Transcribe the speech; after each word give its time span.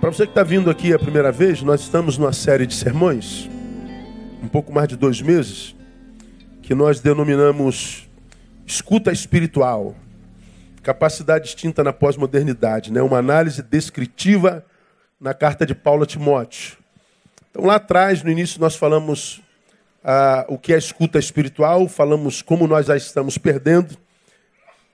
Para 0.00 0.08
você 0.10 0.24
que 0.24 0.30
está 0.30 0.42
vindo 0.42 0.70
aqui 0.70 0.94
a 0.94 0.98
primeira 0.98 1.30
vez, 1.30 1.60
nós 1.60 1.82
estamos 1.82 2.16
numa 2.16 2.32
série 2.32 2.66
de 2.66 2.72
sermões, 2.72 3.50
um 4.42 4.48
pouco 4.48 4.72
mais 4.72 4.88
de 4.88 4.96
dois 4.96 5.20
meses, 5.20 5.76
que 6.62 6.74
nós 6.74 7.00
denominamos 7.00 8.08
escuta 8.66 9.12
espiritual, 9.12 9.94
capacidade 10.82 11.48
extinta 11.48 11.84
na 11.84 11.92
pós-modernidade, 11.92 12.90
né? 12.90 13.02
uma 13.02 13.18
análise 13.18 13.62
descritiva 13.62 14.64
na 15.20 15.34
carta 15.34 15.66
de 15.66 15.74
Paulo 15.74 16.04
a 16.04 16.06
Timóteo. 16.06 16.78
Então, 17.50 17.66
lá 17.66 17.74
atrás, 17.74 18.22
no 18.22 18.30
início, 18.30 18.58
nós 18.58 18.76
falamos 18.76 19.42
ah, 20.02 20.46
o 20.48 20.56
que 20.56 20.72
é 20.72 20.78
escuta 20.78 21.18
espiritual, 21.18 21.86
falamos 21.88 22.40
como 22.40 22.66
nós 22.66 22.88
a 22.88 22.96
estamos 22.96 23.36
perdendo, 23.36 23.98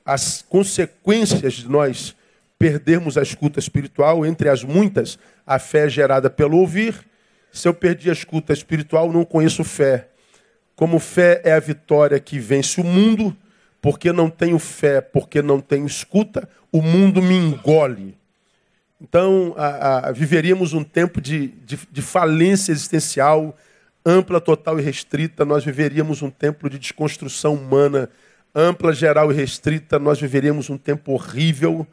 as 0.05 0.43
consequências 0.43 1.53
de 1.53 1.69
nós 1.69 2.17
perdermos 2.59 3.19
a 3.19 3.23
escuta 3.23 3.59
espiritual, 3.59 4.25
entre 4.25 4.49
as 4.49 4.63
muitas, 4.63 5.19
a 5.47 5.59
fé 5.59 5.89
gerada 5.89 6.31
pelo 6.31 6.59
ouvir. 6.59 6.95
Se 7.53 7.69
eu 7.69 7.75
perdi 7.75 8.11
a 8.11 8.13
escuta 8.13 8.53
espiritual, 8.53 9.13
não 9.13 9.25
conheço 9.25 9.65
fé. 9.65 10.09
Como 10.75 10.99
fé 10.99 11.41
é 11.45 11.53
a 11.53 11.61
vitória 11.61 12.19
que 12.21 12.39
vence 12.39 12.81
o 12.81 12.85
mundo, 12.85 13.37
porque 13.81 14.13
não 14.13 14.29
tenho 14.29 14.59
fé, 14.59 15.01
porque 15.01 15.41
não 15.41 15.61
tenho 15.61 15.87
escuta, 15.87 16.49
o 16.73 16.83
mundo 16.83 17.23
me 17.23 17.35
engole. 17.35 18.17
Então, 19.01 19.55
a, 19.57 20.09
a, 20.09 20.13
viveríamos 20.13 20.73
um 20.73 20.83
tempo 20.83 21.21
de, 21.21 21.49
de, 21.49 21.79
de 21.91 22.03
falência 22.03 22.73
existencial 22.73 23.57
ampla, 24.05 24.41
total 24.41 24.79
e 24.79 24.83
restrita. 24.83 25.45
Nós 25.45 25.65
viveríamos 25.65 26.23
um 26.23 26.31
tempo 26.31 26.71
de 26.71 26.79
desconstrução 26.79 27.55
humana 27.55 28.09
ampla, 28.55 28.93
geral 28.93 29.31
e 29.31 29.35
restrita. 29.35 29.99
Nós 29.99 30.21
viveríamos 30.21 30.71
um 30.71 30.79
tempo 30.79 31.13
horrível 31.13 31.87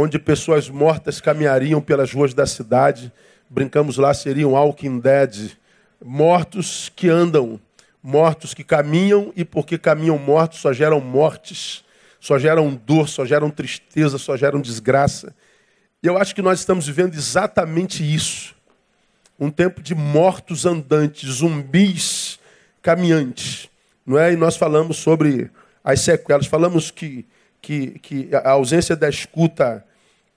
onde 0.00 0.16
pessoas 0.16 0.68
mortas 0.68 1.20
caminhariam 1.20 1.80
pelas 1.80 2.12
ruas 2.12 2.32
da 2.32 2.46
cidade. 2.46 3.12
Brincamos 3.50 3.96
lá, 3.96 4.14
seriam 4.14 4.52
Walking 4.52 5.00
Dead. 5.00 5.56
Mortos 6.00 6.88
que 6.94 7.08
andam, 7.08 7.58
mortos 8.00 8.54
que 8.54 8.62
caminham, 8.62 9.32
e 9.34 9.44
porque 9.44 9.76
caminham 9.76 10.16
mortos 10.16 10.60
só 10.60 10.72
geram 10.72 11.00
mortes, 11.00 11.82
só 12.20 12.38
geram 12.38 12.80
dor, 12.86 13.08
só 13.08 13.26
geram 13.26 13.50
tristeza, 13.50 14.18
só 14.18 14.36
geram 14.36 14.60
desgraça. 14.60 15.34
E 16.00 16.06
eu 16.06 16.16
acho 16.16 16.32
que 16.32 16.42
nós 16.42 16.60
estamos 16.60 16.86
vivendo 16.86 17.14
exatamente 17.14 18.04
isso. 18.04 18.54
Um 19.36 19.50
tempo 19.50 19.82
de 19.82 19.96
mortos 19.96 20.64
andantes, 20.64 21.28
zumbis 21.28 22.38
caminhantes. 22.80 23.68
Não 24.06 24.16
é? 24.16 24.32
E 24.32 24.36
nós 24.36 24.56
falamos 24.56 24.98
sobre 24.98 25.50
as 25.82 26.02
sequelas, 26.02 26.46
falamos 26.46 26.92
que, 26.92 27.26
que, 27.60 27.98
que 27.98 28.28
a 28.32 28.50
ausência 28.50 28.94
da 28.94 29.08
escuta 29.08 29.84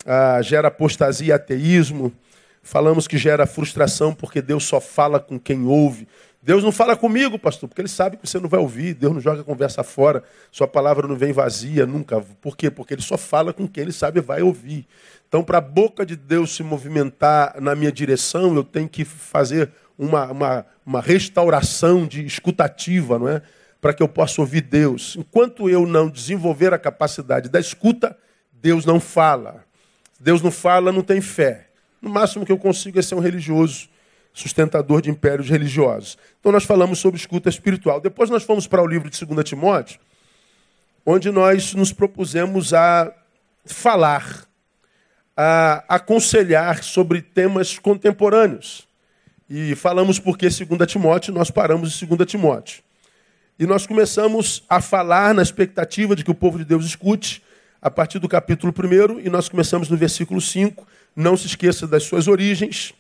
ah, 0.06 0.42
gera 0.42 0.68
apostasia 0.68 1.28
e 1.28 1.32
ateísmo. 1.32 2.12
Falamos 2.64 3.08
que 3.08 3.18
gera 3.18 3.48
frustração 3.48 4.14
porque 4.14 4.42
Deus 4.42 4.64
só 4.64 4.80
fala 4.80 5.20
com 5.20 5.40
quem 5.40 5.66
ouve. 5.66 6.08
Deus 6.44 6.64
não 6.64 6.72
fala 6.72 6.96
comigo, 6.96 7.38
pastor, 7.38 7.70
porque 7.70 7.82
Ele 7.82 7.88
sabe 7.88 8.18
que 8.18 8.28
você 8.28 8.40
não 8.40 8.50
vai 8.50 8.60
ouvir. 8.60 8.96
Deus 8.96 9.14
não 9.14 9.22
joga 9.22 9.42
a 9.42 9.44
conversa 9.44 9.84
fora. 9.84 10.24
Sua 10.52 10.68
palavra 10.68 11.08
não 11.08 11.16
vem 11.16 11.32
vazia 11.32 11.86
nunca. 11.86 12.20
Por 12.42 12.58
quê? 12.58 12.72
Porque 12.72 12.96
Ele 12.96 13.02
só 13.02 13.18
fala 13.18 13.54
com 13.54 13.68
quem 13.68 13.84
Ele 13.84 13.92
sabe 13.92 14.20
vai 14.22 14.42
ouvir. 14.42 14.88
Então, 15.28 15.44
para 15.44 15.60
a 15.60 15.62
boca 15.62 16.06
de 16.06 16.16
Deus 16.16 16.56
se 16.56 16.64
movimentar 16.64 17.56
na 17.62 17.76
minha 17.76 17.92
direção, 17.92 18.56
eu 18.56 18.64
tenho 18.64 18.90
que 18.90 19.06
fazer 19.06 19.72
uma, 19.98 20.32
uma, 20.32 20.66
uma 20.84 21.00
restauração 21.00 22.08
de 22.08 22.26
escutativa, 22.26 23.20
não 23.20 23.30
é? 23.30 23.42
Para 23.80 23.94
que 23.94 24.02
eu 24.02 24.08
possa 24.08 24.42
ouvir 24.42 24.62
Deus. 24.62 25.16
Enquanto 25.18 25.70
eu 25.70 25.86
não 25.86 26.10
desenvolver 26.10 26.74
a 26.74 26.80
capacidade 26.80 27.50
da 27.50 27.60
escuta, 27.60 28.18
Deus 28.52 28.84
não 28.84 29.00
fala. 29.00 29.64
Deus 30.22 30.42
não 30.42 30.52
fala, 30.52 30.92
não 30.92 31.02
tem 31.02 31.20
fé. 31.20 31.68
No 32.00 32.10
máximo 32.10 32.46
que 32.46 32.52
eu 32.52 32.58
consigo 32.58 33.00
é 33.00 33.02
ser 33.02 33.16
um 33.16 33.20
religioso, 33.20 33.90
sustentador 34.32 35.02
de 35.02 35.10
impérios 35.10 35.50
religiosos. 35.50 36.16
Então 36.40 36.52
nós 36.52 36.64
falamos 36.64 37.00
sobre 37.00 37.20
escuta 37.20 37.50
espiritual. 37.50 38.00
Depois 38.00 38.30
nós 38.30 38.44
fomos 38.44 38.68
para 38.68 38.84
o 38.84 38.88
livro 38.88 39.10
de 39.10 39.26
2 39.26 39.44
Timóteo, 39.44 40.00
onde 41.04 41.32
nós 41.32 41.74
nos 41.74 41.92
propusemos 41.92 42.72
a 42.72 43.12
falar, 43.66 44.46
a 45.36 45.84
aconselhar 45.88 46.84
sobre 46.84 47.24
temas 47.24 47.80
contemporâneos. 47.80 48.88
E 49.50 49.74
falamos 49.76 50.20
porque 50.20 50.48
2 50.48 50.88
Timóteo, 50.88 51.34
nós 51.34 51.50
paramos 51.50 52.02
em 52.02 52.06
2 52.06 52.30
Timóteo. 52.30 52.84
E 53.58 53.66
nós 53.66 53.88
começamos 53.88 54.64
a 54.70 54.80
falar 54.80 55.34
na 55.34 55.42
expectativa 55.42 56.16
de 56.16 56.24
que 56.24 56.32
o 56.32 56.36
povo 56.36 56.60
de 56.60 56.66
Deus 56.66 56.86
escute 56.86 57.42
a 57.82 57.90
partir 57.90 58.20
do 58.20 58.30
capítulo 58.30 58.72
1, 58.72 59.22
e 59.22 59.30
nós 59.30 59.50
começamos 59.50 59.90
no 59.90 59.98
versículo 59.98 60.40
5. 60.40 60.88
Não 61.16 61.36
se 61.36 61.48
esqueça 61.48 61.88
das 61.88 62.04
suas 62.04 62.28
origens, 62.28 62.94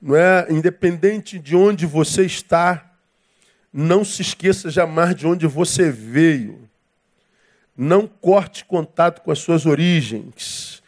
não 0.00 0.16
é? 0.16 0.46
Independente 0.48 1.38
de 1.38 1.54
onde 1.54 1.84
você 1.84 2.24
está, 2.24 2.92
não 3.70 4.04
se 4.04 4.22
esqueça 4.22 4.70
jamais 4.70 5.14
de 5.14 5.26
onde 5.26 5.46
você 5.46 5.90
veio. 5.90 6.66
Não 7.76 8.06
corte 8.06 8.64
contato 8.64 9.20
com 9.20 9.30
as 9.30 9.38
suas 9.38 9.66
origens. 9.66 10.82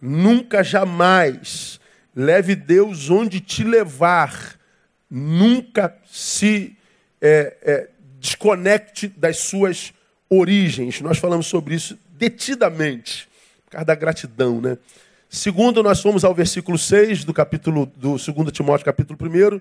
Nunca, 0.00 0.64
jamais 0.64 1.78
leve 2.16 2.56
Deus 2.56 3.10
onde 3.10 3.38
te 3.38 3.62
levar. 3.62 4.58
Nunca 5.08 5.96
se 6.04 6.76
é, 7.20 7.56
é, 7.62 7.88
desconecte 8.18 9.06
das 9.06 9.38
suas 9.38 9.94
origens. 10.28 11.00
Nós 11.00 11.18
falamos 11.18 11.46
sobre 11.46 11.76
isso 11.76 11.96
detidamente, 12.12 13.28
por 13.64 13.72
causa 13.72 13.86
da 13.86 13.94
gratidão, 13.94 14.60
né? 14.60 14.78
Segundo, 15.28 15.82
nós 15.82 16.00
fomos 16.02 16.24
ao 16.24 16.34
versículo 16.34 16.76
6 16.76 17.24
do 17.24 17.32
capítulo 17.32 17.86
do 17.96 18.18
2 18.18 18.52
Timóteo, 18.52 18.84
capítulo 18.84 19.18
1, 19.18 19.60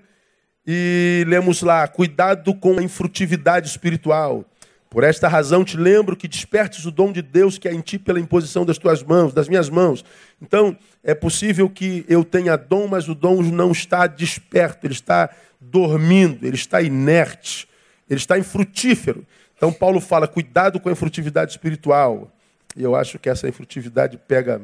e 0.68 1.24
lemos 1.28 1.62
lá: 1.62 1.88
cuidado 1.88 2.54
com 2.54 2.78
a 2.78 2.84
infrutividade 2.84 3.70
espiritual. 3.70 4.46
Por 4.90 5.06
esta 5.06 5.30
razão 5.30 5.64
te 5.64 5.78
lembro 5.78 6.18
que 6.18 6.28
despertes 6.28 6.84
o 6.84 6.92
dom 6.92 7.14
de 7.14 7.22
Deus 7.22 7.58
que 7.58 7.70
é 7.70 7.74
em 7.74 7.80
ti 7.80 7.98
pela 7.98 8.20
imposição 8.20 8.66
das 8.66 8.78
tuas 8.78 9.02
mãos, 9.02 9.34
das 9.34 9.48
minhas 9.48 9.70
mãos. 9.70 10.04
Então, 10.42 10.78
é 11.02 11.16
possível 11.16 11.70
que 11.70 12.04
eu 12.10 12.26
tenha 12.26 12.58
dom, 12.58 12.88
mas 12.88 13.08
o 13.08 13.16
dom 13.16 13.42
não 13.42 13.72
está 13.72 14.06
desperto, 14.06 14.86
ele 14.86 14.94
está 14.94 15.30
dormindo, 15.62 16.46
ele 16.46 16.58
está 16.58 16.82
inerte, 16.82 17.66
ele 18.10 18.20
está 18.20 18.38
infrutífero. 18.38 19.26
Então, 19.56 19.72
Paulo 19.72 20.02
fala: 20.02 20.28
cuidado 20.28 20.82
com 20.82 20.90
a 20.90 20.92
infrutividade 20.92 21.52
espiritual. 21.52 22.30
E 22.76 22.84
eu 22.84 22.96
acho 22.96 23.20
que 23.20 23.30
essa 23.30 23.48
infrutividade 23.48 24.18
pega, 24.18 24.62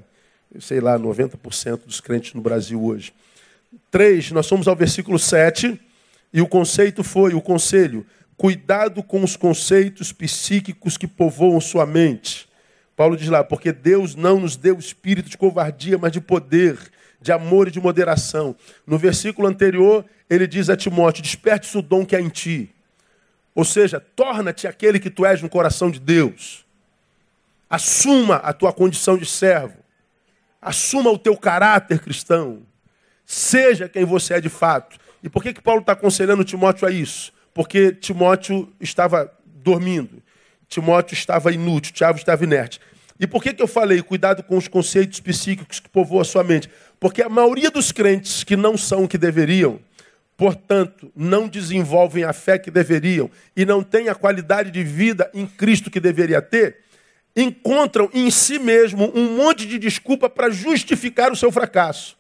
sei 0.59 0.79
lá, 0.79 0.97
90% 0.97 1.85
dos 1.85 1.99
crentes 1.99 2.33
no 2.33 2.41
Brasil 2.41 2.83
hoje. 2.83 3.13
Três, 3.91 4.31
nós 4.31 4.45
somos 4.45 4.67
ao 4.67 4.75
versículo 4.75 5.19
7, 5.19 5.79
e 6.33 6.41
o 6.41 6.47
conceito 6.47 7.03
foi, 7.03 7.33
o 7.33 7.41
conselho, 7.41 8.05
cuidado 8.35 9.01
com 9.01 9.23
os 9.23 9.35
conceitos 9.35 10.11
psíquicos 10.11 10.97
que 10.97 11.07
povoam 11.07 11.59
sua 11.59 11.85
mente. 11.85 12.47
Paulo 12.95 13.17
diz 13.17 13.27
lá, 13.29 13.43
porque 13.43 13.71
Deus 13.71 14.15
não 14.15 14.39
nos 14.39 14.55
deu 14.55 14.77
espírito 14.77 15.29
de 15.29 15.37
covardia, 15.37 15.97
mas 15.97 16.11
de 16.11 16.21
poder, 16.21 16.77
de 17.21 17.31
amor 17.31 17.67
e 17.67 17.71
de 17.71 17.79
moderação. 17.79 18.55
No 18.85 18.97
versículo 18.97 19.47
anterior, 19.47 20.05
ele 20.29 20.47
diz 20.47 20.69
a 20.69 20.75
Timóteo: 20.75 21.23
desperte 21.23 21.77
o 21.77 21.81
dom 21.81 22.05
que 22.05 22.15
há 22.15 22.21
em 22.21 22.29
ti. 22.29 22.71
Ou 23.53 23.63
seja, 23.63 23.99
torna-te 23.99 24.67
aquele 24.67 24.99
que 24.99 25.09
tu 25.09 25.25
és 25.25 25.41
no 25.41 25.49
coração 25.49 25.89
de 25.89 25.99
Deus. 25.99 26.66
Assuma 27.69 28.35
a 28.37 28.53
tua 28.53 28.71
condição 28.71 29.17
de 29.17 29.25
servo. 29.25 29.77
Assuma 30.61 31.11
o 31.11 31.17
teu 31.17 31.35
caráter 31.35 31.99
cristão. 31.99 32.63
Seja 33.25 33.89
quem 33.89 34.05
você 34.05 34.35
é 34.35 34.41
de 34.41 34.49
fato. 34.49 34.97
E 35.21 35.29
por 35.29 35.43
que, 35.43 35.53
que 35.53 35.61
Paulo 35.61 35.81
está 35.81 35.93
aconselhando 35.93 36.43
Timóteo 36.43 36.87
a 36.87 36.91
isso? 36.91 37.33
Porque 37.53 37.91
Timóteo 37.91 38.71
estava 38.79 39.31
dormindo. 39.45 40.21
Timóteo 40.67 41.13
estava 41.13 41.51
inútil, 41.51 41.93
Tiago 41.93 42.17
estava 42.17 42.43
inerte. 42.43 42.79
E 43.19 43.25
por 43.25 43.41
que, 43.41 43.53
que 43.53 43.61
eu 43.61 43.67
falei 43.67 44.01
cuidado 44.01 44.43
com 44.43 44.57
os 44.57 44.67
conceitos 44.67 45.19
psíquicos 45.19 45.79
que 45.79 45.89
povoam 45.89 46.21
a 46.21 46.25
sua 46.25 46.43
mente? 46.43 46.69
Porque 46.99 47.21
a 47.21 47.29
maioria 47.29 47.71
dos 47.71 47.91
crentes 47.91 48.43
que 48.43 48.55
não 48.55 48.77
são 48.77 49.03
o 49.03 49.07
que 49.07 49.17
deveriam, 49.17 49.79
portanto, 50.35 51.11
não 51.15 51.47
desenvolvem 51.47 52.23
a 52.23 52.33
fé 52.33 52.59
que 52.59 52.69
deveriam 52.69 53.29
e 53.55 53.65
não 53.65 53.81
têm 53.81 54.07
a 54.07 54.15
qualidade 54.15 54.69
de 54.69 54.83
vida 54.83 55.29
em 55.33 55.47
Cristo 55.47 55.89
que 55.89 55.99
deveria 55.99 56.41
ter, 56.41 56.77
encontram 57.37 58.09
em 58.11 58.31
si 58.31 58.57
mesmo 58.57 59.11
um 59.13 59.37
monte 59.37 59.67
de 59.67 59.77
desculpa 59.77 60.27
para 60.27 60.49
justificar 60.49 61.31
o 61.31 61.35
seu 61.35 61.51
fracasso. 61.51 62.17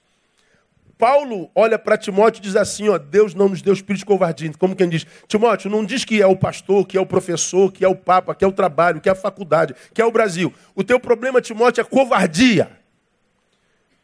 Paulo 0.95 1.49
olha 1.53 1.77
para 1.77 1.97
Timóteo 1.97 2.39
e 2.39 2.43
diz 2.43 2.55
assim: 2.55 2.87
ó, 2.87 2.97
Deus 2.97 3.33
não 3.33 3.49
nos 3.49 3.61
deu 3.61 3.73
espírito 3.73 3.99
de 3.99 4.05
covardia. 4.05 4.51
Como 4.57 4.75
quem 4.75 4.87
diz, 4.87 5.05
Timóteo, 5.27 5.69
não 5.69 5.83
diz 5.83 6.05
que 6.05 6.21
é 6.21 6.27
o 6.27 6.35
pastor, 6.35 6.85
que 6.85 6.97
é 6.97 7.01
o 7.01 7.05
professor, 7.05 7.71
que 7.71 7.83
é 7.83 7.87
o 7.87 7.95
papa, 7.95 8.33
que 8.33 8.45
é 8.45 8.47
o 8.47 8.51
trabalho, 8.51 9.01
que 9.01 9.09
é 9.09 9.11
a 9.11 9.15
faculdade, 9.15 9.75
que 9.93 10.01
é 10.01 10.05
o 10.05 10.11
Brasil. 10.11 10.53
O 10.75 10.83
teu 10.83 10.99
problema, 10.99 11.41
Timóteo, 11.41 11.81
é 11.81 11.83
covardia. 11.83 12.77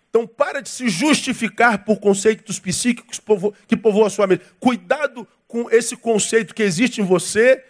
Então 0.10 0.28
para 0.28 0.62
de 0.62 0.70
se 0.70 0.90
justificar 0.90 1.84
por 1.84 2.00
conceitos 2.00 2.60
psíquicos 2.60 3.20
que 3.68 3.76
povoam 3.76 4.06
a 4.06 4.10
sua 4.12 4.28
mente. 4.28 4.44
Cuidado 4.60 5.28
com 5.48 5.70
esse 5.72 5.96
conceito 5.96 6.54
que 6.54 6.62
existe 6.62 7.02
em 7.02 7.04
você, 7.04 7.64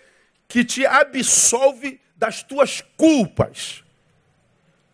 que 0.49 0.65
te 0.65 0.85
absolve 0.85 2.01
das 2.23 2.41
tuas 2.41 2.79
culpas. 2.95 3.83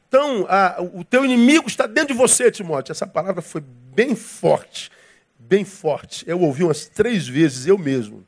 Então, 0.07 0.47
a, 0.49 0.81
o 0.81 1.03
teu 1.03 1.23
inimigo 1.23 1.67
está 1.67 1.85
dentro 1.85 2.15
de 2.15 2.19
você, 2.19 2.49
Timóteo. 2.49 2.91
Essa 2.91 3.05
palavra 3.05 3.39
foi 3.39 3.61
bem 3.61 4.15
forte, 4.15 4.89
bem 5.37 5.63
forte. 5.63 6.27
Eu 6.27 6.41
ouvi 6.41 6.63
umas 6.63 6.87
três 6.87 7.27
vezes, 7.27 7.67
eu 7.67 7.77
mesmo. 7.77 8.25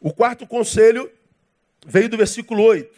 O 0.00 0.10
quarto 0.10 0.46
conselho 0.46 1.10
veio 1.86 2.08
do 2.08 2.16
versículo 2.16 2.62
8. 2.62 2.90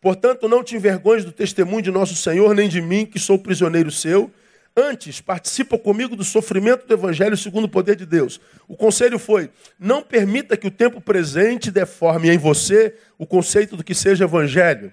Portanto, 0.00 0.48
não 0.48 0.62
te 0.62 0.76
envergonhes 0.76 1.24
do 1.24 1.32
testemunho 1.32 1.82
de 1.82 1.90
nosso 1.90 2.14
Senhor, 2.14 2.54
nem 2.54 2.68
de 2.68 2.80
mim, 2.80 3.04
que 3.04 3.18
sou 3.18 3.40
prisioneiro 3.40 3.90
seu. 3.90 4.30
Antes, 4.76 5.22
participa 5.22 5.78
comigo 5.78 6.14
do 6.14 6.22
sofrimento 6.22 6.86
do 6.86 6.92
Evangelho 6.92 7.34
segundo 7.34 7.64
o 7.64 7.68
poder 7.68 7.96
de 7.96 8.04
Deus. 8.04 8.38
O 8.68 8.76
conselho 8.76 9.18
foi: 9.18 9.50
não 9.78 10.02
permita 10.02 10.54
que 10.54 10.66
o 10.66 10.70
tempo 10.70 11.00
presente 11.00 11.70
deforme 11.70 12.28
em 12.28 12.36
você 12.36 12.94
o 13.16 13.24
conceito 13.26 13.74
do 13.74 13.82
que 13.82 13.94
seja 13.94 14.24
Evangelho. 14.24 14.92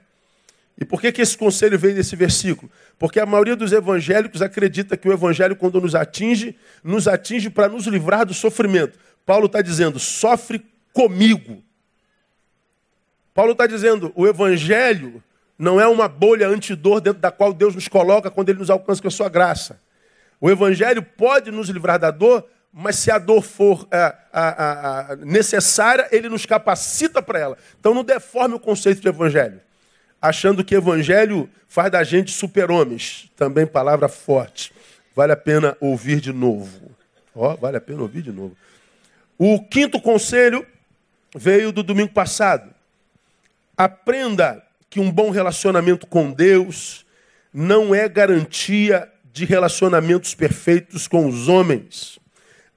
E 0.80 0.86
por 0.86 1.02
que, 1.02 1.12
que 1.12 1.22
esse 1.22 1.38
conselho 1.38 1.78
veio 1.78 1.96
desse 1.96 2.16
versículo? 2.16 2.72
Porque 2.98 3.20
a 3.20 3.26
maioria 3.26 3.56
dos 3.56 3.72
evangélicos 3.72 4.42
acredita 4.42 4.98
que 4.98 5.08
o 5.08 5.14
evangelho, 5.14 5.56
quando 5.56 5.80
nos 5.80 5.94
atinge, 5.94 6.58
nos 6.84 7.08
atinge 7.08 7.50
para 7.50 7.70
nos 7.70 7.86
livrar 7.86 8.26
do 8.26 8.34
sofrimento. 8.34 8.98
Paulo 9.26 9.46
está 9.46 9.62
dizendo, 9.62 10.00
sofre 10.00 10.66
comigo. 10.92 11.64
Paulo 13.34 13.52
está 13.52 13.68
dizendo, 13.68 14.12
o 14.16 14.28
evangelho 14.28 15.24
não 15.64 15.80
é 15.82 15.88
uma 15.88 16.08
bolha 16.08 16.48
antidor 16.48 17.02
dentro 17.02 17.22
da 17.22 17.32
qual 17.32 17.54
Deus 17.54 17.74
nos 17.74 17.88
coloca 17.88 18.30
quando 18.30 18.50
ele 18.50 18.60
nos 18.60 18.70
alcança 18.70 19.02
com 19.02 19.08
a 19.08 19.12
sua 19.12 19.30
graça. 19.30 19.80
O 20.40 20.50
evangelho 20.50 21.02
pode 21.02 21.50
nos 21.50 21.70
livrar 21.70 21.98
da 21.98 22.12
dor, 22.12 22.46
mas 22.72 22.98
se 22.98 23.10
a 23.10 23.18
dor 23.18 23.42
for 23.42 23.88
é, 23.92 24.14
a, 24.32 25.12
a, 25.12 25.16
necessária, 25.18 26.08
ele 26.12 26.30
nos 26.30 26.46
capacita 26.46 27.22
para 27.22 27.40
ela. 27.40 27.58
Então 27.80 27.94
não 27.94 28.04
deforme 28.04 28.56
o 28.56 28.60
conceito 28.60 29.02
de 29.02 29.08
evangelho 29.08 29.62
achando 30.24 30.64
que 30.64 30.74
evangelho 30.74 31.50
faz 31.68 31.92
da 31.92 32.02
gente 32.02 32.32
super-homens. 32.32 33.30
Também 33.36 33.68
palavra 33.68 34.08
forte. 34.08 34.72
Vale 35.14 35.34
a 35.34 35.36
pena 35.36 35.76
ouvir 35.82 36.22
de 36.22 36.32
novo. 36.32 36.96
Ó, 37.36 37.58
vale 37.58 37.76
a 37.76 37.82
pena 37.82 38.02
ouvir 38.02 38.22
de 38.22 38.32
novo. 38.32 38.56
O 39.38 39.62
quinto 39.62 40.00
conselho 40.00 40.66
veio 41.36 41.74
do 41.74 41.84
domingo 41.84 42.14
passado. 42.14 42.74
Aprenda 43.76 44.64
que 44.94 45.00
um 45.00 45.12
bom 45.12 45.32
relacionamento 45.32 46.06
com 46.06 46.32
Deus 46.32 47.04
não 47.52 47.96
é 47.96 48.08
garantia 48.08 49.12
de 49.32 49.44
relacionamentos 49.44 50.36
perfeitos 50.36 51.08
com 51.08 51.28
os 51.28 51.50
homens. 51.50 52.20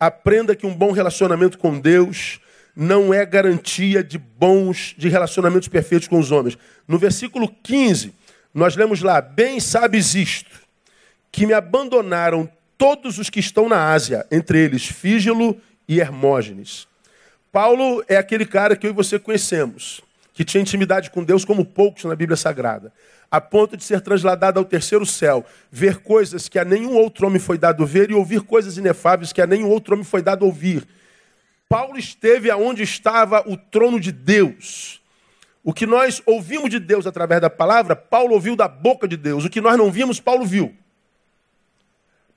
Aprenda 0.00 0.56
que 0.56 0.64
um 0.64 0.74
bom 0.74 0.92
relacionamento 0.92 1.58
com 1.58 1.78
Deus 1.78 2.40
não 2.74 3.12
é 3.12 3.26
garantia 3.26 4.02
de 4.02 4.16
bons, 4.16 4.94
de 4.96 5.10
relacionamentos 5.10 5.68
perfeitos 5.68 6.08
com 6.08 6.18
os 6.18 6.32
homens. 6.32 6.56
No 6.88 6.98
versículo 6.98 7.54
15, 7.62 8.14
nós 8.54 8.76
lemos 8.76 9.02
lá: 9.02 9.20
Bem 9.20 9.60
sabes 9.60 10.14
isto, 10.14 10.62
que 11.30 11.44
me 11.44 11.52
abandonaram 11.52 12.50
todos 12.78 13.18
os 13.18 13.28
que 13.28 13.40
estão 13.40 13.68
na 13.68 13.92
Ásia, 13.92 14.26
entre 14.30 14.58
eles 14.58 14.86
Fígelo 14.86 15.60
e 15.86 16.00
Hermógenes. 16.00 16.88
Paulo 17.52 18.02
é 18.08 18.16
aquele 18.16 18.46
cara 18.46 18.74
que 18.74 18.86
eu 18.86 18.90
e 18.90 18.94
você 18.94 19.18
conhecemos, 19.18 20.00
que 20.36 20.44
tinha 20.44 20.60
intimidade 20.60 21.10
com 21.10 21.24
Deus 21.24 21.46
como 21.46 21.64
poucos 21.64 22.04
na 22.04 22.14
Bíblia 22.14 22.36
Sagrada, 22.36 22.92
a 23.30 23.40
ponto 23.40 23.74
de 23.74 23.82
ser 23.82 24.02
transladado 24.02 24.58
ao 24.58 24.66
terceiro 24.66 25.06
céu, 25.06 25.42
ver 25.72 26.02
coisas 26.02 26.46
que 26.46 26.58
a 26.58 26.64
nenhum 26.64 26.94
outro 26.94 27.26
homem 27.26 27.38
foi 27.38 27.56
dado 27.56 27.86
ver 27.86 28.10
e 28.10 28.14
ouvir 28.14 28.42
coisas 28.42 28.76
inefáveis 28.76 29.32
que 29.32 29.40
a 29.40 29.46
nenhum 29.46 29.70
outro 29.70 29.94
homem 29.94 30.04
foi 30.04 30.20
dado 30.20 30.44
ouvir. 30.44 30.86
Paulo 31.70 31.96
esteve 31.96 32.50
aonde 32.50 32.82
estava 32.82 33.50
o 33.50 33.56
trono 33.56 33.98
de 33.98 34.12
Deus. 34.12 35.00
O 35.64 35.72
que 35.72 35.86
nós 35.86 36.20
ouvimos 36.26 36.68
de 36.68 36.80
Deus 36.80 37.06
através 37.06 37.40
da 37.40 37.48
palavra, 37.48 37.96
Paulo 37.96 38.34
ouviu 38.34 38.54
da 38.54 38.68
boca 38.68 39.08
de 39.08 39.16
Deus. 39.16 39.46
O 39.46 39.48
que 39.48 39.62
nós 39.62 39.78
não 39.78 39.90
vimos, 39.90 40.20
Paulo 40.20 40.44
viu. 40.44 40.76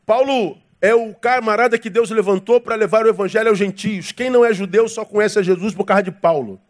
Paulo 0.06 0.58
é 0.82 0.96
o 0.96 1.14
camarada 1.14 1.78
que 1.78 1.90
Deus 1.90 2.10
levantou 2.12 2.62
para 2.62 2.76
levar 2.76 3.06
o 3.06 3.10
evangelho 3.10 3.50
aos 3.50 3.58
gentios. 3.58 4.14
Quem 4.14 4.30
não 4.30 4.46
é 4.46 4.54
judeu 4.54 4.88
só 4.88 5.04
conhece 5.04 5.38
a 5.38 5.42
Jesus 5.42 5.74
por 5.74 5.84
causa 5.84 6.04
de 6.04 6.12
Paulo. 6.12 6.62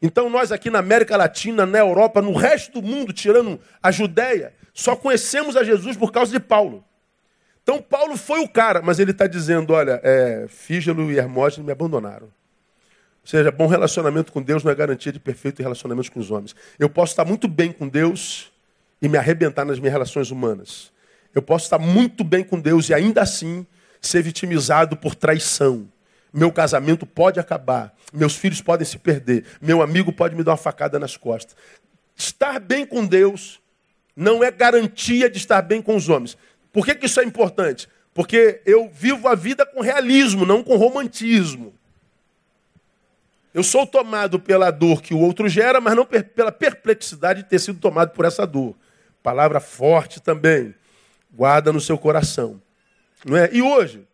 Então 0.00 0.30
nós 0.30 0.52
aqui 0.52 0.70
na 0.70 0.78
América 0.78 1.16
Latina, 1.16 1.66
na 1.66 1.78
Europa, 1.78 2.22
no 2.22 2.32
resto 2.32 2.80
do 2.80 2.86
mundo, 2.86 3.12
tirando 3.12 3.60
a 3.82 3.90
Judéia, 3.90 4.54
só 4.72 4.94
conhecemos 4.94 5.56
a 5.56 5.64
Jesus 5.64 5.96
por 5.96 6.12
causa 6.12 6.30
de 6.30 6.38
Paulo. 6.38 6.84
Então 7.62 7.82
Paulo 7.82 8.16
foi 8.16 8.40
o 8.40 8.48
cara, 8.48 8.80
mas 8.80 8.98
ele 8.98 9.10
está 9.10 9.26
dizendo: 9.26 9.72
olha, 9.72 10.00
é, 10.02 10.46
Fígelo 10.48 11.10
e 11.10 11.18
Hermógenes 11.18 11.66
me 11.66 11.72
abandonaram. 11.72 12.26
Ou 12.26 13.30
seja, 13.30 13.50
bom 13.50 13.66
relacionamento 13.66 14.32
com 14.32 14.40
Deus 14.40 14.64
não 14.64 14.72
é 14.72 14.74
garantia 14.74 15.12
de 15.12 15.20
perfeito 15.20 15.62
relacionamento 15.62 16.10
com 16.10 16.20
os 16.20 16.30
homens. 16.30 16.56
Eu 16.78 16.88
posso 16.88 17.12
estar 17.12 17.26
muito 17.26 17.46
bem 17.46 17.72
com 17.72 17.86
Deus 17.86 18.50
e 19.02 19.08
me 19.08 19.18
arrebentar 19.18 19.64
nas 19.64 19.78
minhas 19.78 19.92
relações 19.92 20.30
humanas. 20.30 20.90
Eu 21.34 21.42
posso 21.42 21.64
estar 21.64 21.78
muito 21.78 22.24
bem 22.24 22.42
com 22.42 22.58
Deus 22.58 22.88
e 22.88 22.94
ainda 22.94 23.20
assim 23.20 23.66
ser 24.00 24.22
vitimizado 24.22 24.96
por 24.96 25.14
traição. 25.14 25.86
Meu 26.32 26.52
casamento 26.52 27.06
pode 27.06 27.40
acabar, 27.40 27.94
meus 28.12 28.36
filhos 28.36 28.60
podem 28.60 28.86
se 28.86 28.98
perder, 28.98 29.44
meu 29.60 29.80
amigo 29.80 30.12
pode 30.12 30.36
me 30.36 30.44
dar 30.44 30.52
uma 30.52 30.56
facada 30.56 30.98
nas 30.98 31.16
costas. 31.16 31.56
Estar 32.16 32.58
bem 32.60 32.84
com 32.84 33.06
Deus 33.06 33.60
não 34.14 34.42
é 34.42 34.50
garantia 34.50 35.30
de 35.30 35.38
estar 35.38 35.62
bem 35.62 35.80
com 35.80 35.94
os 35.94 36.08
homens. 36.08 36.36
Por 36.72 36.84
que, 36.84 36.94
que 36.94 37.06
isso 37.06 37.20
é 37.20 37.24
importante? 37.24 37.88
Porque 38.12 38.60
eu 38.66 38.90
vivo 38.92 39.28
a 39.28 39.34
vida 39.36 39.64
com 39.64 39.80
realismo, 39.80 40.44
não 40.44 40.62
com 40.64 40.76
romantismo. 40.76 41.72
Eu 43.54 43.62
sou 43.62 43.86
tomado 43.86 44.40
pela 44.40 44.70
dor 44.72 45.00
que 45.00 45.14
o 45.14 45.20
outro 45.20 45.48
gera, 45.48 45.80
mas 45.80 45.94
não 45.94 46.04
pela 46.04 46.50
perplexidade 46.50 47.44
de 47.44 47.48
ter 47.48 47.60
sido 47.60 47.78
tomado 47.78 48.10
por 48.10 48.24
essa 48.24 48.44
dor. 48.46 48.74
Palavra 49.22 49.60
forte 49.60 50.20
também. 50.20 50.74
Guarda 51.32 51.72
no 51.72 51.80
seu 51.80 51.96
coração. 51.96 52.60
Não 53.24 53.36
é? 53.36 53.48
E 53.52 53.62
hoje, 53.62 54.07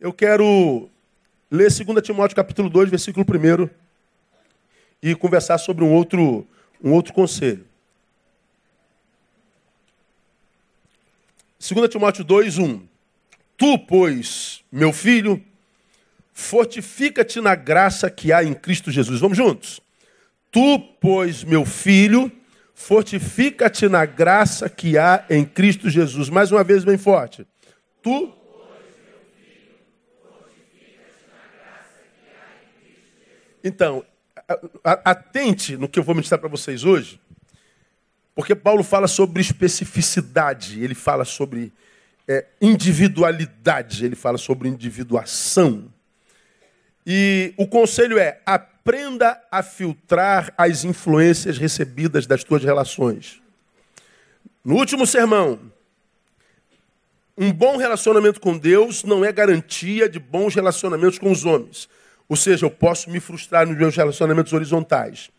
eu 0.00 0.14
quero 0.14 0.88
ler 1.50 1.68
2 1.70 2.02
Timóteo 2.02 2.34
capítulo 2.34 2.70
2, 2.70 2.88
versículo 2.88 3.26
1 3.28 3.68
e 5.02 5.14
conversar 5.14 5.58
sobre 5.58 5.84
um 5.84 5.92
outro, 5.92 6.46
um 6.82 6.92
outro 6.92 7.12
conselho. 7.12 7.66
2 11.58 11.88
Timóteo 11.90 12.24
2, 12.24 12.58
1. 12.58 12.82
Tu, 13.58 13.78
pois, 13.80 14.64
meu 14.72 14.90
filho, 14.90 15.42
fortifica-te 16.32 17.38
na 17.40 17.54
graça 17.54 18.10
que 18.10 18.32
há 18.32 18.42
em 18.42 18.54
Cristo 18.54 18.90
Jesus. 18.90 19.20
Vamos 19.20 19.36
juntos? 19.36 19.80
Tu, 20.50 20.78
pois, 20.98 21.44
meu 21.44 21.66
filho, 21.66 22.32
fortifica-te 22.74 23.86
na 23.86 24.06
graça 24.06 24.70
que 24.70 24.96
há 24.96 25.26
em 25.28 25.44
Cristo 25.44 25.90
Jesus. 25.90 26.30
Mais 26.30 26.50
uma 26.50 26.64
vez, 26.64 26.84
bem 26.84 26.96
forte. 26.96 27.46
Tu. 28.02 28.39
Então, 33.62 34.04
atente 34.84 35.76
no 35.76 35.88
que 35.88 35.98
eu 35.98 36.02
vou 36.02 36.14
ministrar 36.14 36.40
para 36.40 36.48
vocês 36.48 36.84
hoje, 36.84 37.20
porque 38.34 38.54
Paulo 38.54 38.82
fala 38.82 39.06
sobre 39.06 39.40
especificidade, 39.40 40.82
ele 40.82 40.94
fala 40.94 41.24
sobre 41.24 41.72
é, 42.26 42.46
individualidade, 42.60 44.04
ele 44.04 44.16
fala 44.16 44.38
sobre 44.38 44.68
individuação. 44.68 45.92
E 47.06 47.52
o 47.56 47.66
conselho 47.66 48.18
é: 48.18 48.40
aprenda 48.46 49.40
a 49.50 49.62
filtrar 49.62 50.52
as 50.56 50.84
influências 50.84 51.58
recebidas 51.58 52.26
das 52.26 52.44
tuas 52.44 52.62
relações. 52.62 53.42
No 54.64 54.76
último 54.76 55.06
sermão, 55.06 55.58
um 57.36 57.52
bom 57.52 57.76
relacionamento 57.76 58.40
com 58.40 58.56
Deus 58.56 59.02
não 59.02 59.24
é 59.24 59.32
garantia 59.32 60.08
de 60.08 60.18
bons 60.18 60.54
relacionamentos 60.54 61.18
com 61.18 61.30
os 61.32 61.44
homens. 61.44 61.88
Ou 62.30 62.36
seja, 62.36 62.64
eu 62.64 62.70
posso 62.70 63.10
me 63.10 63.18
frustrar 63.18 63.66
nos 63.66 63.76
meus 63.76 63.96
relacionamentos 63.96 64.52
horizontais. 64.52 65.32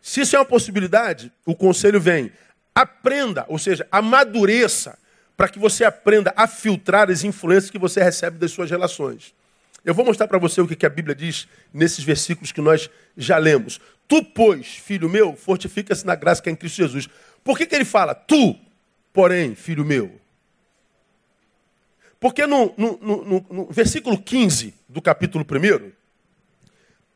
Se 0.00 0.22
isso 0.22 0.34
é 0.34 0.38
uma 0.38 0.44
possibilidade, 0.46 1.30
o 1.44 1.54
conselho 1.54 2.00
vem: 2.00 2.32
aprenda, 2.74 3.44
ou 3.46 3.58
seja, 3.58 3.86
amadureça, 3.92 4.98
para 5.36 5.50
que 5.50 5.58
você 5.58 5.84
aprenda 5.84 6.32
a 6.34 6.46
filtrar 6.46 7.10
as 7.10 7.24
influências 7.24 7.70
que 7.70 7.78
você 7.78 8.02
recebe 8.02 8.38
das 8.38 8.52
suas 8.52 8.70
relações. 8.70 9.34
Eu 9.84 9.92
vou 9.92 10.02
mostrar 10.02 10.26
para 10.28 10.38
você 10.38 10.62
o 10.62 10.66
que 10.66 10.86
a 10.86 10.88
Bíblia 10.88 11.14
diz 11.14 11.46
nesses 11.74 12.02
versículos 12.02 12.52
que 12.52 12.62
nós 12.62 12.88
já 13.18 13.36
lemos. 13.36 13.78
Tu, 14.08 14.24
pois, 14.24 14.66
filho 14.66 15.10
meu, 15.10 15.36
fortifica-se 15.36 16.06
na 16.06 16.14
graça 16.14 16.40
que 16.40 16.48
é 16.48 16.52
em 16.52 16.56
Cristo 16.56 16.76
Jesus. 16.76 17.06
Por 17.44 17.58
que, 17.58 17.66
que 17.66 17.74
ele 17.74 17.84
fala 17.84 18.14
tu, 18.14 18.58
porém, 19.12 19.54
filho 19.54 19.84
meu? 19.84 20.18
Porque 22.18 22.46
no, 22.46 22.72
no, 22.78 22.98
no, 22.98 23.46
no 23.50 23.66
versículo 23.70 24.18
15 24.18 24.74
do 24.88 25.02
capítulo 25.02 25.44
1, 25.44 25.99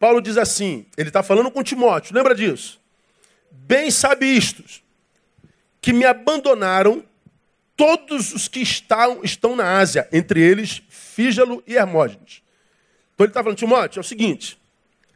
Paulo 0.05 0.21
diz 0.21 0.37
assim: 0.37 0.85
ele 0.99 1.09
está 1.09 1.23
falando 1.23 1.51
com 1.51 1.63
Timóteo, 1.63 2.15
lembra 2.15 2.35
disso? 2.35 2.79
Bem 3.51 3.91
sabe 3.91 4.27
isto, 4.27 4.63
que 5.81 5.95
me 5.95 6.05
abandonaram 6.05 7.03
todos 7.75 8.35
os 8.35 8.47
que 8.47 8.61
estão, 8.61 9.21
estão 9.25 9.57
na 9.57 9.79
Ásia, 9.79 10.07
entre 10.13 10.43
eles 10.43 10.83
Fígelo 10.91 11.65
e 11.67 11.77
Hermógenes. 11.77 12.43
Então 13.15 13.25
ele 13.25 13.31
está 13.31 13.43
falando, 13.43 13.57
Timóteo, 13.57 13.99
é 13.99 14.03
o 14.03 14.05
seguinte: 14.05 14.61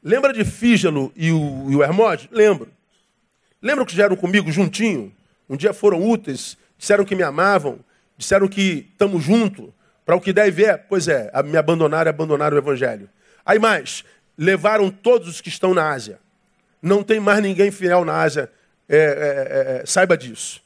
lembra 0.03 0.33
de 0.33 0.43
Fígelo 0.43 1.13
e 1.15 1.31
o, 1.33 1.67
e 1.69 1.77
o 1.77 1.83
Hermógenes? 1.83 2.31
Lembro. 2.33 2.73
Lembra 3.61 3.85
que 3.85 3.95
já 3.95 4.05
eram 4.05 4.17
comigo 4.17 4.51
juntinho? 4.51 5.15
Um 5.51 5.57
dia 5.59 5.75
foram 5.75 6.03
úteis 6.03 6.57
disseram 6.79 7.05
que 7.05 7.15
me 7.15 7.23
amavam, 7.23 7.79
disseram 8.17 8.49
que 8.49 8.89
estamos 8.91 9.23
juntos, 9.23 9.69
para 10.07 10.17
o 10.17 10.21
que 10.21 10.33
deve 10.33 10.51
ver, 10.51 10.85
pois 10.89 11.09
é, 11.09 11.31
me 11.45 11.59
abandonaram 11.59 12.09
e 12.09 12.15
abandonaram 12.15 12.57
o 12.57 12.59
evangelho. 12.59 13.11
Aí 13.45 13.59
mais, 13.59 14.03
levaram 14.39 14.89
todos 14.89 15.29
os 15.29 15.41
que 15.41 15.49
estão 15.49 15.75
na 15.75 15.91
Ásia. 15.91 16.21
Não 16.81 17.03
tem 17.03 17.19
mais 17.19 17.43
ninguém 17.43 17.73
fiel 17.73 18.05
na 18.05 18.23
Ásia, 18.23 18.51
é, 18.89 18.97
é, 18.97 19.01
é, 19.01 19.83
é 19.83 19.87
saiba 19.87 20.17
disso. 20.17 20.63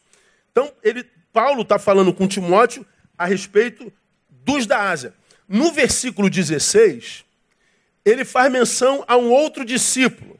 Então, 0.52 0.70
ele, 0.84 1.04
Paulo 1.32 1.62
está 1.62 1.78
falando 1.78 2.12
com 2.12 2.28
Timóteo 2.28 2.84
a 3.16 3.24
respeito 3.24 3.90
dos 4.44 4.66
da 4.66 4.90
Ásia. 4.90 5.14
No 5.48 5.72
versículo 5.72 6.28
16, 6.28 7.24
ele 8.04 8.24
faz 8.24 8.52
menção 8.52 9.02
a 9.08 9.16
um 9.16 9.30
outro 9.30 9.64
discípulo, 9.64 10.38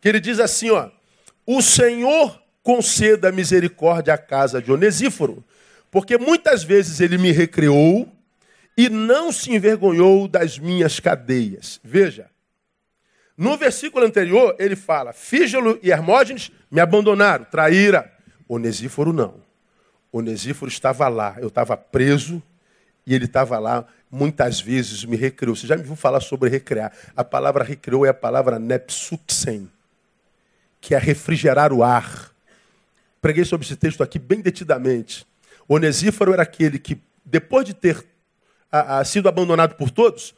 que 0.00 0.08
ele 0.08 0.20
diz 0.20 0.40
assim, 0.40 0.70
ó, 0.70 0.90
o 1.46 1.60
Senhor 1.60 2.40
conceda 2.62 3.30
misericórdia 3.30 4.14
à 4.14 4.18
casa 4.18 4.60
de 4.62 4.72
Onesíforo, 4.72 5.44
porque 5.90 6.16
muitas 6.16 6.64
vezes 6.64 7.00
ele 7.00 7.18
me 7.18 7.30
recreou 7.30 8.10
e 8.76 8.88
não 8.88 9.30
se 9.30 9.52
envergonhou 9.52 10.26
das 10.26 10.58
minhas 10.58 10.98
cadeias. 10.98 11.78
Veja, 11.84 12.30
no 13.36 13.56
versículo 13.56 14.04
anterior 14.04 14.54
ele 14.58 14.76
fala: 14.76 15.12
Fígelo 15.12 15.78
e 15.82 15.90
Hermógenes 15.90 16.50
me 16.70 16.80
abandonaram, 16.80 17.44
traíra. 17.44 18.12
Onesíforo 18.48 19.12
não. 19.12 19.42
Onesíforo 20.12 20.70
estava 20.70 21.08
lá, 21.08 21.36
eu 21.38 21.48
estava 21.48 21.76
preso 21.76 22.42
e 23.06 23.14
ele 23.14 23.24
estava 23.24 23.58
lá, 23.58 23.86
muitas 24.10 24.60
vezes 24.60 25.04
me 25.04 25.16
recreou. 25.16 25.56
Você 25.56 25.66
já 25.66 25.76
me 25.76 25.82
viu 25.82 25.96
falar 25.96 26.20
sobre 26.20 26.48
recrear? 26.48 26.92
A 27.16 27.24
palavra 27.24 27.64
recreou 27.64 28.06
é 28.06 28.10
a 28.10 28.14
palavra 28.14 28.58
nepsuxen, 28.58 29.68
que 30.80 30.94
é 30.94 30.98
refrigerar 30.98 31.72
o 31.72 31.82
ar. 31.82 32.30
Preguei 33.20 33.44
sobre 33.44 33.66
esse 33.66 33.76
texto 33.76 34.02
aqui 34.02 34.18
bem 34.18 34.40
detidamente. 34.40 35.26
Onesíforo 35.66 36.32
era 36.32 36.42
aquele 36.42 36.78
que, 36.78 37.00
depois 37.24 37.64
de 37.64 37.74
ter 37.74 38.04
a, 38.70 38.98
a, 38.98 39.04
sido 39.04 39.28
abandonado 39.28 39.74
por 39.74 39.90
todos, 39.90 40.34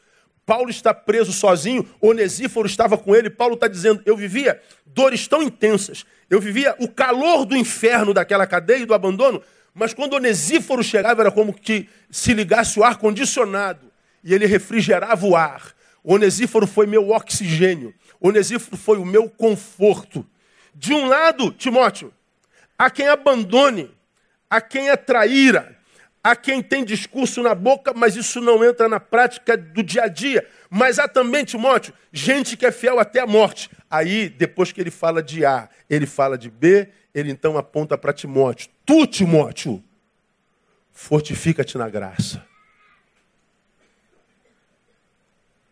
Paulo 0.47 0.71
está 0.71 0.95
preso 0.95 1.33
sozinho, 1.33 1.87
Onesíforo 2.01 2.69
estava 2.69 2.97
com 2.97 3.15
ele. 3.17 3.29
Paulo 3.29 3.55
está 3.55 3.67
dizendo: 3.67 4.01
Eu 4.07 4.17
vivia 4.17 4.63
dores 4.87 5.27
tão 5.27 5.43
intensas, 5.43 6.07
eu 6.31 6.41
vivia 6.41 6.77
o 6.79 6.89
calor 6.89 7.45
do 7.45 7.57
inferno 7.57 8.15
daquela 8.15 8.47
cadeia 8.47 8.79
e 8.79 8.87
do 8.87 8.95
abandono, 8.95 9.43
mas 9.75 9.93
quando 9.93 10.15
Onesíforo 10.15 10.85
chegava, 10.85 11.23
era 11.23 11.33
como 11.33 11.53
que 11.53 11.89
se 12.09 12.33
ligasse 12.33 12.79
o 12.79 12.85
ar-condicionado 12.85 13.91
e 14.23 14.33
ele 14.33 14.47
refrigerava 14.47 15.27
o 15.27 15.35
ar. 15.35 15.75
Onesíforo 16.05 16.69
foi 16.69 16.87
meu 16.87 17.11
oxigênio, 17.11 17.93
Onesíforo 18.21 18.77
foi 18.77 18.99
o 18.99 19.05
meu 19.05 19.29
conforto. 19.29 20.25
De 20.73 20.95
um 20.95 21.09
lado, 21.09 21.51
Timóteo, 21.51 22.15
a 22.79 22.89
quem 22.89 23.09
abandone, 23.09 23.91
a 24.49 24.61
quem 24.61 24.91
é 24.91 24.97
traíra, 24.97 25.76
Há 26.27 26.35
quem 26.35 26.61
tem 26.61 26.85
discurso 26.85 27.41
na 27.41 27.55
boca, 27.55 27.93
mas 27.95 28.17
isso 28.17 28.41
não 28.41 28.65
entra 28.65 28.89
na 28.89 28.99
prática 28.99 29.57
do 29.57 29.81
dia 29.81 30.03
a 30.03 30.09
dia. 30.09 30.45
Mas 30.69 30.99
há 30.99 31.07
também, 31.07 31.45
Timóteo, 31.45 31.95
gente 32.13 32.57
que 32.57 32.67
é 32.67 32.73
fiel 32.73 32.99
até 32.99 33.21
a 33.21 33.27
morte. 33.29 33.71
Aí, 33.89 34.29
depois 34.29 34.73
que 34.73 34.81
ele 34.81 34.91
fala 34.91 35.23
de 35.23 35.47
A, 35.47 35.69
ele 35.89 36.05
fala 36.05 36.37
de 36.37 36.51
B, 36.51 36.89
ele 37.15 37.31
então 37.31 37.57
aponta 37.57 37.97
para 37.97 38.13
Timóteo. 38.13 38.69
Tu, 38.85 39.07
Timóteo, 39.07 39.81
fortifica-te 40.91 41.79
na 41.79 41.89
graça. 41.89 42.45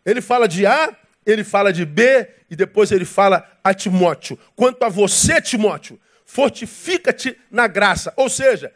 Ele 0.05 0.21
fala 0.21 0.47
de 0.47 0.65
A, 0.65 0.95
ele 1.25 1.43
fala 1.43 1.73
de 1.73 1.83
B, 1.85 2.29
e 2.49 2.55
depois 2.55 2.93
ele 2.93 3.03
fala 3.03 3.59
a 3.61 3.73
Timóteo. 3.73 4.39
Quanto 4.55 4.85
a 4.85 4.87
você, 4.87 5.41
Timóteo, 5.41 5.99
fortifica-te 6.25 7.37
na 7.51 7.67
graça. 7.67 8.13
Ou 8.15 8.29
seja, 8.29 8.73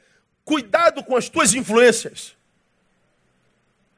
Cuidado 0.49 1.03
com 1.03 1.15
as 1.15 1.29
tuas 1.29 1.53
influências. 1.53 2.35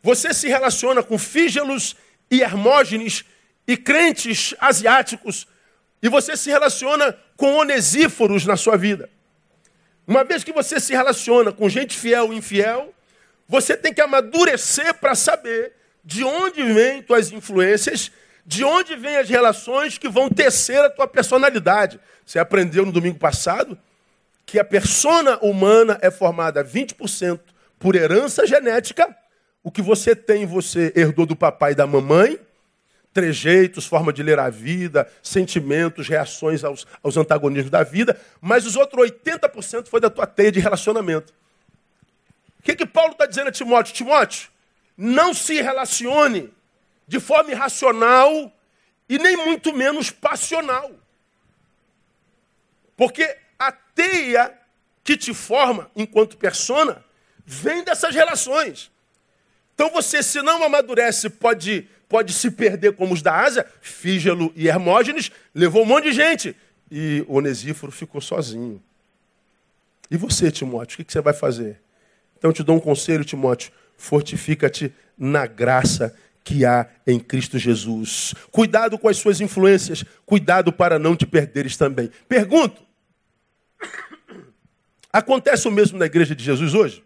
Você 0.04 0.34
se 0.34 0.50
relaciona 0.50 1.02
com 1.02 1.18
fígelos 1.18 1.96
e 2.30 2.42
hermógenes 2.42 3.24
e 3.66 3.78
crentes 3.78 4.54
asiáticos, 4.60 5.48
e 6.04 6.10
você 6.10 6.36
se 6.36 6.50
relaciona 6.50 7.18
com 7.38 7.54
onesíforos 7.54 8.46
na 8.46 8.58
sua 8.58 8.76
vida. 8.76 9.10
Uma 10.06 10.26
vez 10.26 10.44
que 10.44 10.52
você 10.52 10.78
se 10.78 10.92
relaciona 10.92 11.54
com 11.54 11.70
gente 11.70 11.98
fiel 11.98 12.34
e 12.34 12.36
infiel, 12.36 12.94
você 13.48 13.78
tem 13.78 13.94
que 13.94 14.02
amadurecer 14.02 14.94
para 14.96 15.16
saber 15.16 15.72
de 16.04 16.26
onde 16.26 16.64
vêm 16.64 17.02
tuas 17.02 17.32
influências, 17.32 18.12
de 18.46 18.66
onde 18.66 18.98
vêm 18.98 19.16
as 19.16 19.30
relações 19.30 19.98
que 19.98 20.10
vão 20.10 20.28
tecer 20.28 20.82
a 20.84 20.90
tua 20.90 21.08
personalidade. 21.08 21.98
Você 22.26 22.40
aprendeu 22.40 22.86
no 22.86 22.92
domingo 22.92 23.20
passado 23.20 23.80
que 24.52 24.60
a 24.60 24.66
persona 24.66 25.38
humana 25.38 25.98
é 26.02 26.12
formada 26.12 26.62
20% 26.62 27.40
por 27.80 27.96
herança 27.96 28.46
genética, 28.46 29.16
o 29.64 29.72
que 29.72 29.82
você 29.82 30.14
tem, 30.14 30.46
você 30.46 30.92
herdou 30.94 31.26
do 31.26 31.38
papai 31.38 31.72
e 31.72 31.76
da 31.76 31.88
mamãe, 31.88 32.38
trejeitos, 33.14 33.86
forma 33.86 34.12
de 34.12 34.22
ler 34.22 34.40
a 34.40 34.50
vida, 34.50 35.10
sentimentos, 35.24 36.10
reações 36.10 36.66
aos, 36.66 36.86
aos 37.02 37.16
antagonismos 37.16 37.72
da 37.72 37.82
vida, 37.82 38.20
mas 38.42 38.66
os 38.66 38.76
outros 38.76 39.10
80% 39.10 39.88
foi 39.88 40.02
da 40.02 40.10
tua 40.10 40.28
teia 40.28 40.52
de 40.52 40.60
relacionamento. 40.60 41.34
O 42.60 42.64
que, 42.64 42.76
que 42.76 42.86
Paulo 42.86 43.14
está 43.14 43.26
dizendo 43.26 43.48
a 43.48 43.52
Timóteo? 43.54 43.94
Timóteo, 43.94 44.50
não 44.98 45.34
se 45.34 45.62
relacione 45.62 46.54
de 47.08 47.22
forma 47.22 47.52
irracional 47.52 48.52
e 49.08 49.18
nem 49.18 49.38
muito 49.38 49.72
menos 49.72 50.12
passional. 50.12 50.92
Porque 52.98 53.38
teia 53.94 54.54
que 55.04 55.18
te 55.18 55.34
forma 55.34 55.90
enquanto 55.96 56.38
persona 56.38 57.04
vem 57.46 57.84
dessas 57.84 58.14
relações. 58.14 58.92
Então 59.74 59.90
você, 59.90 60.22
se 60.22 60.42
não 60.42 60.64
amadurece, 60.64 61.30
pode, 61.30 61.88
pode 62.08 62.34
se 62.34 62.52
perder 62.52 62.94
como 62.94 63.14
os 63.14 63.22
da 63.22 63.36
Ásia, 63.42 63.66
Fígelo 63.82 64.52
e 64.56 64.68
Hermógenes, 64.68 65.32
levou 65.54 65.84
um 65.84 65.86
monte 65.86 66.06
de 66.06 66.14
gente. 66.14 66.56
E 66.90 67.26
Onesíforo 67.28 67.92
ficou 67.92 68.22
sozinho. 68.22 68.82
E 70.10 70.18
você, 70.18 70.52
Timóteo, 70.52 71.02
o 71.02 71.06
que 71.06 71.12
você 71.12 71.22
vai 71.22 71.34
fazer? 71.34 71.82
Então 72.38 72.50
eu 72.50 72.54
te 72.54 72.64
dou 72.64 72.76
um 72.76 72.80
conselho, 72.80 73.24
Timóteo. 73.24 73.72
Fortifica-te 73.96 74.94
na 75.18 75.46
graça 75.46 76.16
que 76.44 76.66
há 76.66 76.88
em 77.06 77.20
Cristo 77.20 77.58
Jesus. 77.58 78.34
Cuidado 78.52 78.98
com 78.98 79.08
as 79.08 79.18
suas 79.18 79.40
influências, 79.40 80.04
cuidado 80.26 80.74
para 80.74 81.00
não 81.00 81.16
te 81.16 81.26
perderes 81.26 81.78
também. 81.78 82.12
Pergunto: 82.28 82.82
Acontece 85.12 85.68
o 85.68 85.72
mesmo 85.72 85.98
na 85.98 86.06
igreja 86.06 86.36
de 86.36 86.44
Jesus 86.44 86.74
hoje? 86.74 87.04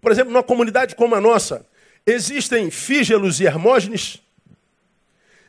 Por 0.00 0.10
exemplo, 0.10 0.32
numa 0.32 0.42
comunidade 0.42 0.94
como 0.96 1.14
a 1.14 1.20
nossa, 1.20 1.66
existem 2.06 2.70
fígelos 2.70 3.40
e 3.40 3.44
hermógenes, 3.44 4.20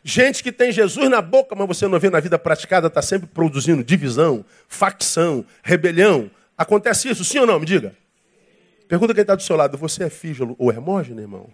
gente 0.03 0.43
que 0.43 0.51
tem 0.51 0.71
Jesus 0.71 1.09
na 1.09 1.21
boca, 1.21 1.55
mas 1.55 1.67
você 1.67 1.88
não 1.88 2.00
vê 2.00 2.09
na 2.09 2.19
vida 2.19 2.38
praticada, 2.38 2.88
está 2.88 3.01
sempre 3.01 3.27
produzindo 3.27 3.83
divisão, 3.83 4.45
facção, 4.67 5.45
rebelião. 5.63 6.29
Acontece 6.57 7.09
isso, 7.09 7.23
sim 7.23 7.39
ou 7.39 7.47
não? 7.47 7.59
Me 7.59 7.65
diga. 7.65 7.95
Pergunta 8.88 9.13
quem 9.13 9.21
está 9.21 9.35
do 9.35 9.41
seu 9.41 9.55
lado: 9.55 9.77
você 9.77 10.03
é 10.03 10.09
fígelo 10.09 10.55
ou 10.59 10.69
hermógeno, 10.69 11.21
irmão? 11.21 11.50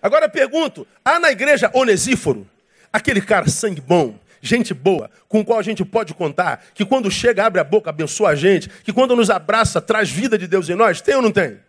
Agora 0.00 0.28
pergunto: 0.28 0.86
há 1.04 1.18
na 1.18 1.30
igreja 1.30 1.70
Onesíforo, 1.74 2.48
aquele 2.92 3.20
cara 3.20 3.48
sangue 3.48 3.80
bom, 3.80 4.18
gente 4.42 4.74
boa, 4.74 5.08
com 5.28 5.44
qual 5.44 5.58
a 5.60 5.62
gente 5.62 5.84
pode 5.84 6.12
contar, 6.12 6.64
que 6.74 6.84
quando 6.84 7.10
chega, 7.10 7.46
abre 7.46 7.60
a 7.60 7.64
boca, 7.64 7.88
abençoa 7.88 8.30
a 8.30 8.34
gente, 8.34 8.68
que 8.68 8.92
quando 8.92 9.14
nos 9.14 9.30
abraça, 9.30 9.80
traz 9.80 10.10
vida 10.10 10.36
de 10.36 10.48
Deus 10.48 10.68
em 10.68 10.74
nós? 10.74 11.00
Tem 11.00 11.14
ou 11.14 11.22
não 11.22 11.30
tem? 11.30 11.60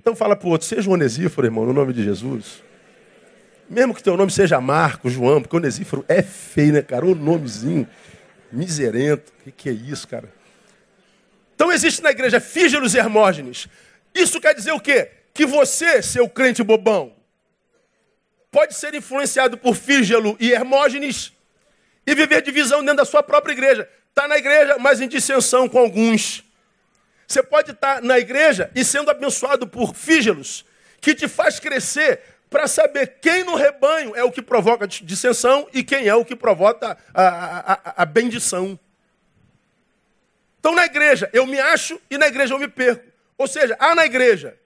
Então 0.00 0.16
fala 0.16 0.34
para 0.34 0.48
o 0.48 0.50
outro, 0.50 0.66
seja 0.66 0.88
o 0.88 0.94
Onesíforo, 0.94 1.46
irmão, 1.46 1.66
no 1.66 1.74
nome 1.74 1.92
de 1.92 2.02
Jesus. 2.02 2.64
Mesmo 3.68 3.94
que 3.94 4.02
teu 4.02 4.16
nome 4.16 4.32
seja 4.32 4.60
Marco, 4.60 5.10
João, 5.10 5.42
porque 5.42 5.56
Onesíforo 5.56 6.04
é 6.08 6.22
feio, 6.22 6.72
né, 6.72 6.82
cara? 6.82 7.04
O 7.04 7.14
nomezinho 7.14 7.86
miserento. 8.50 9.32
O 9.40 9.44
que, 9.44 9.52
que 9.52 9.68
é 9.68 9.72
isso, 9.72 10.08
cara? 10.08 10.32
Então 11.54 11.72
existe 11.72 12.02
na 12.02 12.10
igreja 12.10 12.40
fígelos 12.40 12.94
e 12.94 12.98
hermógenes. 12.98 13.66
Isso 14.14 14.40
quer 14.40 14.54
dizer 14.54 14.72
o 14.72 14.80
quê? 14.80 15.10
Que 15.34 15.44
você, 15.44 16.00
seu 16.00 16.28
crente 16.28 16.62
bobão, 16.62 17.12
pode 18.50 18.74
ser 18.74 18.94
influenciado 18.94 19.58
por 19.58 19.74
fígelo 19.74 20.36
e 20.38 20.52
hermógenes 20.52 21.35
e 22.06 22.14
viver 22.14 22.42
divisão 22.42 22.80
dentro 22.80 22.98
da 22.98 23.04
sua 23.04 23.22
própria 23.22 23.52
igreja. 23.52 23.88
Está 24.08 24.28
na 24.28 24.38
igreja, 24.38 24.76
mas 24.78 25.00
em 25.00 25.08
dissensão 25.08 25.68
com 25.68 25.78
alguns. 25.78 26.44
Você 27.26 27.42
pode 27.42 27.72
estar 27.72 27.96
tá 27.96 28.00
na 28.00 28.18
igreja 28.18 28.70
e 28.74 28.84
sendo 28.84 29.10
abençoado 29.10 29.66
por 29.66 29.94
fígelos, 29.94 30.64
que 31.00 31.14
te 31.14 31.26
faz 31.26 31.58
crescer 31.58 32.20
para 32.48 32.68
saber 32.68 33.18
quem 33.20 33.44
no 33.44 33.56
rebanho 33.56 34.14
é 34.14 34.22
o 34.22 34.30
que 34.30 34.40
provoca 34.40 34.86
dissensão 34.86 35.68
e 35.72 35.82
quem 35.82 36.06
é 36.06 36.14
o 36.14 36.24
que 36.24 36.36
provoca 36.36 36.96
a, 37.12 37.22
a, 37.22 37.72
a, 37.72 38.02
a 38.02 38.04
bendição. 38.06 38.78
Então, 40.60 40.74
na 40.74 40.86
igreja, 40.86 41.28
eu 41.32 41.46
me 41.46 41.58
acho 41.58 42.00
e 42.10 42.16
na 42.16 42.28
igreja 42.28 42.54
eu 42.54 42.58
me 42.58 42.68
perco. 42.68 43.04
Ou 43.36 43.46
seja, 43.46 43.76
há 43.78 43.94
na 43.94 44.06
igreja 44.06 44.56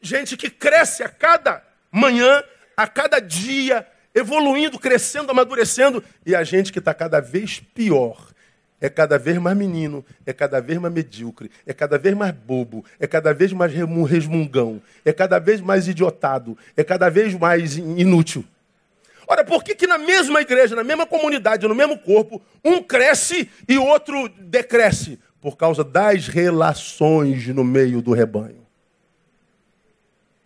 gente 0.00 0.36
que 0.36 0.48
cresce 0.48 1.02
a 1.02 1.08
cada 1.08 1.62
manhã, 1.90 2.42
a 2.76 2.86
cada 2.86 3.20
dia, 3.20 3.86
evoluindo, 4.14 4.78
crescendo, 4.78 5.30
amadurecendo, 5.30 6.02
e 6.24 6.34
a 6.34 6.44
gente 6.44 6.72
que 6.72 6.78
está 6.78 6.92
cada 6.92 7.20
vez 7.20 7.60
pior. 7.74 8.30
é 8.80 8.88
cada 8.88 9.16
vez 9.16 9.38
mais 9.38 9.56
menino, 9.56 10.04
é 10.26 10.32
cada 10.32 10.60
vez 10.60 10.76
mais 10.76 10.92
medíocre, 10.92 11.48
é 11.64 11.72
cada 11.72 11.96
vez 11.96 12.16
mais 12.16 12.34
bobo, 12.34 12.84
é 12.98 13.06
cada 13.06 13.32
vez 13.32 13.52
mais 13.52 13.72
resmungão, 13.72 14.82
é 15.04 15.12
cada 15.12 15.38
vez 15.38 15.60
mais 15.60 15.86
idiotado, 15.86 16.58
é 16.76 16.82
cada 16.82 17.08
vez 17.08 17.32
mais 17.32 17.76
inútil. 17.76 18.44
Ora, 19.24 19.44
por 19.44 19.62
que, 19.62 19.76
que 19.76 19.86
na 19.86 19.98
mesma 19.98 20.40
igreja, 20.40 20.74
na 20.74 20.82
mesma 20.82 21.06
comunidade, 21.06 21.66
no 21.66 21.74
mesmo 21.76 21.96
corpo, 21.96 22.42
um 22.64 22.82
cresce 22.82 23.48
e 23.68 23.78
outro 23.78 24.28
decresce? 24.28 25.18
Por 25.40 25.56
causa 25.56 25.84
das 25.84 26.26
relações 26.26 27.46
no 27.48 27.64
meio 27.64 28.02
do 28.02 28.12
rebanho. 28.12 28.66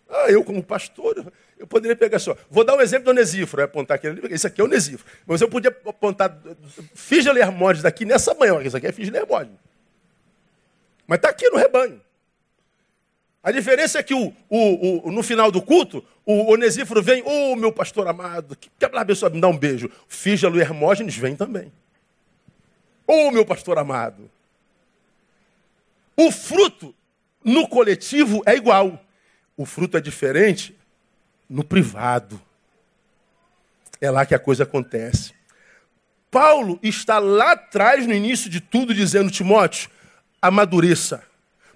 Ah, 0.09 0.29
eu 0.29 0.43
como 0.43 0.63
pastor, 0.63 1.31
eu 1.59 1.65
poderia 1.65 1.95
pegar 1.95 2.19
só. 2.19 2.37
Vou 2.49 2.63
dar 2.63 2.75
um 2.75 2.81
exemplo 2.81 3.05
do 3.05 3.11
Onesíforo, 3.11 3.63
apontar 3.63 3.95
aqui. 3.95 4.07
Esse 4.29 4.47
aqui 4.47 4.61
é 4.61 4.63
o 4.63 4.67
Onesíforo. 4.67 5.09
Mas 5.25 5.41
eu 5.41 5.49
podia 5.49 5.75
apontar 5.85 6.39
Fígelo 6.93 7.37
Hermógenes 7.37 7.83
daqui 7.83 8.05
nessa 8.05 8.33
manhã. 8.33 8.61
Isso 8.61 8.77
aqui 8.77 8.87
é 8.87 8.91
Fígelo 8.91 9.17
Hermógenes. 9.17 9.57
Mas 11.07 11.17
está 11.17 11.29
aqui 11.29 11.49
no 11.49 11.57
rebanho. 11.57 11.99
A 13.41 13.51
diferença 13.51 13.97
é 13.97 14.03
que 14.03 14.13
o, 14.13 14.33
o, 14.49 15.07
o, 15.07 15.11
no 15.11 15.23
final 15.23 15.51
do 15.51 15.61
culto, 15.61 16.03
o 16.25 16.51
Onesíforo 16.51 17.01
vem, 17.01 17.23
ô 17.23 17.53
oh, 17.53 17.55
meu 17.55 17.71
pastor 17.71 18.07
amado, 18.07 18.55
que, 18.55 18.69
que 18.77 18.85
a 18.85 19.05
pessoa 19.05 19.29
me 19.29 19.39
dá 19.39 19.47
um 19.47 19.57
beijo. 19.57 19.89
Fígelo 20.07 20.59
Hermógenes 20.59 21.15
vem 21.15 21.35
também. 21.35 21.71
Ô 23.07 23.13
oh, 23.13 23.31
meu 23.31 23.45
pastor 23.45 23.77
amado. 23.79 24.29
O 26.15 26.31
fruto 26.31 26.93
no 27.43 27.67
coletivo 27.67 28.43
é 28.45 28.55
igual. 28.55 29.01
O 29.55 29.65
fruto 29.65 29.97
é 29.97 30.01
diferente 30.01 30.76
no 31.49 31.63
privado. 31.63 32.39
É 33.99 34.11
lá 34.11 34.25
que 34.25 34.35
a 34.35 34.39
coisa 34.39 34.63
acontece. 34.63 35.33
Paulo 36.29 36.79
está 36.83 37.19
lá 37.19 37.53
atrás, 37.53 38.05
no 38.05 38.13
início 38.13 38.49
de 38.49 38.59
tudo, 38.59 38.93
dizendo: 38.93 39.31
Timóteo, 39.31 39.89
amadureça, 40.41 41.23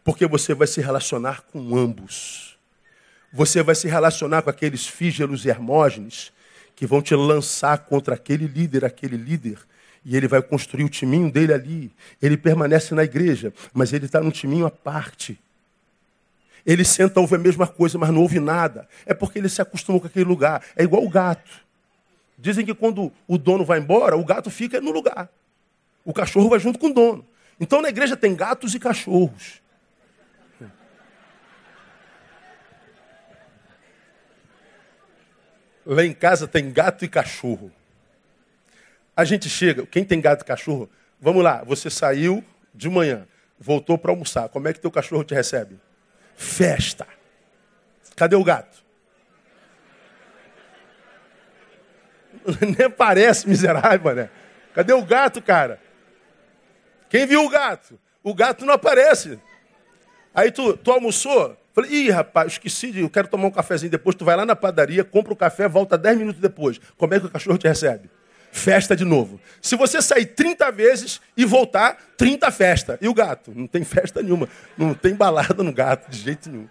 porque 0.04 0.28
você 0.28 0.54
vai 0.54 0.68
se 0.68 0.82
relacionar 0.82 1.42
com 1.42 1.76
ambos. 1.78 2.58
Você 3.34 3.64
vai 3.64 3.76
se 3.76 3.88
relacionar 3.88 4.42
com 4.42 4.50
aqueles 4.50 4.86
fígelos 4.86 5.46
e 5.46 5.50
hermógenes 5.50 6.34
que 6.76 6.86
vão 6.86 7.02
te 7.02 7.16
lançar 7.16 7.78
contra 7.80 8.16
aquele 8.16 8.46
líder, 8.46 8.84
aquele 8.84 9.16
líder. 9.16 9.58
E 10.04 10.18
ele 10.18 10.28
vai 10.28 10.42
construir 10.42 10.84
o 10.84 10.90
timinho 10.90 11.32
dele 11.32 11.54
ali. 11.54 11.92
Ele 12.22 12.36
permanece 12.36 12.94
na 12.94 13.04
igreja, 13.04 13.54
mas 13.74 13.94
ele 13.94 14.06
está 14.06 14.20
num 14.20 14.32
timinho 14.32 14.66
à 14.66 14.72
parte. 14.72 15.40
Ele 16.66 16.86
senta, 16.86 17.20
ouve 17.20 17.36
a 17.36 17.40
mesma 17.40 17.68
coisa, 17.68 17.98
mas 17.98 18.10
não 18.10 18.22
ouve 18.22 18.40
nada. 18.40 18.88
É 19.06 19.14
porque 19.14 19.40
ele 19.40 19.50
se 19.50 19.62
acostumou 19.62 20.00
com 20.00 20.08
aquele 20.08 20.26
lugar. 20.26 20.64
É 20.76 20.84
igual 20.84 21.04
o 21.04 21.10
gato. 21.10 21.52
Dizem 22.38 22.66
que 22.66 22.74
quando 22.74 23.12
o 23.28 23.38
dono 23.38 23.64
vai 23.64 23.80
embora, 23.80 24.16
o 24.16 24.26
gato 24.26 24.50
fica 24.50 24.82
no 24.82 24.92
lugar. 24.92 25.30
O 26.04 26.14
cachorro 26.14 26.50
vai 26.50 26.60
junto 26.60 26.80
com 26.80 26.88
o 26.88 26.94
dono. 26.94 27.26
Então 27.60 27.82
na 27.82 27.90
igreja 27.90 28.18
tem 28.18 28.36
gatos 28.36 28.74
e 28.74 28.80
cachorros. 28.80 29.62
Lá 35.86 36.06
em 36.06 36.14
casa 36.14 36.48
tem 36.48 36.72
gato 36.72 37.06
e 37.06 37.08
cachorro. 37.08 37.72
A 39.16 39.26
gente 39.26 39.50
chega, 39.50 39.86
quem 39.86 40.04
tem 40.04 40.22
gato 40.22 40.42
e 40.42 40.46
cachorro, 40.46 40.90
vamos 41.20 41.44
lá, 41.44 41.64
você 41.64 41.90
saiu 41.90 42.44
de 42.74 42.90
manhã, 42.90 43.28
voltou 43.60 43.98
para 43.98 44.12
almoçar. 44.12 44.50
Como 44.50 44.68
é 44.68 44.74
que 44.74 44.80
teu 44.80 44.90
cachorro 44.90 45.24
te 45.24 45.34
recebe? 45.34 45.80
Festa. 46.42 47.08
Cadê 48.16 48.36
o 48.36 48.44
gato? 48.44 48.84
Nem 52.78 52.90
parece 52.90 53.48
miserável, 53.48 54.16
né? 54.16 54.30
Cadê 54.74 54.94
o 54.94 55.04
gato, 55.04 55.42
cara? 55.42 55.80
Quem 57.10 57.26
viu 57.28 57.46
o 57.46 57.50
gato? 57.50 58.00
O 58.24 58.34
gato 58.34 58.66
não 58.66 58.74
aparece. 58.74 59.40
Aí 60.34 60.52
tu, 60.52 60.76
tu 60.78 60.92
almoçou? 60.92 61.58
Falei, 61.74 61.92
ih, 61.92 62.10
rapaz, 62.10 62.54
esqueci. 62.54 63.00
Eu 63.00 63.10
quero 63.10 63.28
tomar 63.28 63.48
um 63.48 63.52
cafezinho 63.52 63.92
depois. 63.92 64.16
Tu 64.16 64.26
vai 64.26 64.36
lá 64.36 64.46
na 64.46 64.56
padaria, 64.56 65.04
compra 65.04 65.34
o 65.34 65.36
café, 65.36 65.68
volta 65.68 65.98
10 65.98 66.18
minutos 66.18 66.42
depois. 66.42 66.80
Como 66.98 67.14
é 67.14 67.20
que 67.20 67.26
o 67.26 67.30
cachorro 67.30 67.58
te 67.58 67.68
recebe? 67.68 68.10
Festa 68.52 68.96
de 68.96 69.06
novo. 69.06 69.40
Se 69.62 69.76
você 69.76 70.02
sair 70.02 70.26
30 70.26 70.72
vezes 70.72 71.22
e 71.36 71.46
voltar, 71.46 71.98
30 72.18 72.52
festa. 72.52 72.98
E 73.02 73.08
o 73.08 73.14
gato? 73.14 73.52
Não 73.56 73.68
tem 73.68 73.84
festa 73.84 74.22
nenhuma. 74.22 74.50
Não 74.78 74.94
tem 74.94 75.16
balada 75.16 75.64
no 75.64 75.72
gato, 75.72 76.10
de 76.10 76.20
jeito 76.20 76.50
nenhum. 76.50 76.70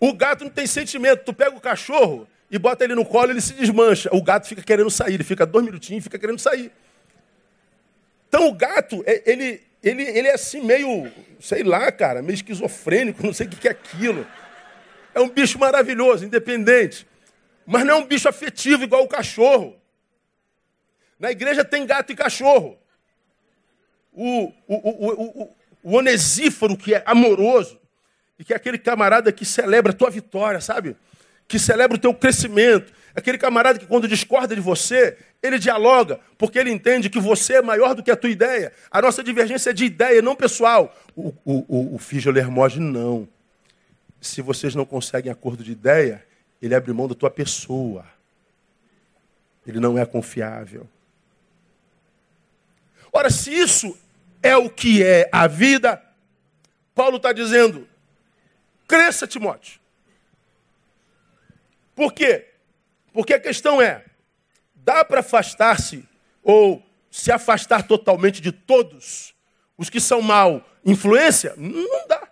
O 0.00 0.14
gato 0.14 0.44
não 0.44 0.50
tem 0.50 0.66
sentimento. 0.66 1.24
Tu 1.24 1.34
pega 1.34 1.54
o 1.54 1.60
cachorro 1.60 2.26
e 2.50 2.58
bota 2.58 2.84
ele 2.84 2.94
no 2.94 3.04
colo, 3.04 3.30
ele 3.30 3.40
se 3.40 3.52
desmancha. 3.52 4.08
O 4.12 4.22
gato 4.22 4.48
fica 4.48 4.62
querendo 4.62 4.90
sair. 4.90 5.14
Ele 5.14 5.24
fica 5.24 5.44
dois 5.44 5.64
minutinhos 5.64 6.00
e 6.00 6.04
fica 6.04 6.18
querendo 6.18 6.38
sair. 6.38 6.72
Então 8.28 8.48
o 8.48 8.54
gato, 8.54 9.02
é, 9.06 9.22
ele, 9.26 9.60
ele, 9.82 10.02
ele 10.02 10.28
é 10.28 10.34
assim 10.34 10.62
meio, 10.62 11.10
sei 11.40 11.62
lá, 11.62 11.90
cara, 11.90 12.22
meio 12.22 12.34
esquizofrênico, 12.34 13.26
não 13.26 13.32
sei 13.32 13.46
o 13.46 13.50
que 13.50 13.68
é 13.68 13.72
aquilo. 13.72 14.26
É 15.14 15.20
um 15.20 15.28
bicho 15.28 15.58
maravilhoso, 15.58 16.24
independente. 16.24 17.06
Mas 17.66 17.84
não 17.84 17.94
é 17.94 17.98
um 17.98 18.06
bicho 18.06 18.28
afetivo 18.28 18.84
igual 18.84 19.02
o 19.02 19.08
cachorro. 19.08 19.79
Na 21.20 21.30
igreja 21.30 21.62
tem 21.62 21.84
gato 21.84 22.10
e 22.10 22.16
cachorro. 22.16 22.78
O, 24.10 24.50
o, 24.66 24.74
o, 24.74 25.54
o, 25.82 25.96
onesíforo, 25.96 26.78
que 26.78 26.94
é 26.94 27.02
amoroso, 27.04 27.78
e 28.38 28.42
que 28.42 28.54
é 28.54 28.56
aquele 28.56 28.78
camarada 28.78 29.30
que 29.30 29.44
celebra 29.44 29.92
a 29.92 29.94
tua 29.94 30.08
vitória, 30.08 30.62
sabe? 30.62 30.96
Que 31.46 31.58
celebra 31.58 31.98
o 31.98 32.00
teu 32.00 32.14
crescimento. 32.14 32.90
Aquele 33.14 33.36
camarada 33.36 33.78
que, 33.78 33.86
quando 33.86 34.08
discorda 34.08 34.54
de 34.54 34.62
você, 34.62 35.18
ele 35.42 35.58
dialoga, 35.58 36.18
porque 36.38 36.58
ele 36.58 36.70
entende 36.70 37.10
que 37.10 37.20
você 37.20 37.56
é 37.56 37.62
maior 37.62 37.94
do 37.94 38.02
que 38.02 38.10
a 38.10 38.16
tua 38.16 38.30
ideia. 38.30 38.72
A 38.90 39.02
nossa 39.02 39.22
divergência 39.22 39.70
é 39.70 39.72
de 39.74 39.84
ideia, 39.84 40.22
não 40.22 40.34
pessoal. 40.34 40.96
O, 41.14 41.34
o, 41.44 41.64
o, 41.68 41.94
o 41.96 41.98
Fígio 41.98 42.32
Lermoge, 42.32 42.80
não. 42.80 43.28
Se 44.22 44.40
vocês 44.40 44.74
não 44.74 44.86
conseguem 44.86 45.30
acordo 45.30 45.62
de 45.62 45.72
ideia, 45.72 46.24
ele 46.62 46.74
abre 46.74 46.92
mão 46.94 47.06
da 47.06 47.14
tua 47.14 47.30
pessoa. 47.30 48.06
Ele 49.66 49.80
não 49.80 49.98
é 49.98 50.06
confiável. 50.06 50.88
Ora, 53.12 53.30
se 53.30 53.52
isso 53.52 53.98
é 54.42 54.56
o 54.56 54.70
que 54.70 55.02
é 55.02 55.28
a 55.32 55.46
vida, 55.46 56.02
Paulo 56.94 57.16
está 57.16 57.32
dizendo: 57.32 57.88
cresça, 58.86 59.26
Timóteo. 59.26 59.80
Por 61.94 62.12
quê? 62.12 62.48
Porque 63.12 63.34
a 63.34 63.40
questão 63.40 63.80
é: 63.80 64.04
dá 64.74 65.04
para 65.04 65.20
afastar-se 65.20 66.08
ou 66.42 66.82
se 67.10 67.32
afastar 67.32 67.86
totalmente 67.86 68.40
de 68.40 68.52
todos 68.52 69.34
os 69.76 69.90
que 69.90 70.00
são 70.00 70.22
mal 70.22 70.66
influência? 70.84 71.54
Não 71.56 72.06
dá. 72.06 72.28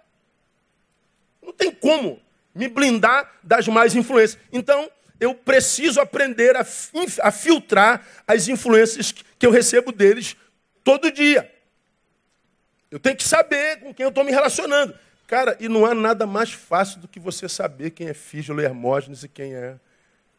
Não 1.42 1.52
tem 1.52 1.70
como 1.70 2.20
me 2.54 2.68
blindar 2.68 3.38
das 3.42 3.68
mais 3.68 3.94
influências. 3.94 4.40
Então, 4.52 4.90
eu 5.20 5.34
preciso 5.34 6.00
aprender 6.00 6.56
a, 6.56 6.64
a 7.22 7.30
filtrar 7.32 8.06
as 8.26 8.48
influências 8.48 9.12
que 9.12 9.46
eu 9.46 9.50
recebo 9.50 9.92
deles 9.92 10.36
todo 10.88 11.12
dia. 11.12 11.52
Eu 12.90 12.98
tenho 12.98 13.14
que 13.14 13.24
saber 13.24 13.80
com 13.80 13.92
quem 13.92 14.04
eu 14.04 14.08
estou 14.08 14.24
me 14.24 14.30
relacionando. 14.30 14.94
Cara, 15.26 15.54
e 15.60 15.68
não 15.68 15.84
há 15.84 15.94
nada 15.94 16.26
mais 16.26 16.50
fácil 16.50 16.98
do 17.00 17.06
que 17.06 17.20
você 17.20 17.46
saber 17.46 17.90
quem 17.90 18.08
é 18.08 18.14
Fígilo 18.14 18.62
Hermógenes 18.62 19.22
e 19.22 19.28
quem 19.28 19.54
é, 19.54 19.78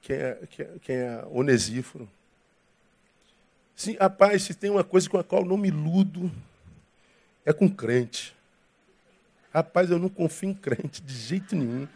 quem 0.02 0.16
é, 0.16 0.40
quem 0.50 0.66
é, 0.66 0.70
quem 0.82 0.96
é 0.96 1.24
Onesíforo. 1.30 2.10
Sim, 3.76 3.96
rapaz, 4.00 4.42
se 4.42 4.56
tem 4.56 4.72
uma 4.72 4.84
coisa 4.84 5.08
com 5.08 5.20
a 5.20 5.24
qual 5.24 5.44
eu 5.44 5.48
não 5.48 5.56
me 5.56 5.68
iludo, 5.68 6.32
é 7.46 7.54
com 7.54 7.70
crente. 7.70 8.36
Rapaz, 9.54 9.92
eu 9.92 10.00
não 10.00 10.10
confio 10.10 10.50
em 10.50 10.54
crente 10.56 11.00
de 11.00 11.14
jeito 11.14 11.56
nenhum. 11.56 11.88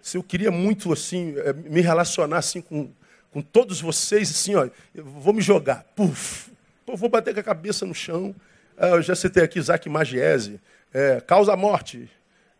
Se 0.00 0.16
eu 0.16 0.22
queria 0.22 0.50
muito 0.50 0.90
assim, 0.90 1.34
eh, 1.36 1.52
me 1.52 1.82
relacionar 1.82 2.38
assim 2.38 2.62
com, 2.62 2.90
com 3.30 3.42
todos 3.42 3.82
vocês, 3.82 4.30
assim, 4.30 4.54
ó, 4.54 4.66
eu 4.94 5.04
vou 5.04 5.34
me 5.34 5.42
jogar. 5.42 5.84
Puf, 5.94 6.51
Pô, 6.92 6.96
vou 6.96 7.08
bater 7.08 7.32
com 7.32 7.40
a 7.40 7.42
cabeça 7.42 7.86
no 7.86 7.94
chão. 7.94 8.34
Ah, 8.76 8.88
eu 8.88 9.02
já 9.02 9.14
citei 9.14 9.42
aqui 9.42 9.58
Isaac 9.58 9.88
Magiese. 9.88 10.60
É, 10.92 11.22
causa 11.22 11.56
morte. 11.56 12.06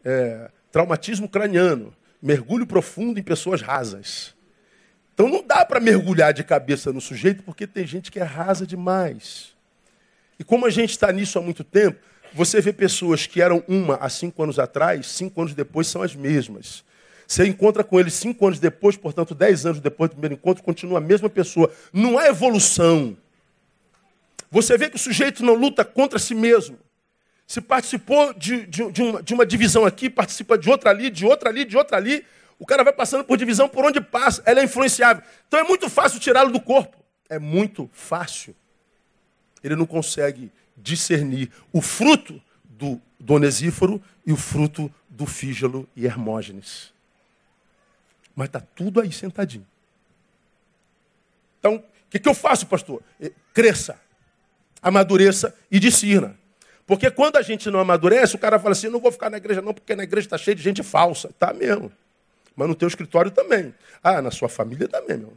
É, 0.03 0.51
traumatismo 0.71 1.29
craniano. 1.29 1.95
Mergulho 2.23 2.67
profundo 2.67 3.21
em 3.21 3.23
pessoas 3.23 3.61
rasas. 3.61 4.35
Então 5.13 5.29
não 5.29 5.47
dá 5.47 5.67
para 5.67 5.79
mergulhar 5.81 6.33
de 6.33 6.43
cabeça 6.43 6.91
no 6.95 7.01
sujeito 7.01 7.43
porque 7.43 7.67
tem 7.67 7.87
gente 7.87 8.11
que 8.11 8.19
é 8.19 8.23
rasa 8.23 8.67
demais. 8.67 9.53
E 10.39 10.45
como 10.45 10.65
a 10.65 10.71
gente 10.71 10.93
está 10.93 11.13
nisso 11.13 11.39
há 11.39 11.43
muito 11.43 11.63
tempo, 11.63 12.01
você 12.33 12.59
vê 12.63 12.73
pessoas 12.73 13.27
que 13.27 13.43
eram 13.43 13.63
uma 13.69 13.97
há 13.97 14.09
cinco 14.09 14.43
anos 14.43 14.59
atrás, 14.59 15.09
cinco 15.09 15.43
anos 15.43 15.53
depois 15.53 15.89
são 15.89 16.01
as 16.01 16.17
mesmas. 16.17 16.83
Você 17.27 17.47
encontra 17.47 17.85
com 17.85 18.01
eles 18.01 18.15
cinco 18.15 18.47
anos 18.47 18.59
depois, 18.59 18.97
portanto, 18.97 19.35
dez 19.35 19.67
anos 19.67 19.79
depois 19.79 20.09
do 20.09 20.15
primeiro 20.15 20.37
encontro, 20.37 20.63
continua 20.63 20.97
a 20.97 21.03
mesma 21.03 21.29
pessoa. 21.29 21.71
Não 21.93 22.19
há 22.19 22.29
evolução. 22.29 23.15
Você 24.53 24.77
vê 24.77 24.91
que 24.91 24.97
o 24.97 24.99
sujeito 24.99 25.43
não 25.43 25.55
luta 25.55 25.83
contra 25.83 26.19
si 26.19 26.35
mesmo. 26.35 26.79
Se 27.47 27.59
participou 27.59 28.35
de, 28.35 28.67
de, 28.67 28.93
de, 28.93 29.03
uma, 29.03 29.23
de 29.23 29.33
uma 29.33 29.47
divisão 29.47 29.87
aqui, 29.87 30.11
participa 30.11 30.59
de 30.59 30.69
outra 30.69 30.91
ali, 30.91 31.09
de 31.09 31.25
outra 31.25 31.49
ali, 31.49 31.65
de 31.65 31.75
outra 31.75 31.97
ali. 31.97 32.23
O 32.59 32.67
cara 32.67 32.85
vai 32.85 32.93
passando 32.93 33.25
por 33.25 33.39
divisão 33.39 33.67
por 33.67 33.83
onde 33.83 33.99
passa. 33.99 34.43
Ela 34.45 34.61
é 34.61 34.65
influenciável. 34.65 35.25
Então 35.49 35.59
é 35.59 35.65
muito 35.65 35.89
fácil 35.89 36.21
tirá-lo 36.21 36.53
do 36.53 36.61
corpo. 36.61 36.99
É 37.31 37.39
muito 37.39 37.89
fácil. 37.95 38.55
ele 39.65 39.75
não 39.75 39.87
consegue 39.87 40.53
discernir 40.77 41.51
o 41.73 41.81
fruto 41.81 42.39
do, 42.63 43.01
onesíforo 43.27 44.03
e 44.27 44.35
o 44.35 44.37
fruto 44.37 44.95
do 45.09 45.25
fígelo 45.25 45.89
e 45.97 46.05
Hermógenes. 46.05 46.93
Mas 48.37 48.49
está 48.49 48.61
tudo 48.61 49.01
aí 49.01 49.11
sentadinho. 49.11 49.67
Então, 51.59 51.77
o 51.77 51.85
que, 52.11 52.19
que 52.19 52.29
eu 52.29 52.35
faço, 52.35 52.67
pastor? 52.67 53.03
Cresça, 53.55 53.99
amadureça 54.83 55.55
e 55.71 55.79
discirna. 55.79 56.37
Porque 56.87 57.11
quando 57.11 57.37
a 57.37 57.43
gente 57.43 57.71
não 57.71 57.79
amadurece, 57.79 58.35
o 58.35 58.39
cara 58.39 58.59
fala 58.59 58.73
assim: 58.73 58.89
não 58.89 59.01
vou 59.01 59.13
ficar 59.13 59.31
na 59.31 59.37
igreja, 59.37 59.63
não, 59.63 59.73
porque 59.73 59.95
na 59.95 60.03
igreja 60.03 60.27
está 60.27 60.37
cheio 60.37 60.57
de 60.57 60.63
gente 60.63 60.83
falsa. 60.83 61.31
Tá 61.39 61.53
mesmo. 61.53 61.93
Mas 62.55 62.69
no 62.69 62.75
teu 62.75 62.89
escritório 62.89 63.31
também. 63.31 63.75
Ah, 64.03 64.21
na 64.21 64.31
sua 64.31 64.49
família 64.49 64.89
também, 64.89 65.17
meu. 65.17 65.33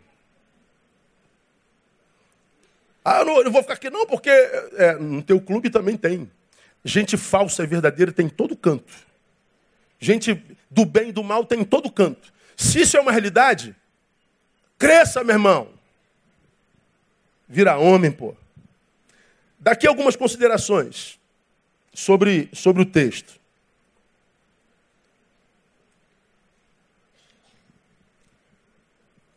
Ah, 3.03 3.23
não, 3.23 3.39
eu 3.41 3.51
vou 3.51 3.61
ficar 3.61 3.75
aqui 3.75 3.89
não, 3.89 4.07
porque 4.07 4.29
é, 4.29 4.97
no 4.99 5.21
teu 5.21 5.39
clube 5.39 5.69
também 5.69 5.95
tem. 5.95 6.29
Gente 6.83 7.15
falsa 7.15 7.63
e 7.63 7.67
verdadeira 7.67 8.11
tem 8.11 8.25
em 8.25 8.29
todo 8.29 8.55
canto. 8.55 8.91
Gente 9.99 10.43
do 10.69 10.85
bem 10.85 11.09
e 11.09 11.11
do 11.11 11.23
mal 11.23 11.45
tem 11.45 11.61
em 11.61 11.63
todo 11.63 11.91
canto. 11.91 12.33
Se 12.57 12.81
isso 12.81 12.97
é 12.97 12.99
uma 12.99 13.11
realidade, 13.11 13.75
cresça, 14.77 15.23
meu 15.23 15.35
irmão. 15.35 15.69
Vira 17.47 17.77
homem, 17.77 18.11
pô. 18.11 18.35
Daqui 19.65 19.87
algumas 19.87 20.15
considerações 20.15 21.19
sobre, 21.91 22.51
sobre 22.53 22.83
o 22.83 22.85
texto. 22.85 23.39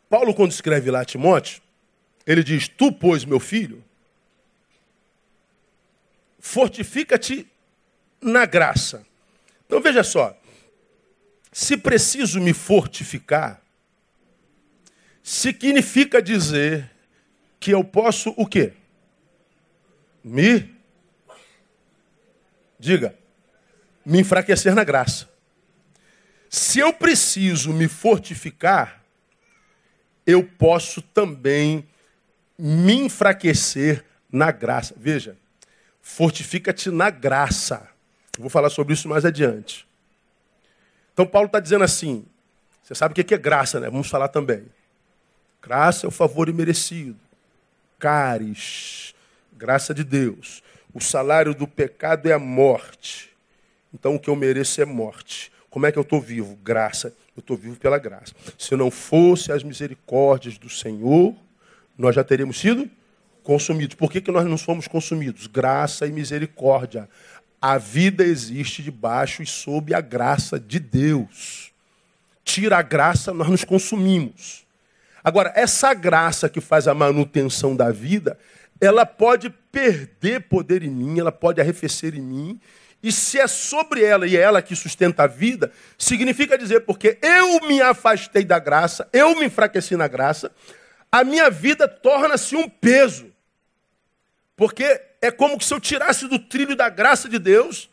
Paulo, 0.07 0.35
quando 0.35 0.51
escreve 0.51 0.91
lá 0.91 1.01
a 1.01 1.05
Timóteo, 1.05 1.63
ele 2.27 2.43
diz: 2.43 2.67
Tu, 2.67 2.91
pois, 2.91 3.25
meu 3.25 3.39
filho, 3.39 3.83
fortifica-te 6.37 7.47
na 8.21 8.45
graça. 8.45 9.03
Então 9.65 9.81
veja 9.81 10.03
só, 10.03 10.39
se 11.51 11.75
preciso 11.75 12.39
me 12.39 12.53
fortificar, 12.53 13.63
significa 15.23 16.21
dizer 16.21 16.87
que 17.59 17.71
eu 17.71 17.83
posso 17.83 18.31
o 18.37 18.45
quê? 18.45 18.73
Me 20.23 20.75
diga, 22.79 23.15
me 24.05 24.19
enfraquecer 24.19 24.73
na 24.73 24.83
graça. 24.83 25.27
Se 26.49 26.79
eu 26.79 26.91
preciso 26.91 27.73
me 27.73 27.87
fortificar, 27.87 29.03
eu 30.25 30.43
posso 30.43 31.01
também 31.01 31.87
me 32.57 32.93
enfraquecer 32.93 34.03
na 34.31 34.51
graça. 34.51 34.95
Veja, 34.97 35.37
fortifica-te 36.01 36.89
na 36.89 37.09
graça. 37.09 37.87
vou 38.37 38.49
falar 38.49 38.69
sobre 38.69 38.93
isso 38.93 39.07
mais 39.07 39.25
adiante. 39.25 39.87
Então, 41.13 41.27
Paulo 41.27 41.47
está 41.47 41.59
dizendo 41.59 41.83
assim: 41.83 42.25
você 42.81 42.95
sabe 42.95 43.11
o 43.11 43.23
que 43.23 43.33
é 43.33 43.37
graça, 43.37 43.79
né? 43.79 43.89
Vamos 43.89 44.09
falar 44.09 44.29
também. 44.29 44.65
Graça 45.61 46.07
é 46.07 46.09
o 46.09 46.11
favor 46.11 46.49
imerecido. 46.49 47.19
Caris, 47.99 49.13
graça 49.59 49.93
de 49.93 50.05
Deus. 50.05 50.63
O 50.93 51.01
salário 51.01 51.53
do 51.53 51.67
pecado 51.67 52.29
é 52.29 52.33
a 52.33 52.39
morte. 52.39 53.29
Então, 53.93 54.15
o 54.15 54.19
que 54.19 54.29
eu 54.29 54.35
mereço 54.35 54.81
é 54.81 54.85
morte. 54.85 55.51
Como 55.69 55.85
é 55.85 55.91
que 55.91 55.99
eu 55.99 56.03
estou 56.03 56.21
vivo? 56.21 56.55
Graça. 56.63 57.13
Eu 57.35 57.41
estou 57.41 57.57
vivo 57.57 57.75
pela 57.75 57.97
graça. 57.97 58.33
Se 58.57 58.75
não 58.75 58.89
fosse 58.89 59.51
as 59.51 59.61
misericórdias 59.61 60.57
do 60.57 60.69
Senhor, 60.69 61.35
nós 61.97 62.15
já 62.15 62.23
teríamos 62.23 62.57
sido 62.57 62.89
consumidos. 63.43 63.95
Por 63.95 64.09
que, 64.09 64.21
que 64.21 64.31
nós 64.31 64.47
não 64.47 64.57
somos 64.57 64.87
consumidos? 64.87 65.45
Graça 65.45 66.07
e 66.07 66.11
misericórdia. 66.11 67.09
A 67.61 67.77
vida 67.77 68.23
existe 68.23 68.81
debaixo 68.81 69.43
e 69.43 69.45
sob 69.45 69.93
a 69.93 69.99
graça 69.99 70.57
de 70.57 70.79
Deus. 70.79 71.71
Tira 72.45 72.77
a 72.77 72.81
graça, 72.81 73.33
nós 73.33 73.49
nos 73.49 73.65
consumimos. 73.65 74.65
Agora, 75.21 75.51
essa 75.53 75.93
graça 75.93 76.47
que 76.47 76.61
faz 76.61 76.87
a 76.87 76.93
manutenção 76.93 77.75
da 77.75 77.91
vida, 77.91 78.39
ela 78.79 79.05
pode 79.05 79.49
perder 79.71 80.41
poder 80.41 80.83
em 80.83 80.89
mim, 80.89 81.19
ela 81.19 81.31
pode 81.31 81.59
arrefecer 81.59 82.15
em 82.15 82.21
mim. 82.21 82.59
E 83.01 83.11
se 83.11 83.39
é 83.39 83.47
sobre 83.47 84.03
ela 84.03 84.27
e 84.27 84.35
é 84.35 84.41
ela 84.41 84.61
que 84.61 84.75
sustenta 84.75 85.23
a 85.23 85.27
vida, 85.27 85.71
significa 85.97 86.57
dizer, 86.57 86.81
porque 86.81 87.17
eu 87.21 87.61
me 87.67 87.81
afastei 87.81 88.43
da 88.43 88.59
graça, 88.59 89.07
eu 89.13 89.35
me 89.35 89.45
enfraqueci 89.45 89.95
na 89.95 90.07
graça, 90.07 90.51
a 91.11 91.23
minha 91.23 91.49
vida 91.49 91.87
torna-se 91.87 92.55
um 92.55 92.67
peso. 92.67 93.31
Porque 94.55 95.01
é 95.21 95.31
como 95.31 95.61
se 95.61 95.73
eu 95.73 95.79
tirasse 95.79 96.27
do 96.27 96.37
trilho 96.37 96.75
da 96.75 96.89
graça 96.89 97.29
de 97.29 97.39
Deus, 97.39 97.89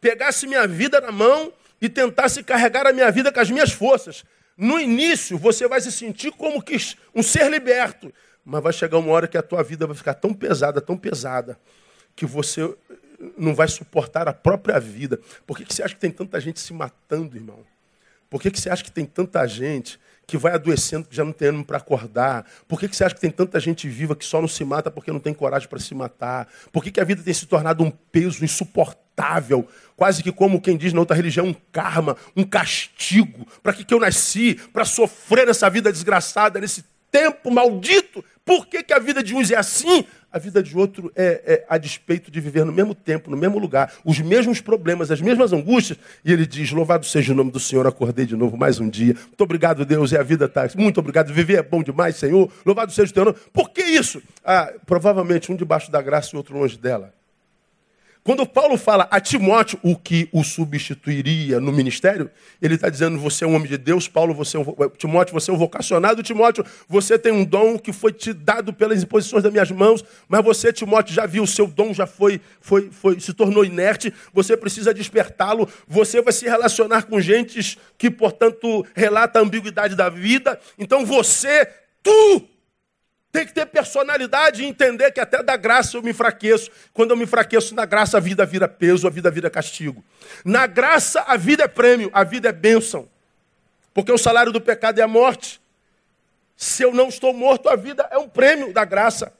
pegasse 0.00 0.46
minha 0.46 0.66
vida 0.66 1.00
na 1.00 1.10
mão 1.10 1.52
e 1.80 1.88
tentasse 1.88 2.42
carregar 2.42 2.86
a 2.86 2.92
minha 2.92 3.10
vida 3.10 3.32
com 3.32 3.40
as 3.40 3.50
minhas 3.50 3.72
forças. 3.72 4.24
No 4.56 4.78
início, 4.78 5.36
você 5.36 5.66
vai 5.66 5.80
se 5.80 5.90
sentir 5.90 6.30
como 6.32 6.62
que 6.62 6.76
um 7.14 7.22
ser 7.22 7.50
liberto. 7.50 8.12
Mas 8.44 8.62
vai 8.62 8.72
chegar 8.72 8.98
uma 8.98 9.10
hora 9.10 9.26
que 9.26 9.38
a 9.38 9.42
tua 9.42 9.62
vida 9.62 9.86
vai 9.86 9.96
ficar 9.96 10.14
tão 10.14 10.34
pesada, 10.34 10.80
tão 10.80 10.96
pesada, 10.96 11.58
que 12.14 12.26
você 12.26 12.74
não 13.38 13.54
vai 13.54 13.68
suportar 13.68 14.28
a 14.28 14.32
própria 14.32 14.78
vida. 14.78 15.18
Por 15.46 15.56
que, 15.56 15.64
que 15.64 15.74
você 15.74 15.82
acha 15.82 15.94
que 15.94 16.00
tem 16.00 16.10
tanta 16.10 16.40
gente 16.40 16.60
se 16.60 16.72
matando, 16.72 17.36
irmão? 17.36 17.60
Por 18.28 18.40
que, 18.40 18.50
que 18.50 18.60
você 18.60 18.68
acha 18.68 18.82
que 18.82 18.90
tem 18.90 19.04
tanta 19.04 19.46
gente 19.46 19.98
que 20.26 20.36
vai 20.36 20.52
adoecendo, 20.54 21.06
que 21.06 21.14
já 21.14 21.24
não 21.24 21.32
tem 21.32 21.48
ânimo 21.48 21.64
para 21.64 21.76
acordar? 21.76 22.44
Por 22.66 22.80
que, 22.80 22.88
que 22.88 22.96
você 22.96 23.04
acha 23.04 23.14
que 23.14 23.20
tem 23.20 23.30
tanta 23.30 23.60
gente 23.60 23.88
viva 23.88 24.16
que 24.16 24.24
só 24.24 24.40
não 24.40 24.48
se 24.48 24.64
mata 24.64 24.90
porque 24.90 25.12
não 25.12 25.20
tem 25.20 25.32
coragem 25.32 25.68
para 25.68 25.78
se 25.78 25.94
matar? 25.94 26.48
Por 26.72 26.82
que, 26.82 26.90
que 26.90 27.00
a 27.00 27.04
vida 27.04 27.22
tem 27.22 27.32
se 27.32 27.46
tornado 27.46 27.84
um 27.84 27.90
peso 27.90 28.44
insuportável? 28.44 29.68
Quase 29.96 30.22
que 30.22 30.32
como 30.32 30.60
quem 30.60 30.76
diz 30.76 30.92
na 30.92 31.00
outra 31.00 31.14
religião, 31.14 31.46
um 31.46 31.54
karma, 31.70 32.16
um 32.36 32.42
castigo. 32.42 33.46
Para 33.62 33.72
que, 33.72 33.84
que 33.84 33.94
eu 33.94 34.00
nasci? 34.00 34.54
Para 34.72 34.84
sofrer 34.84 35.48
essa 35.48 35.70
vida 35.70 35.92
desgraçada, 35.92 36.60
nesse 36.60 36.84
tempo 37.14 37.48
maldito. 37.48 38.24
Por 38.44 38.66
que, 38.66 38.82
que 38.82 38.92
a 38.92 38.98
vida 38.98 39.22
de 39.22 39.32
uns 39.36 39.52
é 39.52 39.56
assim? 39.56 40.04
A 40.32 40.38
vida 40.38 40.60
de 40.60 40.76
outro 40.76 41.12
é, 41.14 41.42
é 41.46 41.66
a 41.68 41.78
despeito 41.78 42.28
de 42.28 42.40
viver 42.40 42.64
no 42.64 42.72
mesmo 42.72 42.92
tempo, 42.92 43.30
no 43.30 43.36
mesmo 43.36 43.56
lugar, 43.56 43.92
os 44.04 44.18
mesmos 44.18 44.60
problemas, 44.60 45.12
as 45.12 45.20
mesmas 45.20 45.52
angústias. 45.52 45.96
E 46.24 46.32
ele 46.32 46.44
diz: 46.44 46.72
Louvado 46.72 47.06
seja 47.06 47.32
o 47.32 47.36
nome 47.36 47.52
do 47.52 47.60
Senhor, 47.60 47.86
acordei 47.86 48.26
de 48.26 48.34
novo 48.34 48.56
mais 48.56 48.80
um 48.80 48.90
dia. 48.90 49.14
Muito 49.14 49.40
obrigado, 49.44 49.86
Deus, 49.86 50.10
e 50.10 50.16
a 50.16 50.24
vida 50.24 50.46
está. 50.46 50.68
Muito 50.74 50.98
obrigado, 50.98 51.32
viver 51.32 51.58
é 51.58 51.62
bom 51.62 51.84
demais, 51.84 52.16
Senhor. 52.16 52.50
Louvado 52.66 52.90
seja 52.90 53.12
o 53.12 53.14
teu 53.14 53.24
nome. 53.26 53.36
Por 53.52 53.70
que 53.70 53.82
isso? 53.82 54.20
Ah, 54.44 54.72
provavelmente 54.84 55.52
um 55.52 55.56
debaixo 55.56 55.88
da 55.92 56.02
graça 56.02 56.30
e 56.34 56.36
outro 56.36 56.58
longe 56.58 56.76
dela. 56.76 57.14
Quando 58.24 58.46
Paulo 58.46 58.78
fala 58.78 59.06
a 59.10 59.20
Timóteo 59.20 59.78
o 59.82 59.94
que 59.94 60.30
o 60.32 60.42
substituiria 60.42 61.60
no 61.60 61.70
ministério, 61.70 62.30
ele 62.60 62.74
está 62.74 62.88
dizendo: 62.88 63.18
você 63.18 63.44
é 63.44 63.46
um 63.46 63.54
homem 63.54 63.68
de 63.68 63.76
Deus, 63.76 64.08
Paulo, 64.08 64.32
você 64.32 64.56
é 64.56 64.60
um, 64.60 64.64
Timóteo, 64.96 65.34
você 65.34 65.50
é 65.50 65.54
um 65.54 65.58
vocacionado, 65.58 66.22
Timóteo, 66.22 66.64
você 66.88 67.18
tem 67.18 67.30
um 67.30 67.44
dom 67.44 67.78
que 67.78 67.92
foi 67.92 68.14
te 68.14 68.32
dado 68.32 68.72
pelas 68.72 69.02
imposições 69.02 69.42
das 69.42 69.52
minhas 69.52 69.70
mãos, 69.70 70.02
mas 70.26 70.42
você, 70.42 70.72
Timóteo, 70.72 71.14
já 71.14 71.26
viu 71.26 71.42
o 71.42 71.46
seu 71.46 71.66
dom, 71.66 71.92
já 71.92 72.06
foi, 72.06 72.40
foi, 72.62 72.88
foi 72.90 73.20
se 73.20 73.34
tornou 73.34 73.62
inerte, 73.62 74.10
você 74.32 74.56
precisa 74.56 74.94
despertá-lo, 74.94 75.68
você 75.86 76.22
vai 76.22 76.32
se 76.32 76.46
relacionar 76.46 77.02
com 77.02 77.20
gentes 77.20 77.76
que, 77.98 78.10
portanto, 78.10 78.86
relata 78.96 79.38
a 79.38 79.42
ambiguidade 79.42 79.94
da 79.94 80.08
vida. 80.08 80.58
Então 80.78 81.04
você, 81.04 81.68
tu 82.02 82.48
tem 83.34 83.44
que 83.44 83.52
ter 83.52 83.66
personalidade 83.66 84.62
e 84.62 84.64
entender 84.64 85.10
que 85.10 85.18
até 85.18 85.42
da 85.42 85.56
graça 85.56 85.96
eu 85.96 86.02
me 86.02 86.12
enfraqueço. 86.12 86.70
Quando 86.92 87.10
eu 87.10 87.16
me 87.16 87.24
enfraqueço 87.24 87.74
na 87.74 87.84
graça, 87.84 88.16
a 88.16 88.20
vida 88.20 88.46
vira 88.46 88.68
peso, 88.68 89.08
a 89.08 89.10
vida 89.10 89.28
vira 89.28 89.50
castigo. 89.50 90.04
Na 90.44 90.68
graça, 90.68 91.20
a 91.26 91.36
vida 91.36 91.64
é 91.64 91.66
prêmio, 91.66 92.08
a 92.14 92.22
vida 92.22 92.50
é 92.50 92.52
bênção. 92.52 93.08
Porque 93.92 94.12
o 94.12 94.16
salário 94.16 94.52
do 94.52 94.60
pecado 94.60 95.00
é 95.00 95.02
a 95.02 95.08
morte. 95.08 95.60
Se 96.56 96.84
eu 96.84 96.94
não 96.94 97.08
estou 97.08 97.32
morto, 97.32 97.68
a 97.68 97.74
vida 97.74 98.06
é 98.08 98.16
um 98.18 98.28
prêmio 98.28 98.72
da 98.72 98.84
graça. 98.84 99.32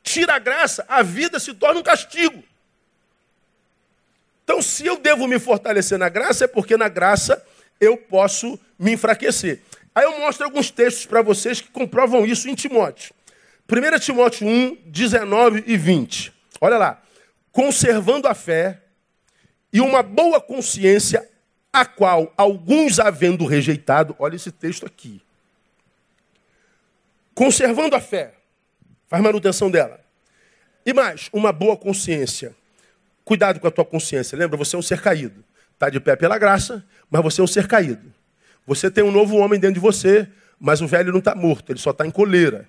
Tira 0.00 0.34
a 0.34 0.38
graça, 0.38 0.84
a 0.88 1.02
vida 1.02 1.40
se 1.40 1.52
torna 1.54 1.80
um 1.80 1.82
castigo. 1.82 2.40
Então, 4.44 4.62
se 4.62 4.86
eu 4.86 4.96
devo 4.96 5.26
me 5.26 5.40
fortalecer 5.40 5.98
na 5.98 6.08
graça, 6.08 6.44
é 6.44 6.46
porque 6.48 6.76
na 6.76 6.88
graça 6.88 7.44
eu 7.80 7.96
posso 7.96 8.56
me 8.78 8.92
enfraquecer. 8.92 9.60
Aí 9.98 10.04
eu 10.04 10.16
mostro 10.20 10.44
alguns 10.44 10.70
textos 10.70 11.06
para 11.06 11.22
vocês 11.22 11.60
que 11.60 11.72
comprovam 11.72 12.24
isso 12.24 12.48
em 12.48 12.54
Timóteo. 12.54 13.12
1 13.68 13.98
Timóteo 13.98 14.46
1, 14.46 14.76
19 14.86 15.64
e 15.66 15.76
20. 15.76 16.32
Olha 16.60 16.78
lá. 16.78 17.02
Conservando 17.50 18.28
a 18.28 18.34
fé 18.34 18.80
e 19.72 19.80
uma 19.80 20.00
boa 20.00 20.40
consciência, 20.40 21.28
a 21.72 21.84
qual 21.84 22.32
alguns 22.36 23.00
havendo 23.00 23.44
rejeitado, 23.44 24.14
olha 24.20 24.36
esse 24.36 24.52
texto 24.52 24.86
aqui. 24.86 25.20
Conservando 27.34 27.96
a 27.96 28.00
fé, 28.00 28.34
faz 29.08 29.20
manutenção 29.20 29.68
dela. 29.68 29.98
E 30.86 30.92
mais, 30.92 31.28
uma 31.32 31.50
boa 31.50 31.76
consciência. 31.76 32.54
Cuidado 33.24 33.58
com 33.58 33.66
a 33.66 33.70
tua 33.72 33.84
consciência. 33.84 34.38
Lembra, 34.38 34.56
você 34.56 34.76
é 34.76 34.78
um 34.78 34.82
ser 34.82 35.00
caído. 35.00 35.44
Está 35.74 35.90
de 35.90 35.98
pé 35.98 36.14
pela 36.14 36.38
graça, 36.38 36.86
mas 37.10 37.20
você 37.20 37.40
é 37.40 37.44
um 37.44 37.48
ser 37.48 37.66
caído. 37.66 38.16
Você 38.68 38.90
tem 38.90 39.02
um 39.02 39.10
novo 39.10 39.38
homem 39.38 39.58
dentro 39.58 39.76
de 39.76 39.80
você, 39.80 40.28
mas 40.60 40.82
o 40.82 40.86
velho 40.86 41.10
não 41.10 41.20
está 41.20 41.34
morto, 41.34 41.72
ele 41.72 41.78
só 41.78 41.88
está 41.88 42.06
em 42.06 42.10
coleira. 42.10 42.68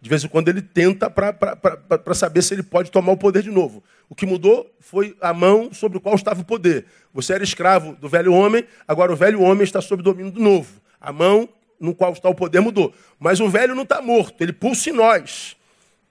De 0.00 0.08
vez 0.08 0.22
em 0.22 0.28
quando 0.28 0.48
ele 0.48 0.62
tenta 0.62 1.10
para 1.10 2.14
saber 2.14 2.42
se 2.42 2.54
ele 2.54 2.62
pode 2.62 2.92
tomar 2.92 3.10
o 3.10 3.16
poder 3.16 3.42
de 3.42 3.50
novo. 3.50 3.82
O 4.08 4.14
que 4.14 4.24
mudou 4.24 4.72
foi 4.78 5.16
a 5.20 5.34
mão 5.34 5.74
sobre 5.74 5.98
o 5.98 6.00
qual 6.00 6.14
estava 6.14 6.40
o 6.40 6.44
poder. 6.44 6.86
Você 7.12 7.32
era 7.32 7.42
escravo 7.42 7.96
do 7.96 8.08
velho 8.08 8.32
homem, 8.32 8.64
agora 8.86 9.12
o 9.12 9.16
velho 9.16 9.40
homem 9.40 9.64
está 9.64 9.80
sob 9.80 10.00
domínio 10.00 10.30
do 10.30 10.40
novo. 10.40 10.80
A 11.00 11.12
mão 11.12 11.48
no 11.80 11.92
qual 11.92 12.12
está 12.12 12.28
o 12.28 12.34
poder 12.36 12.60
mudou. 12.60 12.94
Mas 13.18 13.40
o 13.40 13.48
velho 13.48 13.74
não 13.74 13.82
está 13.82 14.00
morto, 14.00 14.40
ele 14.44 14.52
pulsa 14.52 14.90
em 14.90 14.92
nós. 14.92 15.56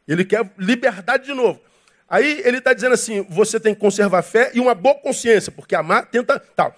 Ele 0.06 0.26
quer 0.26 0.52
liberdade 0.58 1.24
de 1.24 1.34
novo. 1.34 1.62
Aí 2.10 2.42
ele 2.44 2.58
está 2.58 2.74
dizendo 2.74 2.96
assim: 2.96 3.26
você 3.30 3.62
tem 3.62 3.74
que 3.74 3.80
conservar 3.80 4.20
a 4.20 4.24
fé 4.24 4.52
e 4.54 4.60
uma 4.60 4.76
boa 4.76 4.96
consciência, 4.96 5.54
porque 5.54 5.74
amar 5.74 6.08
tenta 6.08 6.38
tal. 6.38 6.76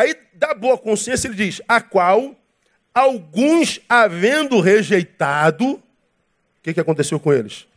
Aí, 0.00 0.14
da 0.40 0.54
boa 0.54 0.78
consciência, 0.78 1.28
ele 1.28 1.36
diz: 1.36 1.60
a 1.68 1.82
qual 1.82 2.34
alguns, 2.94 3.78
havendo 3.86 4.58
rejeitado, 4.58 5.74
o 5.74 5.82
que, 6.62 6.72
que 6.72 6.80
aconteceu 6.80 7.20
com 7.20 7.30
eles? 7.30 7.68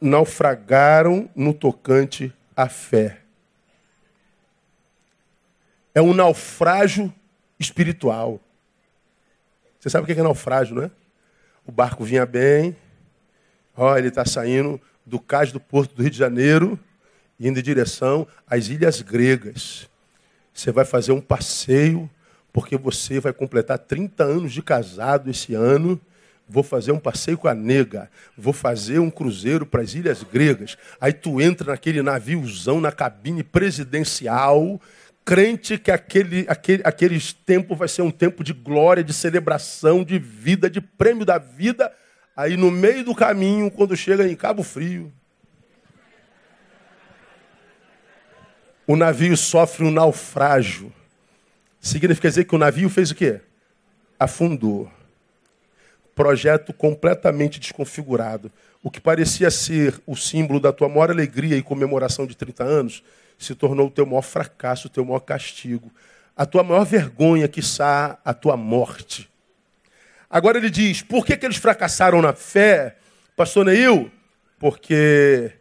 Naufragaram 0.00 1.28
no 1.36 1.52
tocante 1.52 2.32
à 2.56 2.66
fé. 2.66 3.20
É 5.94 6.00
um 6.00 6.14
naufrágio 6.14 7.12
espiritual. 7.58 8.40
Você 9.78 9.90
sabe 9.90 10.04
o 10.04 10.06
que 10.06 10.18
é 10.18 10.22
naufrágio, 10.22 10.74
não 10.74 10.84
é? 10.84 10.90
O 11.66 11.72
barco 11.72 12.04
vinha 12.04 12.24
bem, 12.24 12.74
ó, 13.76 13.96
ele 13.98 14.08
está 14.08 14.24
saindo 14.24 14.80
do 15.04 15.20
cais 15.20 15.52
do 15.52 15.60
porto 15.60 15.94
do 15.94 16.02
Rio 16.02 16.10
de 16.10 16.16
Janeiro, 16.16 16.80
indo 17.38 17.58
em 17.58 17.62
direção 17.62 18.26
às 18.46 18.68
ilhas 18.68 19.02
gregas. 19.02 19.89
Você 20.52 20.70
vai 20.72 20.84
fazer 20.84 21.12
um 21.12 21.20
passeio, 21.20 22.08
porque 22.52 22.76
você 22.76 23.20
vai 23.20 23.32
completar 23.32 23.78
30 23.78 24.24
anos 24.24 24.52
de 24.52 24.62
casado 24.62 25.30
esse 25.30 25.54
ano. 25.54 26.00
Vou 26.48 26.62
fazer 26.62 26.90
um 26.90 26.98
passeio 26.98 27.38
com 27.38 27.46
a 27.46 27.54
nega. 27.54 28.10
Vou 28.36 28.52
fazer 28.52 28.98
um 28.98 29.10
cruzeiro 29.10 29.64
para 29.64 29.82
as 29.82 29.94
ilhas 29.94 30.22
gregas. 30.24 30.76
Aí 31.00 31.12
tu 31.12 31.40
entra 31.40 31.70
naquele 31.70 32.02
naviozão, 32.02 32.80
na 32.80 32.90
cabine 32.90 33.42
presidencial, 33.42 34.80
crente 35.24 35.78
que 35.78 35.92
aquele, 35.92 36.44
aquele, 36.48 36.82
aqueles 36.84 37.32
tempos 37.32 37.78
vai 37.78 37.86
ser 37.86 38.02
um 38.02 38.10
tempo 38.10 38.42
de 38.42 38.52
glória, 38.52 39.04
de 39.04 39.12
celebração, 39.12 40.02
de 40.02 40.18
vida, 40.18 40.68
de 40.68 40.80
prêmio 40.80 41.24
da 41.24 41.38
vida. 41.38 41.92
Aí 42.36 42.56
no 42.56 42.70
meio 42.70 43.04
do 43.04 43.14
caminho, 43.14 43.70
quando 43.70 43.96
chega 43.96 44.26
em 44.26 44.34
Cabo 44.34 44.64
Frio, 44.64 45.12
o 48.90 48.96
navio 48.96 49.36
sofre 49.36 49.84
um 49.84 49.90
naufrágio. 49.92 50.92
Significa 51.80 52.28
dizer 52.28 52.42
que 52.42 52.56
o 52.56 52.58
navio 52.58 52.90
fez 52.90 53.12
o 53.12 53.14
quê? 53.14 53.40
Afundou. 54.18 54.90
Projeto 56.12 56.72
completamente 56.72 57.60
desconfigurado. 57.60 58.50
O 58.82 58.90
que 58.90 59.00
parecia 59.00 59.48
ser 59.48 60.02
o 60.04 60.16
símbolo 60.16 60.58
da 60.58 60.72
tua 60.72 60.88
maior 60.88 61.08
alegria 61.08 61.56
e 61.56 61.62
comemoração 61.62 62.26
de 62.26 62.36
30 62.36 62.64
anos 62.64 63.04
se 63.38 63.54
tornou 63.54 63.86
o 63.86 63.90
teu 63.92 64.04
maior 64.04 64.22
fracasso, 64.22 64.88
o 64.88 64.90
teu 64.90 65.04
maior 65.04 65.20
castigo. 65.20 65.88
A 66.36 66.44
tua 66.44 66.64
maior 66.64 66.84
vergonha, 66.84 67.46
quiçá, 67.46 68.18
a 68.24 68.34
tua 68.34 68.56
morte. 68.56 69.30
Agora 70.28 70.58
ele 70.58 70.68
diz: 70.68 71.00
por 71.00 71.24
que, 71.24 71.36
que 71.36 71.46
eles 71.46 71.58
fracassaram 71.58 72.20
na 72.20 72.32
fé, 72.32 72.96
pastor 73.36 73.66
Neil? 73.66 74.10
Porque 74.58 75.52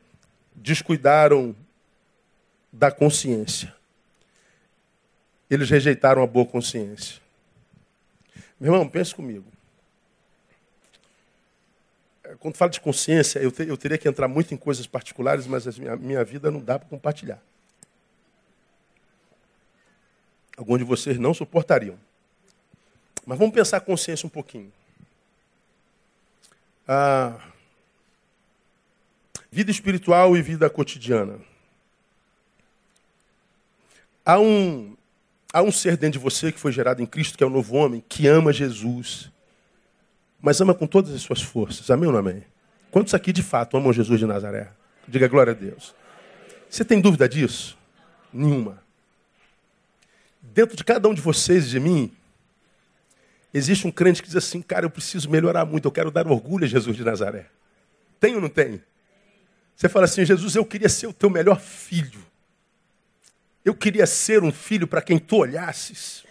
descuidaram 0.55 1.55
da 2.71 2.91
consciência. 2.91 3.75
Eles 5.49 5.69
rejeitaram 5.69 6.21
a 6.21 6.27
boa 6.27 6.45
consciência. 6.45 7.19
Meu 8.59 8.73
irmão, 8.73 8.87
pense 8.87 9.15
comigo. 9.15 9.45
É, 12.23 12.35
quando 12.35 12.55
falo 12.55 12.69
de 12.69 12.79
consciência, 12.79 13.39
eu, 13.39 13.51
te, 13.51 13.63
eu 13.67 13.77
teria 13.77 13.97
que 13.97 14.07
entrar 14.07 14.27
muito 14.27 14.53
em 14.53 14.57
coisas 14.57 14.85
particulares, 14.85 15.47
mas 15.47 15.67
a 15.67 15.71
minha, 15.71 15.95
minha 15.95 16.23
vida 16.23 16.51
não 16.51 16.59
dá 16.59 16.77
para 16.77 16.87
compartilhar. 16.87 17.41
Alguns 20.55 20.79
de 20.79 20.83
vocês 20.83 21.17
não 21.17 21.33
suportariam. 21.33 21.97
Mas 23.25 23.39
vamos 23.39 23.53
pensar 23.53 23.77
a 23.77 23.81
consciência 23.81 24.27
um 24.27 24.29
pouquinho. 24.29 24.71
Ah, 26.87 27.39
vida 29.51 29.71
espiritual 29.71 30.35
e 30.35 30.41
vida 30.41 30.69
cotidiana. 30.69 31.39
Há 34.29 34.39
um, 34.39 34.95
há 35.51 35.63
um 35.63 35.71
ser 35.71 35.97
dentro 35.97 36.19
de 36.19 36.23
você 36.23 36.51
que 36.51 36.59
foi 36.59 36.71
gerado 36.71 37.01
em 37.01 37.05
Cristo, 37.07 37.35
que 37.35 37.43
é 37.43 37.47
o 37.47 37.49
novo 37.49 37.75
homem, 37.75 38.03
que 38.07 38.27
ama 38.27 38.53
Jesus, 38.53 39.31
mas 40.39 40.61
ama 40.61 40.75
com 40.75 40.85
todas 40.85 41.15
as 41.15 41.21
suas 41.23 41.41
forças. 41.41 41.89
Amém 41.89 42.05
ou 42.05 42.13
não 42.13 42.19
amém? 42.19 42.43
Quantos 42.91 43.15
aqui 43.15 43.33
de 43.33 43.41
fato 43.41 43.75
amam 43.75 43.91
Jesus 43.91 44.19
de 44.19 44.27
Nazaré? 44.27 44.69
Diga 45.07 45.27
glória 45.27 45.49
a 45.49 45.55
Deus. 45.55 45.95
Você 46.69 46.85
tem 46.85 47.01
dúvida 47.01 47.27
disso? 47.27 47.75
Nenhuma. 48.31 48.83
Dentro 50.39 50.77
de 50.77 50.83
cada 50.83 51.09
um 51.09 51.13
de 51.15 51.21
vocês 51.21 51.65
e 51.65 51.69
de 51.69 51.79
mim, 51.79 52.11
Existe 53.51 53.87
um 53.87 53.91
crente 53.91 54.21
que 54.21 54.27
diz 54.27 54.37
assim, 54.37 54.61
cara, 54.61 54.85
eu 54.85 54.91
preciso 54.91 55.27
melhorar 55.27 55.65
muito, 55.65 55.87
eu 55.87 55.91
quero 55.91 56.11
dar 56.11 56.27
orgulho 56.27 56.65
a 56.65 56.67
Jesus 56.67 56.95
de 56.95 57.03
Nazaré. 57.03 57.47
Tem 58.19 58.35
ou 58.35 58.41
não 58.41 58.47
tem? 58.47 58.79
Você 59.75 59.89
fala 59.89 60.05
assim, 60.05 60.23
Jesus, 60.23 60.55
eu 60.55 60.63
queria 60.63 60.87
ser 60.87 61.07
o 61.07 61.13
teu 61.13 61.31
melhor 61.31 61.59
filho. 61.59 62.28
Eu 63.63 63.75
queria 63.75 64.05
ser 64.05 64.43
um 64.43 64.51
filho 64.51 64.87
para 64.87 65.01
quem 65.01 65.19
tu 65.19 65.37
olhasses 65.37 66.23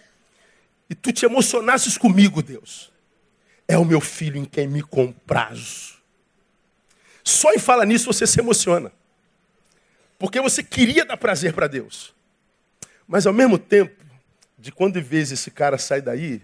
e 0.89 0.95
tu 0.95 1.13
te 1.13 1.25
emocionasses 1.25 1.97
comigo, 1.97 2.41
Deus. 2.41 2.91
É 3.67 3.77
o 3.77 3.85
meu 3.85 4.01
filho 4.01 4.37
em 4.37 4.45
quem 4.45 4.67
me 4.67 4.81
comprazo. 4.81 5.99
Só 7.23 7.53
em 7.53 7.59
falar 7.59 7.85
nisso 7.85 8.07
você 8.11 8.25
se 8.25 8.39
emociona. 8.39 8.91
Porque 10.17 10.41
você 10.41 10.63
queria 10.63 11.05
dar 11.05 11.17
prazer 11.17 11.53
para 11.53 11.67
Deus. 11.67 12.13
Mas 13.07 13.25
ao 13.25 13.33
mesmo 13.33 13.57
tempo, 13.57 14.03
de 14.57 14.71
quando 14.71 14.97
em 14.97 15.01
vez 15.01 15.31
esse 15.31 15.51
cara 15.51 15.77
sai 15.77 16.01
daí, 16.01 16.41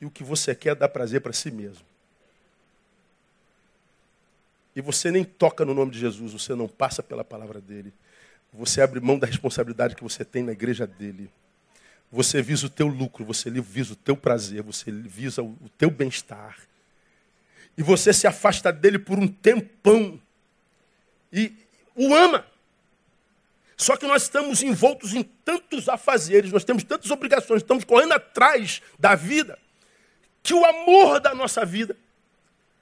e 0.00 0.06
o 0.06 0.10
que 0.10 0.22
você 0.22 0.54
quer 0.54 0.70
é 0.70 0.74
dar 0.74 0.88
prazer 0.88 1.20
para 1.20 1.32
si 1.32 1.50
mesmo. 1.50 1.84
E 4.76 4.80
você 4.80 5.10
nem 5.10 5.24
toca 5.24 5.64
no 5.64 5.74
nome 5.74 5.90
de 5.90 5.98
Jesus, 5.98 6.32
você 6.32 6.54
não 6.54 6.68
passa 6.68 7.02
pela 7.02 7.24
palavra 7.24 7.60
dele. 7.60 7.92
Você 8.52 8.80
abre 8.80 9.00
mão 9.00 9.18
da 9.18 9.26
responsabilidade 9.26 9.94
que 9.94 10.02
você 10.02 10.24
tem 10.24 10.42
na 10.42 10.52
igreja 10.52 10.86
dele. 10.86 11.30
Você 12.10 12.40
visa 12.40 12.66
o 12.66 12.70
teu 12.70 12.86
lucro, 12.86 13.24
você 13.24 13.50
visa 13.50 13.92
o 13.92 13.96
teu 13.96 14.16
prazer, 14.16 14.62
você 14.62 14.90
visa 14.90 15.42
o 15.42 15.70
teu 15.76 15.90
bem-estar. 15.90 16.58
E 17.76 17.82
você 17.82 18.12
se 18.12 18.26
afasta 18.26 18.72
dele 18.72 18.98
por 18.98 19.18
um 19.18 19.28
tempão. 19.28 20.20
E 21.32 21.52
o 21.94 22.14
ama. 22.14 22.46
Só 23.76 23.96
que 23.96 24.06
nós 24.06 24.22
estamos 24.22 24.62
envoltos 24.62 25.14
em 25.14 25.22
tantos 25.22 25.88
afazeres, 25.88 26.50
nós 26.50 26.64
temos 26.64 26.82
tantas 26.82 27.12
obrigações, 27.12 27.62
estamos 27.62 27.84
correndo 27.84 28.12
atrás 28.12 28.82
da 28.98 29.14
vida, 29.14 29.56
que 30.42 30.52
o 30.52 30.64
amor 30.64 31.20
da 31.20 31.32
nossa 31.32 31.64
vida, 31.64 31.96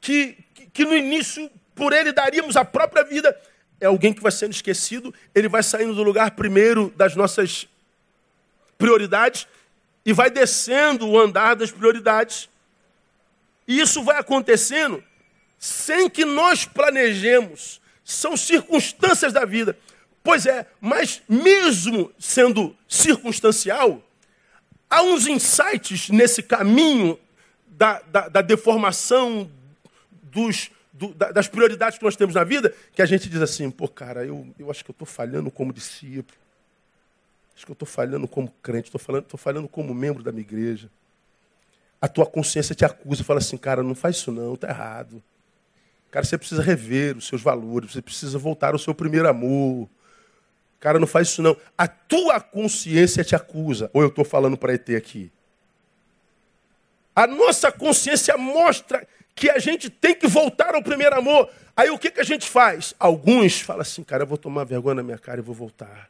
que, 0.00 0.38
que, 0.54 0.66
que 0.70 0.84
no 0.86 0.96
início 0.96 1.50
por 1.74 1.92
ele 1.92 2.12
daríamos 2.12 2.56
a 2.56 2.64
própria 2.64 3.04
vida, 3.04 3.38
é 3.80 3.86
alguém 3.86 4.12
que 4.12 4.22
vai 4.22 4.32
sendo 4.32 4.52
esquecido, 4.52 5.14
ele 5.34 5.48
vai 5.48 5.62
saindo 5.62 5.94
do 5.94 6.02
lugar 6.02 6.32
primeiro 6.32 6.92
das 6.96 7.14
nossas 7.14 7.68
prioridades 8.78 9.46
e 10.04 10.12
vai 10.12 10.30
descendo 10.30 11.08
o 11.08 11.18
andar 11.18 11.56
das 11.56 11.70
prioridades. 11.70 12.48
E 13.66 13.80
isso 13.80 14.02
vai 14.02 14.18
acontecendo 14.18 15.02
sem 15.58 16.08
que 16.08 16.24
nós 16.24 16.64
planejemos. 16.64 17.80
São 18.04 18.36
circunstâncias 18.36 19.32
da 19.32 19.44
vida. 19.44 19.76
Pois 20.22 20.46
é, 20.46 20.66
mas 20.80 21.22
mesmo 21.28 22.12
sendo 22.18 22.76
circunstancial, 22.88 24.02
há 24.88 25.02
uns 25.02 25.26
insights 25.26 26.08
nesse 26.08 26.42
caminho 26.42 27.18
da, 27.66 28.00
da, 28.06 28.28
da 28.28 28.42
deformação 28.42 29.50
dos, 30.22 30.70
do, 30.96 31.14
das 31.14 31.46
prioridades 31.46 31.98
que 31.98 32.04
nós 32.04 32.16
temos 32.16 32.34
na 32.34 32.42
vida, 32.42 32.74
que 32.92 33.02
a 33.02 33.06
gente 33.06 33.28
diz 33.28 33.40
assim, 33.40 33.70
pô, 33.70 33.86
cara, 33.86 34.24
eu, 34.24 34.46
eu 34.58 34.70
acho 34.70 34.84
que 34.84 34.90
eu 34.90 34.94
estou 34.94 35.06
falhando 35.06 35.50
como 35.50 35.72
discípulo. 35.72 36.38
Acho 37.54 37.64
que 37.64 37.72
eu 37.72 37.74
estou 37.74 37.88
falhando 37.88 38.26
como 38.26 38.52
crente, 38.62 38.88
estou 38.88 39.00
falhando, 39.00 39.36
falhando 39.36 39.68
como 39.68 39.94
membro 39.94 40.22
da 40.22 40.32
minha 40.32 40.42
igreja. 40.42 40.90
A 42.00 42.08
tua 42.08 42.26
consciência 42.26 42.74
te 42.74 42.84
acusa, 42.84 43.24
fala 43.24 43.38
assim, 43.38 43.56
cara, 43.56 43.82
não 43.82 43.94
faz 43.94 44.16
isso 44.16 44.30
não, 44.30 44.54
está 44.54 44.68
errado. 44.68 45.22
Cara, 46.10 46.24
você 46.24 46.38
precisa 46.38 46.62
rever 46.62 47.16
os 47.16 47.26
seus 47.26 47.42
valores, 47.42 47.92
você 47.92 48.02
precisa 48.02 48.38
voltar 48.38 48.72
ao 48.72 48.78
seu 48.78 48.94
primeiro 48.94 49.28
amor. 49.28 49.88
Cara, 50.80 50.98
não 50.98 51.06
faz 51.06 51.28
isso 51.28 51.42
não. 51.42 51.56
A 51.76 51.88
tua 51.88 52.40
consciência 52.40 53.24
te 53.24 53.34
acusa. 53.34 53.90
Ou 53.92 54.02
eu 54.02 54.08
estou 54.08 54.24
falando 54.24 54.56
para 54.56 54.74
ET 54.74 54.88
aqui? 54.90 55.32
A 57.14 57.26
nossa 57.26 57.72
consciência 57.72 58.36
mostra 58.36 59.06
que 59.36 59.50
a 59.50 59.58
gente 59.58 59.90
tem 59.90 60.14
que 60.14 60.26
voltar 60.26 60.74
ao 60.74 60.82
primeiro 60.82 61.14
amor. 61.14 61.50
Aí 61.76 61.90
o 61.90 61.98
que, 61.98 62.10
que 62.10 62.20
a 62.20 62.24
gente 62.24 62.48
faz? 62.48 62.94
Alguns 62.98 63.60
falam 63.60 63.82
assim, 63.82 64.02
cara, 64.02 64.22
eu 64.22 64.26
vou 64.26 64.38
tomar 64.38 64.64
vergonha 64.64 64.94
na 64.94 65.02
minha 65.02 65.18
cara 65.18 65.38
e 65.38 65.42
vou 65.42 65.54
voltar. 65.54 66.08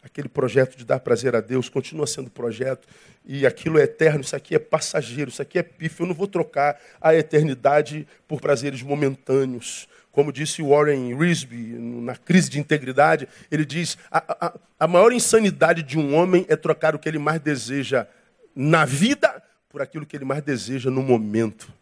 Aquele 0.00 0.28
projeto 0.28 0.76
de 0.76 0.84
dar 0.84 1.00
prazer 1.00 1.34
a 1.34 1.40
Deus 1.40 1.68
continua 1.68 2.06
sendo 2.06 2.30
projeto 2.30 2.86
e 3.26 3.44
aquilo 3.44 3.80
é 3.80 3.82
eterno, 3.82 4.20
isso 4.20 4.36
aqui 4.36 4.54
é 4.54 4.58
passageiro, 4.60 5.28
isso 5.28 5.42
aqui 5.42 5.58
é 5.58 5.62
pífio. 5.62 6.04
Eu 6.04 6.06
não 6.06 6.14
vou 6.14 6.28
trocar 6.28 6.80
a 7.00 7.16
eternidade 7.16 8.06
por 8.28 8.40
prazeres 8.40 8.80
momentâneos. 8.80 9.88
Como 10.12 10.32
disse 10.32 10.62
Warren 10.62 11.16
Risby 11.16 11.56
na 11.56 12.16
crise 12.16 12.48
de 12.48 12.60
integridade, 12.60 13.28
ele 13.50 13.64
diz: 13.64 13.98
a, 14.10 14.46
a, 14.46 14.54
a 14.80 14.86
maior 14.86 15.12
insanidade 15.12 15.82
de 15.82 15.98
um 15.98 16.14
homem 16.14 16.46
é 16.48 16.54
trocar 16.54 16.94
o 16.94 16.98
que 16.98 17.08
ele 17.08 17.18
mais 17.18 17.40
deseja 17.40 18.06
na 18.54 18.84
vida 18.84 19.42
por 19.68 19.82
aquilo 19.82 20.06
que 20.06 20.16
ele 20.16 20.24
mais 20.24 20.42
deseja 20.42 20.90
no 20.90 21.02
momento. 21.02 21.72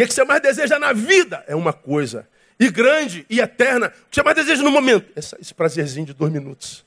Que, 0.00 0.06
que 0.06 0.14
você 0.14 0.24
mais 0.24 0.40
deseja 0.40 0.78
na 0.78 0.94
vida 0.94 1.44
é 1.46 1.54
uma 1.54 1.74
coisa 1.74 2.26
e 2.58 2.70
grande 2.70 3.26
e 3.28 3.38
eterna. 3.38 3.88
O 3.88 4.08
que 4.08 4.14
você 4.14 4.22
mais 4.22 4.34
deseja 4.34 4.62
no 4.62 4.70
momento? 4.70 5.12
Esse, 5.14 5.36
esse 5.38 5.52
prazerzinho 5.52 6.06
de 6.06 6.14
dois 6.14 6.32
minutos. 6.32 6.86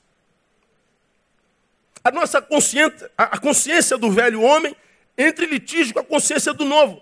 A 2.02 2.10
nossa 2.10 2.42
consciência, 2.42 3.08
a 3.16 3.38
consciência 3.38 3.96
do 3.96 4.10
velho 4.10 4.42
homem 4.42 4.74
entre 5.16 5.46
litígio 5.46 5.94
com 5.94 6.00
a 6.00 6.04
consciência 6.04 6.52
do 6.52 6.64
novo. 6.64 7.00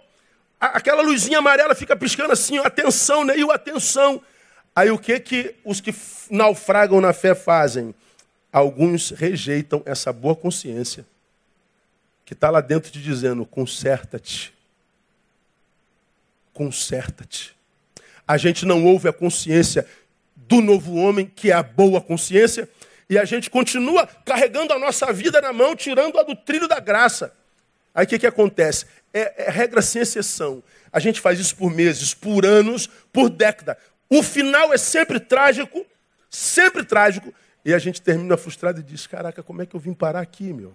aquela 0.60 1.00
luzinha 1.00 1.38
amarela 1.38 1.74
fica 1.74 1.96
piscando 1.96 2.30
assim, 2.34 2.58
atenção, 2.58 3.24
né? 3.24 3.38
E 3.38 3.42
o 3.42 3.50
atenção. 3.50 4.20
Aí 4.76 4.90
o 4.90 4.98
que 4.98 5.18
que 5.18 5.54
os 5.64 5.80
que 5.80 5.94
naufragam 6.28 7.00
na 7.00 7.14
fé 7.14 7.34
fazem? 7.34 7.94
Alguns 8.52 9.12
rejeitam 9.12 9.82
essa 9.86 10.12
boa 10.12 10.36
consciência 10.36 11.06
que 12.26 12.34
está 12.34 12.50
lá 12.50 12.60
dentro 12.60 12.92
te 12.92 13.00
dizendo: 13.00 13.46
conserta-te. 13.46 14.52
Conserta-te 16.52 17.54
a 18.26 18.36
gente 18.36 18.64
não 18.64 18.84
ouve 18.84 19.08
a 19.08 19.12
consciência 19.12 19.86
do 20.34 20.60
novo 20.60 20.94
homem, 20.96 21.26
que 21.26 21.50
é 21.50 21.54
a 21.54 21.62
boa 21.62 22.00
consciência, 22.00 22.68
e 23.08 23.18
a 23.18 23.24
gente 23.24 23.50
continua 23.50 24.06
carregando 24.06 24.72
a 24.72 24.78
nossa 24.78 25.12
vida 25.12 25.40
na 25.40 25.52
mão, 25.52 25.76
tirando-a 25.76 26.22
do 26.22 26.34
trilho 26.34 26.66
da 26.66 26.80
graça. 26.80 27.32
Aí 27.94 28.06
o 28.06 28.08
que, 28.08 28.18
que 28.18 28.26
acontece? 28.26 28.86
É, 29.12 29.44
é 29.44 29.50
regra 29.50 29.82
sem 29.82 30.00
exceção. 30.02 30.62
A 30.90 30.98
gente 30.98 31.20
faz 31.20 31.38
isso 31.38 31.54
por 31.56 31.70
meses, 31.70 32.14
por 32.14 32.46
anos, 32.46 32.88
por 33.12 33.28
década. 33.28 33.76
O 34.08 34.22
final 34.22 34.72
é 34.72 34.78
sempre 34.78 35.20
trágico, 35.20 35.84
sempre 36.30 36.84
trágico, 36.84 37.34
e 37.64 37.74
a 37.74 37.78
gente 37.78 38.00
termina 38.00 38.36
frustrado 38.36 38.80
e 38.80 38.82
diz: 38.82 39.06
Caraca, 39.06 39.42
como 39.42 39.62
é 39.62 39.66
que 39.66 39.76
eu 39.76 39.80
vim 39.80 39.92
parar 39.92 40.20
aqui, 40.20 40.52
meu? 40.52 40.74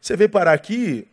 Você 0.00 0.16
veio 0.16 0.28
parar 0.28 0.52
aqui, 0.52 1.06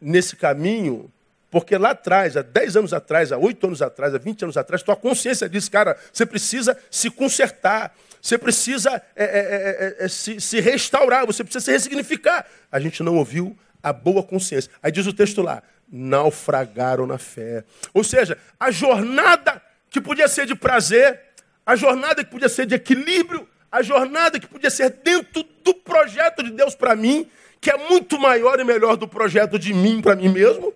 nesse 0.00 0.36
caminho, 0.36 1.10
porque 1.50 1.76
lá 1.76 1.90
atrás, 1.90 2.36
há 2.36 2.42
10 2.42 2.76
anos 2.76 2.92
atrás, 2.92 3.32
há 3.32 3.38
8 3.38 3.66
anos 3.66 3.82
atrás, 3.82 4.14
há 4.14 4.18
20 4.18 4.42
anos 4.44 4.56
atrás, 4.56 4.82
tua 4.82 4.96
consciência 4.96 5.48
diz, 5.48 5.68
cara, 5.68 5.96
você 6.12 6.26
precisa 6.26 6.76
se 6.90 7.10
consertar, 7.10 7.94
você 8.20 8.36
precisa 8.36 9.00
é 9.14 9.24
é, 9.24 9.24
é, 9.24 10.02
é, 10.02 10.04
é, 10.04 10.08
se, 10.08 10.40
se 10.40 10.60
restaurar, 10.60 11.24
você 11.24 11.44
precisa 11.44 11.64
se 11.64 11.70
ressignificar. 11.70 12.44
A 12.70 12.80
gente 12.80 13.02
não 13.02 13.16
ouviu 13.16 13.56
a 13.82 13.92
boa 13.92 14.22
consciência. 14.22 14.70
Aí 14.82 14.90
diz 14.90 15.06
o 15.06 15.12
texto 15.12 15.42
lá, 15.42 15.62
naufragaram 15.88 17.06
na 17.06 17.18
fé. 17.18 17.62
Ou 17.94 18.02
seja, 18.02 18.36
a 18.58 18.70
jornada 18.70 19.62
que 19.88 20.00
podia 20.00 20.26
ser 20.26 20.44
de 20.44 20.56
prazer, 20.56 21.20
a 21.64 21.76
jornada 21.76 22.24
que 22.24 22.30
podia 22.30 22.48
ser 22.48 22.66
de 22.66 22.74
equilíbrio, 22.74 23.48
a 23.70 23.82
jornada 23.82 24.40
que 24.40 24.46
podia 24.46 24.70
ser 24.70 24.90
dentro 24.90 25.44
do 25.62 25.74
projeto 25.74 26.42
de 26.42 26.50
Deus 26.50 26.74
para 26.74 26.96
mim, 26.96 27.30
que 27.60 27.70
é 27.70 27.76
muito 27.88 28.18
maior 28.18 28.58
e 28.58 28.64
melhor 28.64 28.96
do 28.96 29.06
projeto 29.06 29.58
de 29.58 29.72
mim 29.72 30.00
para 30.00 30.16
mim 30.16 30.28
mesmo, 30.28 30.74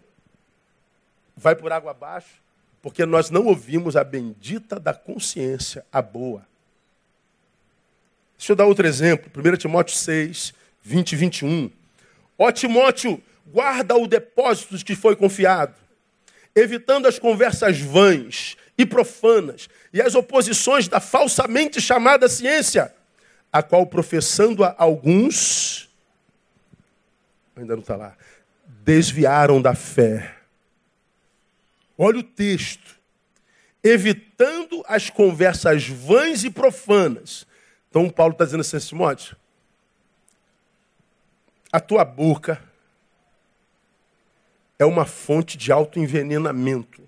vai 1.40 1.56
por 1.56 1.72
água 1.72 1.92
abaixo, 1.92 2.42
porque 2.82 3.06
nós 3.06 3.30
não 3.30 3.46
ouvimos 3.46 3.96
a 3.96 4.04
bendita 4.04 4.78
da 4.78 4.92
consciência, 4.92 5.84
a 5.90 6.02
boa. 6.02 6.46
Deixa 8.36 8.52
eu 8.52 8.56
dar 8.56 8.66
outro 8.66 8.86
exemplo. 8.86 9.30
1 9.34 9.56
Timóteo 9.56 9.96
6, 9.96 10.52
20 10.82 11.12
e 11.12 11.16
21. 11.16 11.70
Ó 12.38 12.52
Timóteo, 12.52 13.22
guarda 13.46 13.96
o 13.96 14.06
depósito 14.06 14.76
que 14.84 14.94
foi 14.94 15.16
confiado, 15.16 15.74
evitando 16.54 17.08
as 17.08 17.18
conversas 17.18 17.80
vãs 17.80 18.56
e 18.76 18.84
profanas 18.84 19.68
e 19.92 20.00
as 20.00 20.14
oposições 20.14 20.88
da 20.88 21.00
falsamente 21.00 21.80
chamada 21.80 22.28
ciência, 22.28 22.94
a 23.50 23.62
qual 23.62 23.86
professando 23.86 24.62
a 24.62 24.74
alguns, 24.76 25.88
ainda 27.56 27.74
não 27.74 27.82
está 27.82 27.96
lá, 27.96 28.14
desviaram 28.84 29.60
da 29.60 29.74
fé. 29.74 30.39
Olha 32.02 32.20
o 32.20 32.22
texto. 32.22 32.98
Evitando 33.84 34.82
as 34.88 35.10
conversas 35.10 35.86
vãs 35.86 36.44
e 36.44 36.50
profanas. 36.50 37.46
Então, 37.90 38.08
Paulo 38.08 38.32
está 38.32 38.46
dizendo 38.46 38.62
assim, 38.62 38.78
Timóteo, 38.78 39.36
a 41.70 41.78
tua 41.78 42.02
boca 42.02 42.62
é 44.78 44.84
uma 44.86 45.04
fonte 45.04 45.58
de 45.58 45.70
autoenvenenamento. 45.70 47.06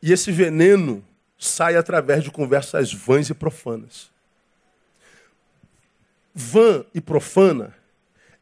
E 0.00 0.12
esse 0.12 0.32
veneno 0.32 1.04
sai 1.38 1.76
através 1.76 2.24
de 2.24 2.30
conversas 2.30 2.90
vãs 2.90 3.28
e 3.28 3.34
profanas. 3.34 4.10
Vã 6.34 6.86
e 6.94 7.02
profana 7.02 7.78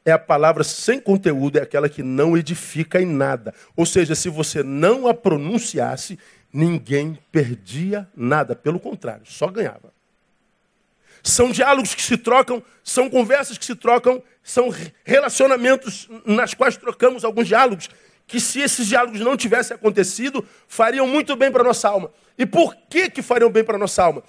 é 0.08 0.12
a 0.12 0.18
palavra 0.18 0.64
sem 0.64 0.98
conteúdo, 0.98 1.58
é 1.58 1.62
aquela 1.62 1.88
que 1.88 2.02
não 2.02 2.36
edifica 2.36 3.00
em 3.00 3.06
nada. 3.06 3.52
Ou 3.76 3.84
seja, 3.84 4.14
se 4.14 4.28
você 4.28 4.62
não 4.62 5.06
a 5.06 5.12
pronunciasse, 5.12 6.18
ninguém 6.52 7.18
perdia 7.30 8.08
nada. 8.16 8.56
Pelo 8.56 8.80
contrário, 8.80 9.22
só 9.26 9.48
ganhava. 9.48 9.92
São 11.22 11.50
diálogos 11.50 11.94
que 11.94 12.02
se 12.02 12.16
trocam, 12.16 12.62
são 12.82 13.10
conversas 13.10 13.58
que 13.58 13.64
se 13.64 13.74
trocam, 13.74 14.22
são 14.42 14.72
relacionamentos 15.04 16.08
nas 16.24 16.54
quais 16.54 16.76
trocamos 16.76 17.24
alguns 17.24 17.46
diálogos, 17.46 17.90
que 18.26 18.40
se 18.40 18.60
esses 18.60 18.86
diálogos 18.86 19.20
não 19.20 19.36
tivessem 19.36 19.74
acontecido, 19.74 20.46
fariam 20.66 21.06
muito 21.06 21.36
bem 21.36 21.50
para 21.50 21.60
a 21.60 21.64
nossa 21.66 21.88
alma. 21.88 22.10
E 22.38 22.46
por 22.46 22.74
que, 22.88 23.10
que 23.10 23.20
fariam 23.20 23.50
bem 23.50 23.64
para 23.64 23.76
a 23.76 23.78
nossa 23.78 24.02
alma? 24.02 24.22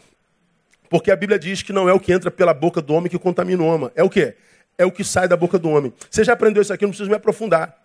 Porque 0.89 1.11
a 1.11 1.15
Bíblia 1.15 1.39
diz 1.39 1.61
que 1.61 1.71
não 1.71 1.87
é 1.87 1.93
o 1.93 1.99
que 1.99 2.11
entra 2.11 2.31
pela 2.31 2.53
boca 2.53 2.81
do 2.81 2.93
homem 2.93 3.09
que 3.09 3.19
contamina 3.19 3.61
o 3.61 3.65
homem. 3.65 3.91
É 3.95 4.03
o 4.03 4.09
quê? 4.09 4.35
É 4.79 4.85
o 4.85 4.91
que 4.91 5.03
sai 5.03 5.27
da 5.27 5.35
boca 5.35 5.59
do 5.59 5.69
homem. 5.69 5.93
Você 6.09 6.23
já 6.23 6.31
aprendeu 6.31 6.61
isso 6.61 6.71
aqui, 6.71 6.85
não 6.85 6.91
preciso 6.91 7.09
me 7.09 7.15
aprofundar. 7.17 7.77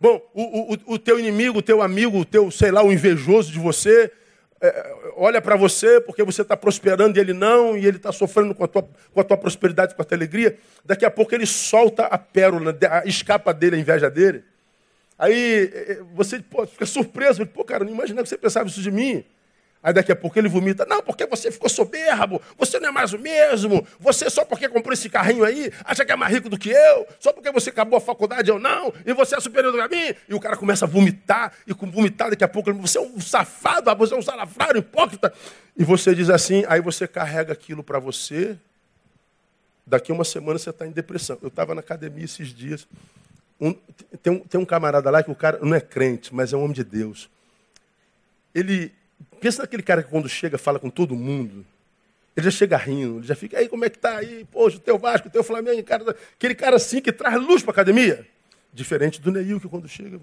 Bom, 0.00 0.20
o, 0.34 0.74
o, 0.74 0.94
o 0.94 0.98
teu 0.98 1.18
inimigo, 1.18 1.60
o 1.60 1.62
teu 1.62 1.80
amigo, 1.80 2.18
o 2.18 2.24
teu, 2.24 2.50
sei 2.50 2.72
lá, 2.72 2.82
o 2.82 2.92
invejoso 2.92 3.52
de 3.52 3.60
você, 3.60 4.10
é, 4.60 4.94
olha 5.16 5.40
para 5.40 5.54
você 5.54 6.00
porque 6.00 6.24
você 6.24 6.42
está 6.42 6.56
prosperando 6.56 7.16
e 7.16 7.20
ele 7.20 7.32
não, 7.32 7.76
e 7.76 7.86
ele 7.86 7.98
está 7.98 8.10
sofrendo 8.10 8.52
com 8.52 8.64
a, 8.64 8.68
tua, 8.68 8.82
com 9.12 9.20
a 9.20 9.24
tua 9.24 9.36
prosperidade, 9.36 9.94
com 9.94 10.02
a 10.02 10.04
tua 10.04 10.16
alegria. 10.16 10.58
Daqui 10.84 11.04
a 11.04 11.10
pouco 11.10 11.32
ele 11.32 11.46
solta 11.46 12.06
a 12.06 12.18
pérola, 12.18 12.76
escapa 13.04 13.54
dele 13.54 13.76
a 13.76 13.78
inveja 13.78 14.10
dele. 14.10 14.42
Aí 15.16 15.70
é, 15.72 16.00
você 16.14 16.40
pô, 16.40 16.66
fica 16.66 16.84
surpreso, 16.84 17.46
pô, 17.46 17.64
cara, 17.64 17.84
não 17.84 17.92
imaginava 17.92 18.24
que 18.24 18.28
você 18.28 18.36
pensava 18.36 18.68
isso 18.68 18.82
de 18.82 18.90
mim. 18.90 19.24
Aí 19.84 19.92
daqui 19.92 20.10
a 20.10 20.16
pouco 20.16 20.38
ele 20.38 20.48
vomita. 20.48 20.86
Não, 20.86 21.02
porque 21.02 21.26
você 21.26 21.52
ficou 21.52 21.68
soberbo, 21.68 22.40
você 22.56 22.80
não 22.80 22.88
é 22.88 22.90
mais 22.90 23.12
o 23.12 23.18
mesmo, 23.18 23.86
você 24.00 24.30
só 24.30 24.42
porque 24.42 24.66
comprou 24.66 24.94
esse 24.94 25.10
carrinho 25.10 25.44
aí, 25.44 25.70
acha 25.84 26.06
que 26.06 26.10
é 26.10 26.16
mais 26.16 26.32
rico 26.32 26.48
do 26.48 26.56
que 26.56 26.70
eu, 26.70 27.06
só 27.20 27.34
porque 27.34 27.52
você 27.52 27.68
acabou 27.68 27.98
a 27.98 28.00
faculdade 28.00 28.48
eu 28.48 28.58
não, 28.58 28.94
e 29.04 29.12
você 29.12 29.36
é 29.36 29.40
superior 29.40 29.74
que 29.86 29.94
mim. 29.94 30.14
E 30.26 30.32
o 30.32 30.40
cara 30.40 30.56
começa 30.56 30.86
a 30.86 30.88
vomitar, 30.88 31.52
e 31.66 31.74
com 31.74 31.90
vomitar 31.90 32.30
daqui 32.30 32.42
a 32.42 32.48
pouco 32.48 32.70
ele 32.70 32.78
você 32.78 32.96
é 32.96 33.00
um 33.02 33.20
safado, 33.20 33.94
você 33.94 34.14
é 34.14 34.16
um 34.16 34.22
salafrário, 34.22 34.78
hipócrita. 34.78 35.30
E 35.76 35.84
você 35.84 36.14
diz 36.14 36.30
assim, 36.30 36.64
aí 36.66 36.80
você 36.80 37.06
carrega 37.06 37.52
aquilo 37.52 37.84
para 37.84 37.98
você, 37.98 38.56
daqui 39.86 40.10
a 40.10 40.14
uma 40.14 40.24
semana 40.24 40.58
você 40.58 40.70
está 40.70 40.86
em 40.86 40.92
depressão. 40.92 41.36
Eu 41.42 41.48
estava 41.48 41.74
na 41.74 41.80
academia 41.80 42.24
esses 42.24 42.48
dias, 42.54 42.88
um, 43.60 43.74
tem, 44.22 44.38
tem 44.38 44.58
um 44.58 44.64
camarada 44.64 45.10
lá 45.10 45.22
que 45.22 45.30
o 45.30 45.34
cara 45.34 45.58
não 45.60 45.74
é 45.74 45.80
crente, 45.82 46.34
mas 46.34 46.54
é 46.54 46.56
um 46.56 46.62
homem 46.62 46.72
de 46.72 46.84
Deus. 46.84 47.28
Ele 48.54 48.90
Pensa 49.44 49.60
naquele 49.60 49.82
cara 49.82 50.02
que 50.02 50.08
quando 50.08 50.26
chega 50.26 50.56
fala 50.56 50.78
com 50.78 50.88
todo 50.88 51.14
mundo. 51.14 51.66
Ele 52.34 52.44
já 52.46 52.50
chega 52.50 52.78
rindo, 52.78 53.18
ele 53.18 53.26
já 53.26 53.34
fica, 53.34 53.58
aí 53.58 53.68
como 53.68 53.84
é 53.84 53.90
que 53.90 53.98
tá 53.98 54.16
aí? 54.16 54.46
Poxa, 54.50 54.78
o 54.78 54.80
teu 54.80 54.98
Vasco, 54.98 55.28
o 55.28 55.30
teu 55.30 55.44
Flamengo, 55.44 55.84
cara, 55.84 56.16
aquele 56.34 56.54
cara 56.54 56.76
assim 56.76 56.98
que 56.98 57.12
traz 57.12 57.38
luz 57.38 57.62
para 57.62 57.72
academia. 57.72 58.26
Diferente 58.72 59.20
do 59.20 59.30
Neil 59.30 59.60
que 59.60 59.68
quando 59.68 59.86
chega. 59.86 60.18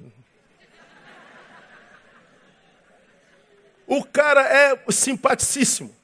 O 3.86 4.04
cara 4.04 4.42
é 4.42 4.92
simpaticíssimo. 4.92 5.96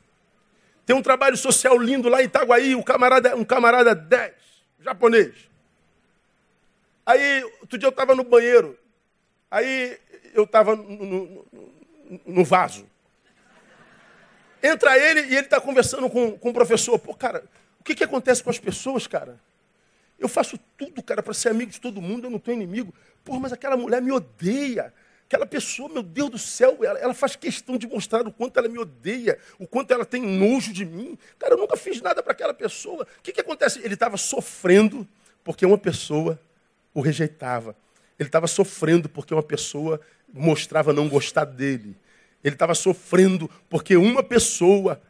Tem 0.86 0.96
um 0.96 1.02
trabalho 1.02 1.38
social 1.38 1.76
lindo 1.76 2.10
lá 2.10 2.22
em 2.22 2.26
Itaguaí, 2.26 2.76
um 2.76 2.84
camarada, 2.84 3.36
um 3.36 3.44
camarada 3.44 3.96
10, 3.96 4.32
japonês. 4.82 5.34
Aí, 7.04 7.44
outro 7.62 7.80
dia 7.80 7.88
eu 7.88 7.90
estava 7.90 8.14
no 8.14 8.24
banheiro. 8.24 8.78
Aí 9.50 9.98
eu 10.36 10.44
estava 10.44 10.76
no, 10.76 11.04
no, 11.04 11.46
no 12.24 12.46
vaso. 12.46 12.86
Entra 14.62 14.98
ele 14.98 15.22
e 15.22 15.36
ele 15.36 15.46
está 15.46 15.62
conversando 15.62 16.10
com, 16.10 16.38
com 16.38 16.50
o 16.50 16.54
professor. 16.54 16.98
Pô, 16.98 17.14
cara, 17.14 17.44
o 17.80 17.84
que, 17.84 17.96
que 17.96 18.04
acontece 18.04 18.44
com 18.44 18.50
as 18.50 18.60
pessoas, 18.60 19.08
cara? 19.08 19.40
Eu 20.20 20.28
faço 20.28 20.58
tudo, 20.78 21.02
cara, 21.04 21.22
para 21.22 21.34
ser 21.34 21.50
amigo 21.50 21.72
de 21.72 21.80
todo 21.80 22.02
mundo, 22.02 22.26
eu 22.26 22.32
não 22.32 22.40
tenho 22.40 22.56
inimigo. 22.56 22.94
Pô, 23.24 23.40
mas 23.40 23.54
aquela 23.54 23.78
mulher 23.78 24.02
me 24.02 24.12
odeia. 24.12 24.94
Aquela 25.28 25.46
pessoa, 25.46 25.90
meu 25.90 26.02
Deus 26.02 26.30
do 26.30 26.38
céu, 26.38 26.78
ela, 26.82 26.98
ela, 27.00 27.14
faz 27.14 27.36
questão 27.36 27.78
de 27.78 27.86
mostrar 27.86 28.26
o 28.26 28.32
quanto 28.32 28.58
ela 28.58 28.70
me 28.70 28.80
odeia, 28.80 29.38
o 29.60 29.68
quanto 29.68 29.94
ela 29.94 30.06
tem 30.06 30.22
nojo 30.22 30.72
de 30.72 30.86
mim. 30.86 31.18
Cara, 31.38 31.54
eu 31.54 31.58
nunca 31.58 31.76
fiz 31.76 32.02
nada 32.02 32.24
para 32.24 32.32
aquela 32.32 32.54
pessoa. 32.54 33.06
O 33.20 33.22
que, 33.22 33.34
que 33.34 33.42
acontece? 33.42 33.80
Ele 33.84 33.94
estava 33.94 34.16
sofrendo 34.16 35.06
porque 35.44 35.66
uma 35.66 35.78
pessoa 35.78 36.40
o 36.94 37.02
rejeitava. 37.02 37.76
Ele 38.18 38.30
estava 38.30 38.48
sofrendo 38.48 39.08
porque 39.08 39.34
uma 39.34 39.44
pessoa 39.44 40.00
mostrava 40.34 40.94
não 40.94 41.08
gostar 41.08 41.46
dele. 41.46 41.96
Ele 42.48 42.56
estava 42.56 42.74
sofrendo 42.74 43.50
porque 43.70 43.98
uma 43.98 44.24
pessoa 44.24 45.02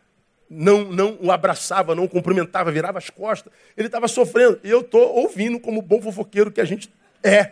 não, 0.49 0.85
não 0.85 1.19
o 1.21 1.31
abraçava, 1.31 1.93
não 1.93 2.05
o 2.05 2.09
cumprimentava, 2.09 2.71
virava 2.71 2.97
as 2.97 3.11
costas. 3.11 3.53
Ele 3.77 3.87
estava 3.87 4.07
sofrendo. 4.07 4.59
E 4.63 4.69
eu 4.71 4.81
estou 4.81 5.15
ouvindo 5.15 5.59
como 5.59 5.79
bom 5.79 6.01
fofoqueiro 6.01 6.51
que 6.51 6.59
a 6.59 6.65
gente 6.65 6.91
é. 7.23 7.51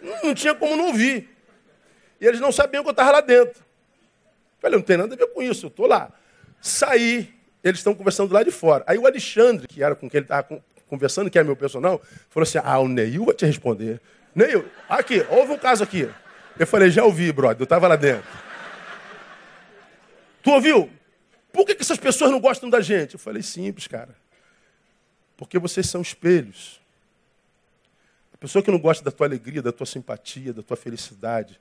Não, 0.00 0.28
não 0.28 0.34
tinha 0.34 0.54
como 0.54 0.76
não 0.76 0.86
ouvir. 0.86 1.28
E 2.20 2.26
eles 2.26 2.38
não 2.38 2.52
sabiam 2.52 2.84
que 2.84 2.88
eu 2.88 2.92
estava 2.92 3.10
lá 3.10 3.20
dentro. 3.20 3.60
Falei, 4.60 4.78
não 4.78 4.84
tem 4.84 4.96
nada 4.96 5.12
a 5.12 5.18
ver 5.18 5.26
com 5.26 5.42
isso, 5.42 5.66
eu 5.66 5.68
estou 5.68 5.88
lá. 5.88 6.12
Saí, 6.60 7.34
eles 7.64 7.80
estão 7.80 7.96
conversando 7.96 8.32
lá 8.32 8.44
de 8.44 8.52
fora. 8.52 8.84
Aí 8.86 8.96
o 8.96 9.04
Alexandre, 9.04 9.66
que 9.66 9.82
era 9.82 9.96
com 9.96 10.08
quem 10.08 10.18
ele 10.18 10.26
estava 10.26 10.62
conversando, 10.86 11.28
que 11.28 11.40
é 11.40 11.42
meu 11.42 11.56
personal, 11.56 12.00
falou 12.30 12.44
assim: 12.44 12.58
Ah, 12.62 12.78
o 12.78 12.86
Neil 12.86 13.24
vai 13.24 13.34
te 13.34 13.44
responder. 13.44 14.00
Neil, 14.32 14.64
aqui, 14.88 15.26
houve 15.28 15.54
um 15.54 15.58
caso 15.58 15.82
aqui. 15.82 16.08
Eu 16.58 16.66
falei, 16.66 16.90
já 16.90 17.04
ouvi, 17.04 17.32
brother, 17.32 17.60
eu 17.60 17.64
estava 17.64 17.88
lá 17.88 17.96
dentro. 17.96 18.28
Tu 20.42 20.50
ouviu? 20.50 20.90
Por 21.52 21.64
que, 21.64 21.74
que 21.74 21.82
essas 21.82 21.98
pessoas 21.98 22.30
não 22.30 22.40
gostam 22.40 22.68
da 22.68 22.80
gente? 22.80 23.14
Eu 23.14 23.20
falei, 23.20 23.42
simples, 23.42 23.86
cara. 23.86 24.16
Porque 25.36 25.58
vocês 25.58 25.88
são 25.88 26.00
espelhos. 26.02 26.80
A 28.32 28.36
pessoa 28.36 28.62
que 28.62 28.70
não 28.70 28.78
gosta 28.78 29.04
da 29.04 29.10
tua 29.10 29.26
alegria, 29.26 29.62
da 29.62 29.72
tua 29.72 29.86
simpatia, 29.86 30.52
da 30.52 30.62
tua 30.62 30.76
felicidade, 30.76 31.60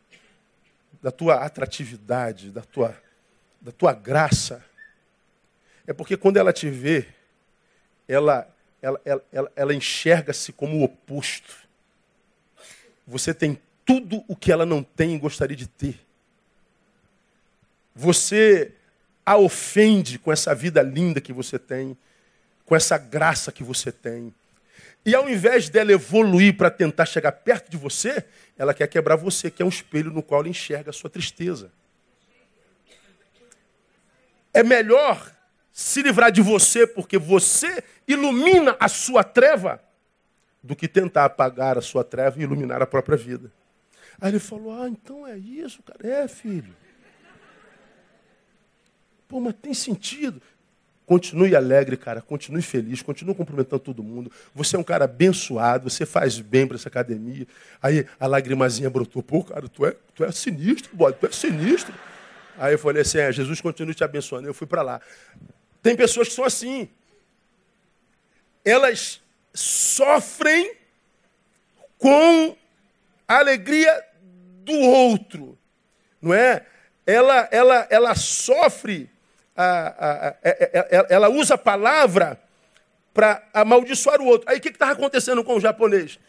da 1.01 1.11
tua 1.11 1.35
atratividade, 1.35 2.49
da 2.49 2.61
tua, 2.61 2.95
da 3.59 3.71
tua 3.71 3.93
graça, 3.93 4.63
é 5.85 5.93
porque 5.93 6.17
quando 6.17 6.37
ela 6.37 6.53
te 6.53 6.69
vê, 6.69 7.07
ela, 8.07 8.47
ela, 8.81 9.01
ela, 9.05 9.25
ela, 9.31 9.51
ela 9.55 9.73
enxerga-se 9.73 10.51
como 10.51 10.77
o 10.77 10.83
oposto. 10.83 11.55
Você 13.05 13.33
tem 13.33 13.59
tudo 13.85 14.23
o 14.27 14.35
que 14.35 14.51
ela 14.51 14.65
não 14.65 14.81
tem 14.81 15.15
e 15.15 15.19
gostaria 15.19 15.55
de 15.55 15.67
ter. 15.67 15.99
Você 17.95 18.73
a 19.25 19.37
ofende 19.37 20.17
com 20.17 20.31
essa 20.31 20.53
vida 20.53 20.81
linda 20.81 21.21
que 21.21 21.31
você 21.31 21.59
tem, 21.59 21.97
com 22.65 22.75
essa 22.75 22.97
graça 22.97 23.51
que 23.51 23.63
você 23.63 23.91
tem. 23.91 24.33
E 25.05 25.15
ao 25.15 25.29
invés 25.29 25.69
dela 25.69 25.91
evoluir 25.91 26.55
para 26.55 26.69
tentar 26.69 27.05
chegar 27.05 27.31
perto 27.31 27.69
de 27.69 27.77
você, 27.77 28.23
ela 28.57 28.73
quer 28.73 28.87
quebrar 28.87 29.15
você, 29.15 29.49
que 29.49 29.61
é 29.61 29.65
um 29.65 29.69
espelho 29.69 30.11
no 30.11 30.21
qual 30.21 30.41
ela 30.41 30.49
enxerga 30.49 30.89
a 30.89 30.93
sua 30.93 31.09
tristeza. 31.09 31.71
É 34.53 34.63
melhor 34.63 35.31
se 35.71 36.01
livrar 36.01 36.31
de 36.31 36.41
você 36.41 36.85
porque 36.85 37.17
você 37.17 37.83
ilumina 38.07 38.75
a 38.79 38.87
sua 38.87 39.23
treva 39.23 39.81
do 40.61 40.75
que 40.75 40.87
tentar 40.87 41.25
apagar 41.25 41.77
a 41.77 41.81
sua 41.81 42.03
treva 42.03 42.39
e 42.39 42.43
iluminar 42.43 42.81
a 42.81 42.87
própria 42.87 43.17
vida. 43.17 43.51
Aí 44.19 44.29
ele 44.31 44.39
falou: 44.39 44.79
Ah, 44.79 44.87
então 44.87 45.25
é 45.25 45.37
isso, 45.37 45.81
cara. 45.81 46.07
É, 46.07 46.27
filho. 46.27 46.75
Pô, 49.31 49.39
mas 49.39 49.55
tem 49.61 49.73
sentido. 49.73 50.41
Continue 51.05 51.55
alegre, 51.55 51.95
cara. 51.95 52.21
Continue 52.21 52.61
feliz. 52.61 53.01
Continue 53.01 53.33
cumprimentando 53.33 53.79
todo 53.79 54.03
mundo. 54.03 54.29
Você 54.53 54.75
é 54.75 54.79
um 54.79 54.83
cara 54.83 55.05
abençoado. 55.05 55.89
Você 55.89 56.05
faz 56.05 56.41
bem 56.41 56.67
para 56.67 56.75
essa 56.75 56.89
academia. 56.89 57.47
Aí 57.81 58.05
a 58.19 58.27
lagrimazinha 58.27 58.89
brotou. 58.89 59.23
Pô, 59.23 59.41
cara, 59.41 59.69
tu 59.69 59.85
é, 59.85 59.95
tu 60.13 60.25
é 60.25 60.31
sinistro, 60.33 60.93
boy. 60.93 61.13
Tu 61.13 61.27
é 61.27 61.31
sinistro. 61.31 61.93
Aí 62.57 62.73
eu 62.73 62.77
falei 62.77 63.03
assim: 63.03 63.19
é, 63.19 63.31
Jesus 63.31 63.61
continue 63.61 63.95
te 63.95 64.03
abençoando. 64.03 64.49
Eu 64.49 64.53
fui 64.53 64.67
para 64.67 64.81
lá. 64.81 64.99
Tem 65.81 65.95
pessoas 65.95 66.27
que 66.27 66.33
são 66.33 66.43
assim. 66.43 66.89
Elas 68.65 69.21
sofrem 69.53 70.75
com 71.97 72.53
a 73.25 73.37
alegria 73.39 74.03
do 74.65 74.73
outro. 74.73 75.57
Não 76.21 76.33
é? 76.33 76.65
Ela, 77.05 77.47
ela, 77.49 77.87
ela 77.89 78.15
sofre 78.15 79.09
a, 79.61 80.27
a, 80.27 80.35
é, 80.43 80.69
é, 80.73 80.97
é, 80.97 81.05
ela 81.09 81.29
usa 81.29 81.55
a 81.55 81.57
palavra 81.57 82.39
para 83.13 83.43
amaldiçoar 83.53 84.21
o 84.21 84.25
outro. 84.25 84.49
Aí 84.49 84.57
o 84.57 84.61
que 84.61 84.69
estava 84.69 84.93
acontecendo 84.93 85.43
com 85.43 85.55
o 85.55 85.59
japonês? 85.59 86.19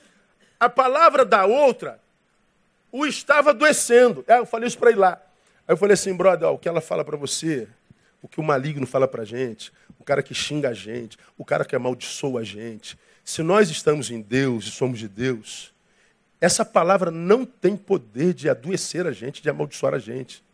A 0.59 0.69
palavra 0.69 1.25
da 1.25 1.45
outra 1.45 2.01
o 2.93 3.07
estava 3.07 3.51
adoecendo. 3.51 4.25
Aí 4.29 4.39
eu 4.39 4.47
falei 4.47 4.69
isso 4.69 4.79
para 4.79 4.91
ele 4.91 5.01
lá. 5.01 5.21
Aí 5.67 5.73
eu 5.73 5.77
falei 5.77 5.95
assim, 5.95 6.15
brother, 6.15 6.49
ó, 6.49 6.53
o 6.53 6.59
que 6.59 6.69
ela 6.69 6.81
fala 6.81 7.05
para 7.05 7.17
você, 7.17 7.67
o 8.21 8.29
que 8.29 8.39
o 8.39 8.43
maligno 8.43 8.87
fala 8.87 9.09
para 9.09 9.23
a 9.23 9.25
gente, 9.25 9.73
o 9.99 10.05
cara 10.05 10.23
que 10.23 10.35
xinga 10.35 10.69
a 10.69 10.75
gente, 10.75 11.17
o 11.39 11.45
cara 11.45 11.65
que 11.65 11.75
amaldiçoa 11.75 12.41
a 12.41 12.45
gente. 12.45 12.99
Se 13.25 13.43
nós 13.43 13.71
estamos 13.71 14.11
em 14.11 14.21
Deus 14.21 14.67
e 14.67 14.71
somos 14.71 14.99
de 14.99 15.09
Deus, 15.09 15.73
essa 16.41 16.65
palavra 16.65 17.11
não 17.11 17.45
tem 17.45 17.77
poder 17.77 18.35
de 18.35 18.51
adoecer 18.51 19.07
a 19.07 19.13
gente, 19.13 19.41
de 19.41 19.49
amaldiçoar 19.49 19.95
a 19.95 19.99
gente. 19.99 20.45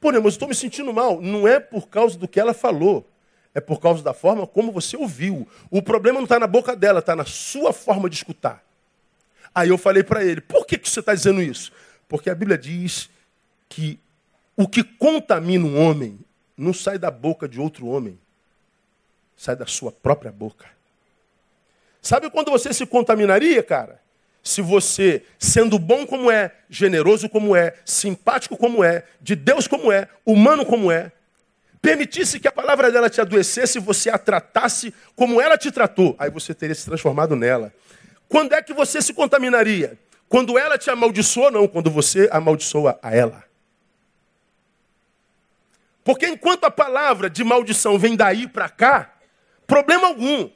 Pô, 0.00 0.12
mas 0.12 0.22
eu 0.22 0.28
estou 0.28 0.48
me 0.48 0.54
sentindo 0.54 0.92
mal. 0.92 1.20
Não 1.20 1.46
é 1.46 1.58
por 1.58 1.88
causa 1.88 2.18
do 2.18 2.28
que 2.28 2.38
ela 2.38 2.54
falou. 2.54 3.08
É 3.54 3.60
por 3.60 3.80
causa 3.80 4.02
da 4.02 4.12
forma 4.12 4.46
como 4.46 4.70
você 4.70 4.96
ouviu. 4.96 5.48
O 5.70 5.80
problema 5.80 6.18
não 6.18 6.24
está 6.24 6.38
na 6.38 6.46
boca 6.46 6.76
dela, 6.76 6.98
está 6.98 7.16
na 7.16 7.24
sua 7.24 7.72
forma 7.72 8.08
de 8.10 8.16
escutar. 8.16 8.62
Aí 9.54 9.70
eu 9.70 9.78
falei 9.78 10.02
para 10.02 10.22
ele, 10.22 10.42
por 10.42 10.66
que, 10.66 10.76
que 10.76 10.88
você 10.88 11.00
está 11.00 11.14
dizendo 11.14 11.40
isso? 11.40 11.72
Porque 12.06 12.28
a 12.28 12.34
Bíblia 12.34 12.58
diz 12.58 13.08
que 13.68 13.98
o 14.54 14.68
que 14.68 14.84
contamina 14.84 15.64
um 15.64 15.80
homem 15.80 16.18
não 16.56 16.74
sai 16.74 16.98
da 16.98 17.10
boca 17.10 17.48
de 17.48 17.58
outro 17.58 17.86
homem, 17.86 18.18
sai 19.36 19.56
da 19.56 19.66
sua 19.66 19.90
própria 19.90 20.30
boca. 20.30 20.66
Sabe 22.02 22.30
quando 22.30 22.50
você 22.50 22.72
se 22.72 22.86
contaminaria, 22.86 23.62
cara? 23.62 24.00
Se 24.46 24.62
você, 24.62 25.24
sendo 25.40 25.76
bom 25.76 26.06
como 26.06 26.30
é, 26.30 26.52
generoso 26.70 27.28
como 27.28 27.56
é, 27.56 27.74
simpático 27.84 28.56
como 28.56 28.84
é, 28.84 29.02
de 29.20 29.34
Deus 29.34 29.66
como 29.66 29.90
é, 29.90 30.08
humano 30.24 30.64
como 30.64 30.90
é, 30.92 31.10
permitisse 31.82 32.38
que 32.38 32.46
a 32.46 32.52
palavra 32.52 32.92
dela 32.92 33.10
te 33.10 33.20
adoecesse, 33.20 33.80
você 33.80 34.08
a 34.08 34.16
tratasse 34.16 34.94
como 35.16 35.40
ela 35.40 35.58
te 35.58 35.72
tratou, 35.72 36.14
aí 36.16 36.30
você 36.30 36.54
teria 36.54 36.76
se 36.76 36.84
transformado 36.84 37.34
nela. 37.34 37.72
Quando 38.28 38.54
é 38.54 38.62
que 38.62 38.72
você 38.72 39.02
se 39.02 39.12
contaminaria? 39.12 39.98
Quando 40.28 40.56
ela 40.56 40.78
te 40.78 40.90
amaldiçoou, 40.90 41.50
não, 41.50 41.66
quando 41.66 41.90
você 41.90 42.28
amaldiçoa 42.30 42.98
a 43.02 43.14
ela. 43.14 43.44
Porque 46.04 46.26
enquanto 46.26 46.64
a 46.64 46.70
palavra 46.70 47.28
de 47.28 47.42
maldição 47.42 47.98
vem 47.98 48.14
daí 48.14 48.46
para 48.46 48.68
cá, 48.68 49.12
problema 49.66 50.06
algum. 50.06 50.48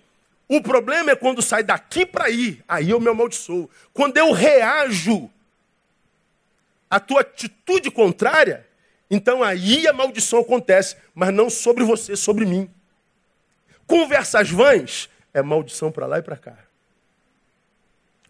O 0.53 0.61
problema 0.61 1.12
é 1.12 1.14
quando 1.14 1.40
sai 1.40 1.62
daqui 1.62 2.05
para 2.05 2.24
aí, 2.24 2.61
aí 2.66 2.90
eu 2.90 2.98
me 2.98 3.09
amaldiçoo. 3.09 3.70
Quando 3.92 4.16
eu 4.16 4.32
reajo 4.32 5.30
à 6.90 6.98
tua 6.98 7.20
atitude 7.20 7.88
contrária, 7.88 8.66
então 9.09 9.44
aí 9.44 9.86
a 9.86 9.92
maldição 9.92 10.40
acontece, 10.40 10.96
mas 11.14 11.32
não 11.32 11.48
sobre 11.48 11.84
você, 11.84 12.16
sobre 12.16 12.44
mim. 12.44 12.68
Conversas 13.86 14.51
vãs 14.51 15.09
é 15.32 15.40
maldição 15.40 15.92
para 15.92 16.07
lá 16.07 16.18
e 16.18 16.22
para 16.22 16.36
cá. 16.36 16.59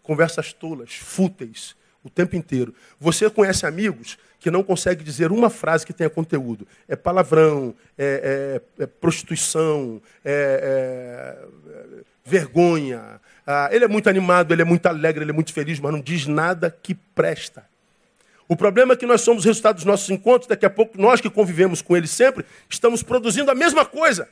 Conversas 0.03 0.53
tolas, 0.53 0.93
fúteis, 0.93 1.75
o 2.03 2.09
tempo 2.09 2.35
inteiro. 2.35 2.75
Você 2.99 3.31
conhece 3.31 3.65
amigos 3.65 4.19
que 4.41 4.49
não 4.49 4.63
conseguem 4.63 5.05
dizer 5.05 5.31
uma 5.31 5.51
frase 5.51 5.85
que 5.85 5.93
tenha 5.93 6.09
conteúdo. 6.09 6.67
É 6.87 6.95
palavrão, 6.95 7.75
é, 7.95 8.59
é, 8.79 8.83
é 8.83 8.87
prostituição, 8.87 10.01
é, 10.25 11.37
é 11.45 11.45
vergonha. 12.25 13.21
Ah, 13.45 13.69
ele 13.71 13.85
é 13.85 13.87
muito 13.87 14.09
animado, 14.09 14.51
ele 14.51 14.63
é 14.63 14.65
muito 14.65 14.87
alegre, 14.87 15.23
ele 15.23 15.29
é 15.29 15.33
muito 15.33 15.53
feliz, 15.53 15.79
mas 15.79 15.91
não 15.91 16.01
diz 16.01 16.25
nada 16.25 16.75
que 16.81 16.95
presta. 16.95 17.63
O 18.47 18.55
problema 18.55 18.93
é 18.93 18.97
que 18.97 19.05
nós 19.05 19.21
somos 19.21 19.45
resultado 19.45 19.75
dos 19.75 19.85
nossos 19.85 20.09
encontros, 20.09 20.49
daqui 20.49 20.65
a 20.65 20.69
pouco 20.71 20.99
nós 20.99 21.21
que 21.21 21.29
convivemos 21.29 21.83
com 21.83 21.95
ele 21.95 22.07
sempre, 22.07 22.43
estamos 22.67 23.03
produzindo 23.03 23.51
a 23.51 23.55
mesma 23.55 23.85
coisa. 23.85 24.27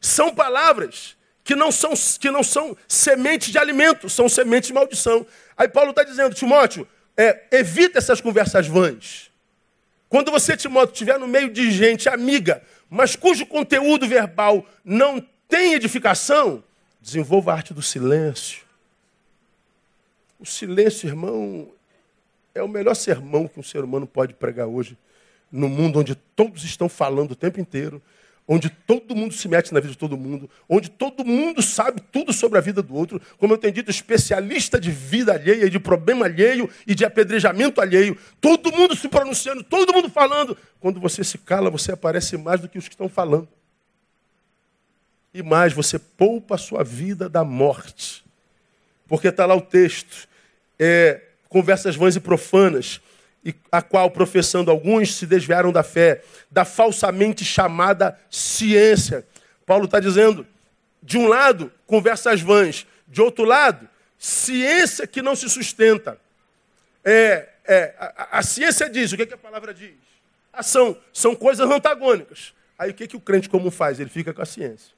São 0.00 0.32
palavras 0.32 1.16
que 1.42 1.56
não 1.56 1.72
são, 1.72 1.94
que 2.20 2.30
não 2.30 2.44
são 2.44 2.76
sementes 2.86 3.50
de 3.50 3.58
alimento, 3.58 4.08
são 4.08 4.28
sementes 4.28 4.68
de 4.68 4.72
maldição. 4.72 5.26
Aí 5.56 5.66
Paulo 5.66 5.90
está 5.90 6.04
dizendo, 6.04 6.32
Timóteo, 6.32 6.86
é, 7.18 7.48
evita 7.50 7.98
essas 7.98 8.20
conversas 8.20 8.68
vãs. 8.68 9.28
Quando 10.08 10.30
você, 10.30 10.56
Timóteo, 10.56 10.92
estiver 10.92 11.18
no 11.18 11.26
meio 11.26 11.50
de 11.50 11.68
gente 11.72 12.08
amiga, 12.08 12.62
mas 12.88 13.16
cujo 13.16 13.44
conteúdo 13.44 14.06
verbal 14.06 14.64
não 14.84 15.20
tem 15.48 15.74
edificação? 15.74 16.62
Desenvolva 17.00 17.50
a 17.50 17.56
arte 17.56 17.74
do 17.74 17.82
silêncio. 17.82 18.62
O 20.38 20.46
silêncio, 20.46 21.08
irmão, 21.08 21.68
é 22.54 22.62
o 22.62 22.68
melhor 22.68 22.94
sermão 22.94 23.48
que 23.48 23.58
um 23.58 23.62
ser 23.64 23.82
humano 23.82 24.06
pode 24.06 24.32
pregar 24.34 24.68
hoje, 24.68 24.96
no 25.50 25.68
mundo 25.68 25.98
onde 25.98 26.14
todos 26.14 26.62
estão 26.62 26.88
falando 26.88 27.32
o 27.32 27.36
tempo 27.36 27.60
inteiro, 27.60 28.00
onde 28.50 28.70
todo 28.70 29.14
mundo 29.14 29.34
se 29.34 29.46
mete 29.46 29.74
na 29.74 29.78
vida 29.78 29.92
de 29.92 29.98
todo 29.98 30.16
mundo, 30.16 30.48
onde 30.66 30.88
todo 30.88 31.22
mundo 31.22 31.60
sabe 31.60 32.00
tudo 32.10 32.32
sobre 32.32 32.56
a 32.56 32.62
vida 32.62 32.82
do 32.82 32.94
outro, 32.94 33.20
como 33.36 33.52
eu 33.52 33.58
tenho 33.58 33.74
dito, 33.74 33.90
especialista 33.90 34.80
de 34.80 34.90
vida 34.90 35.34
alheia, 35.34 35.68
de 35.68 35.78
problema 35.78 36.24
alheio 36.24 36.68
e 36.86 36.94
de 36.94 37.04
apedrejamento 37.04 37.78
alheio, 37.78 38.16
todo 38.40 38.72
mundo 38.72 38.96
se 38.96 39.06
pronunciando, 39.06 39.62
todo 39.62 39.92
mundo 39.92 40.08
falando. 40.08 40.56
Quando 40.80 40.98
você 40.98 41.22
se 41.22 41.36
cala, 41.36 41.68
você 41.68 41.92
aparece 41.92 42.38
mais 42.38 42.62
do 42.62 42.68
que 42.70 42.78
os 42.78 42.88
que 42.88 42.94
estão 42.94 43.08
falando. 43.08 43.48
E 45.34 45.42
mais, 45.42 45.74
você 45.74 45.98
poupa 45.98 46.54
a 46.54 46.58
sua 46.58 46.82
vida 46.82 47.28
da 47.28 47.44
morte. 47.44 48.24
Porque 49.06 49.28
está 49.28 49.44
lá 49.44 49.54
o 49.54 49.60
texto, 49.60 50.26
é, 50.78 51.20
conversas 51.50 51.96
vãs 51.96 52.16
e 52.16 52.20
profanas, 52.20 52.98
e 53.44 53.54
a 53.70 53.80
qual, 53.80 54.10
professando 54.10 54.70
alguns, 54.70 55.14
se 55.14 55.26
desviaram 55.26 55.72
da 55.72 55.82
fé, 55.82 56.22
da 56.50 56.64
falsamente 56.64 57.44
chamada 57.44 58.18
ciência. 58.30 59.26
Paulo 59.64 59.84
está 59.84 60.00
dizendo, 60.00 60.46
de 61.02 61.16
um 61.16 61.26
lado, 61.26 61.72
conversas 61.86 62.40
vãs, 62.40 62.86
de 63.06 63.22
outro 63.22 63.44
lado, 63.44 63.88
ciência 64.18 65.06
que 65.06 65.22
não 65.22 65.36
se 65.36 65.48
sustenta. 65.48 66.18
É, 67.04 67.48
é, 67.64 67.94
a, 67.98 68.38
a, 68.38 68.42
ciência 68.42 68.90
diz, 68.90 69.12
o 69.12 69.16
que, 69.16 69.26
que 69.26 69.34
a 69.34 69.38
palavra 69.38 69.72
diz? 69.72 69.94
Ação, 70.52 70.98
são 71.12 71.34
coisas 71.34 71.68
antagônicas. 71.70 72.52
Aí 72.78 72.90
o 72.90 72.94
que, 72.94 73.06
que 73.06 73.16
o 73.16 73.20
crente 73.20 73.48
comum 73.48 73.70
faz? 73.70 74.00
Ele 74.00 74.10
fica 74.10 74.32
com 74.32 74.42
a 74.42 74.46
ciência. 74.46 74.92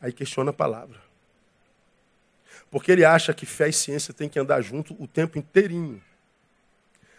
Aí 0.00 0.12
questiona 0.12 0.50
a 0.50 0.54
palavra. 0.54 1.00
Porque 2.70 2.92
ele 2.92 3.04
acha 3.04 3.32
que 3.32 3.46
fé 3.46 3.68
e 3.68 3.72
ciência 3.72 4.12
têm 4.12 4.28
que 4.28 4.38
andar 4.38 4.60
junto 4.60 5.00
o 5.02 5.06
tempo 5.06 5.38
inteirinho. 5.38 6.02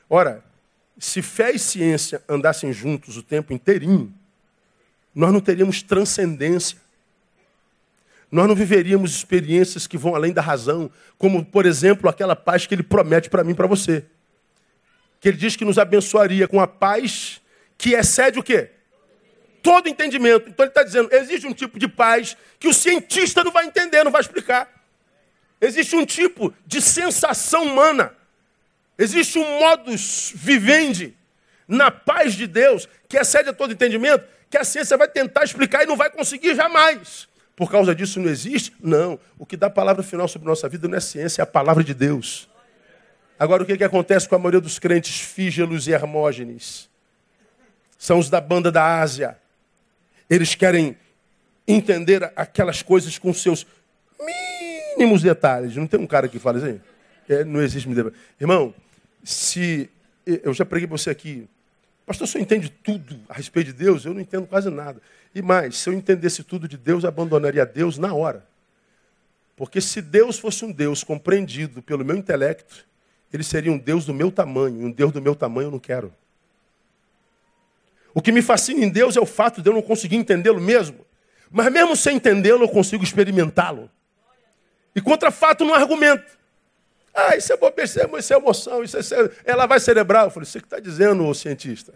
Ora, 0.10 0.44
se 0.98 1.22
fé 1.22 1.52
e 1.52 1.60
ciência 1.60 2.22
andassem 2.28 2.72
juntos 2.72 3.18
o 3.18 3.24
tempo 3.24 3.54
inteirinho, 3.54 4.14
nós 5.14 5.34
não 5.34 5.40
teríamos 5.40 5.82
transcendência. 5.82 6.78
Nós 8.32 8.48
não 8.48 8.56
viveríamos 8.56 9.16
experiências 9.16 9.88
que 9.88 9.98
vão 9.98 10.16
além 10.16 10.34
da 10.34 10.42
razão, 10.42 10.92
como, 11.18 11.46
por 11.46 11.66
exemplo, 11.66 12.10
aquela 12.10 12.36
paz 12.36 12.66
que 12.66 12.76
ele 12.76 12.84
promete 12.84 13.30
para 13.30 13.44
mim 13.44 13.52
e 13.52 13.56
para 13.56 13.68
você. 13.68 14.06
Que 15.20 15.30
ele 15.30 15.38
diz 15.38 15.56
que 15.56 15.66
nos 15.66 15.78
abençoaria 15.78 16.48
com 16.48 16.60
a 16.60 16.68
paz 16.68 17.42
que 17.78 17.94
excede 17.94 18.40
o 18.40 18.44
quê? 18.44 18.72
Todo 19.62 19.88
entendimento. 19.88 20.50
Então 20.50 20.66
ele 20.66 20.72
está 20.72 20.84
dizendo, 20.84 21.10
existe 21.14 21.48
um 21.48 21.54
tipo 21.54 21.80
de 21.80 21.88
paz 21.88 22.36
que 22.60 22.68
o 22.68 22.74
cientista 22.74 23.44
não 23.44 23.52
vai 23.52 23.66
entender, 23.66 24.04
não 24.04 24.12
vai 24.12 24.22
explicar. 24.22 24.70
Existe 25.60 25.96
um 25.96 26.06
tipo 26.06 26.54
de 26.66 26.82
sensação 26.82 27.64
humana 27.64 28.17
Existe 28.98 29.38
um 29.38 29.60
modus 29.60 30.34
vivendi 30.36 31.14
na 31.68 31.92
paz 31.92 32.34
de 32.34 32.48
Deus 32.48 32.88
que 33.08 33.18
excede 33.18 33.50
a 33.50 33.54
todo 33.54 33.74
entendimento, 33.74 34.26
que 34.50 34.58
a 34.58 34.64
ciência 34.64 34.98
vai 34.98 35.08
tentar 35.08 35.44
explicar 35.44 35.84
e 35.84 35.86
não 35.86 35.96
vai 35.96 36.10
conseguir 36.10 36.56
jamais. 36.56 37.28
Por 37.56 37.70
causa 37.70 37.94
disso 37.94 38.20
não 38.20 38.30
existe? 38.30 38.74
Não. 38.80 39.20
O 39.38 39.46
que 39.46 39.58
dá 39.58 39.68
a 39.68 39.70
palavra 39.70 40.04
final 40.04 40.28
sobre 40.28 40.48
nossa 40.48 40.70
vida 40.70 40.88
não 40.88 40.98
é 40.98 41.00
ciência, 41.00 41.42
é 41.42 41.44
a 41.44 41.48
palavra 41.48 41.84
de 41.84 41.94
Deus. 41.94 42.50
Agora, 43.40 43.64
o 43.64 43.66
que, 43.66 43.78
que 43.78 43.84
acontece 43.84 44.28
com 44.28 44.36
a 44.36 44.40
maioria 44.40 44.62
dos 44.62 44.80
crentes 44.80 45.20
fígelos 45.20 45.88
e 45.88 45.92
hermógenes? 45.92 46.90
São 47.98 48.20
os 48.20 48.30
da 48.30 48.42
banda 48.42 48.72
da 48.72 49.00
Ásia. 49.00 49.38
Eles 50.30 50.56
querem 50.56 50.98
entender 51.68 52.32
aquelas 52.36 52.82
coisas 52.82 53.18
com 53.18 53.34
seus 53.34 53.66
mínimos 54.96 55.22
detalhes. 55.22 55.76
Não 55.76 55.88
tem 55.88 56.00
um 56.00 56.08
cara 56.08 56.28
que 56.28 56.40
fala 56.40 56.58
assim? 56.58 56.82
É, 57.30 57.44
não 57.44 57.62
existe. 57.62 57.90
Irmão, 58.40 58.74
se 59.28 59.90
eu 60.26 60.54
já 60.54 60.64
preguei 60.66 60.88
você 60.88 61.10
aqui, 61.10 61.50
pastor, 62.06 62.26
senhor 62.26 62.44
entende 62.44 62.70
tudo 62.70 63.20
a 63.28 63.34
respeito 63.34 63.68
de 63.68 63.74
Deus? 63.74 64.06
Eu 64.06 64.14
não 64.14 64.22
entendo 64.22 64.48
quase 64.48 64.70
nada. 64.70 65.02
E 65.36 65.42
mais, 65.42 65.76
se 65.76 65.90
eu 65.90 65.94
entendesse 65.94 66.46
tudo 66.46 66.66
de 66.66 66.78
Deus, 66.78 67.04
abandonaria 67.04 67.66
Deus 67.66 67.98
na 67.98 68.14
hora. 68.14 68.48
Porque 69.58 69.82
se 69.82 70.02
Deus 70.02 70.40
fosse 70.40 70.64
um 70.64 70.72
Deus 70.72 71.04
compreendido 71.04 71.82
pelo 71.82 72.06
meu 72.06 72.16
intelecto, 72.16 72.86
ele 73.34 73.44
seria 73.44 73.70
um 73.70 73.78
Deus 73.78 74.06
do 74.06 74.14
meu 74.14 74.32
tamanho. 74.32 74.86
Um 74.86 74.92
Deus 74.92 75.12
do 75.12 75.22
meu 75.22 75.36
tamanho 75.36 75.68
eu 75.68 75.72
não 75.72 75.80
quero. 75.80 76.14
O 78.14 78.22
que 78.22 78.32
me 78.32 78.42
fascina 78.42 78.86
em 78.86 78.90
Deus 78.90 79.18
é 79.18 79.20
o 79.20 79.26
fato 79.26 79.62
de 79.62 79.70
eu 79.70 79.74
não 79.74 79.82
conseguir 79.82 80.16
entendê-lo 80.16 80.62
mesmo. 80.62 81.06
Mas 81.52 81.70
mesmo 81.70 81.98
sem 81.98 82.16
entendê-lo, 82.16 82.64
eu 82.64 82.70
consigo 82.70 83.04
experimentá-lo. 83.04 83.92
E 84.96 85.02
contra 85.02 85.32
fato 85.32 85.66
não 85.66 85.74
argumento. 85.74 86.37
Ah, 87.20 87.36
isso 87.36 87.52
é 87.52 87.58
bobeira, 87.58 87.84
isso 87.84 88.00
é 88.00 88.38
emoção, 88.38 88.84
isso 88.84 88.96
é, 88.96 89.32
ela 89.44 89.66
vai 89.66 89.80
celebrar. 89.80 90.26
Eu 90.26 90.30
falei, 90.30 90.46
você 90.46 90.60
que 90.60 90.68
está 90.68 90.80
dizendo, 90.80 91.26
ô 91.26 91.34
cientista? 91.34 91.92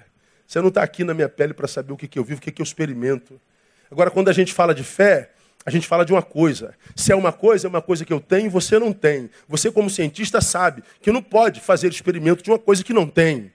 Você 0.48 0.60
não 0.60 0.70
está 0.70 0.82
aqui 0.82 1.04
na 1.04 1.14
minha 1.14 1.30
pele 1.30 1.54
para 1.54 1.68
saber 1.68 1.94
o 1.94 1.96
que, 1.96 2.08
que 2.08 2.18
eu 2.18 2.24
vivo, 2.24 2.40
o 2.40 2.42
que, 2.42 2.52
que 2.52 2.60
eu 2.60 2.64
experimento. 2.64 3.40
Agora, 3.92 4.10
quando 4.10 4.30
a 4.30 4.34
gente 4.34 4.52
fala 4.52 4.74
de 4.74 4.84
fé, 4.84 5.30
a 5.64 5.70
gente 5.70 5.88
fala 5.88 6.04
de 6.04 6.12
uma 6.12 6.24
coisa. 6.24 6.74
Se 6.96 7.12
é 7.12 7.16
uma 7.16 7.32
coisa, 7.32 7.68
é 7.68 7.70
uma 7.70 7.84
coisa 7.84 8.04
que 8.04 8.12
eu 8.12 8.20
tenho 8.20 8.48
e 8.48 8.50
você 8.50 8.80
não 8.80 8.92
tem. 8.92 9.30
Você, 9.48 9.72
como 9.72 9.92
cientista, 9.92 10.42
sabe 10.42 10.84
que 11.00 11.12
não 11.12 11.22
pode 11.22 11.62
fazer 11.62 11.88
experimento 11.92 12.42
de 12.42 12.50
uma 12.50 12.58
coisa 12.58 12.84
que 12.84 12.92
não 12.92 13.06
tem. 13.06 13.54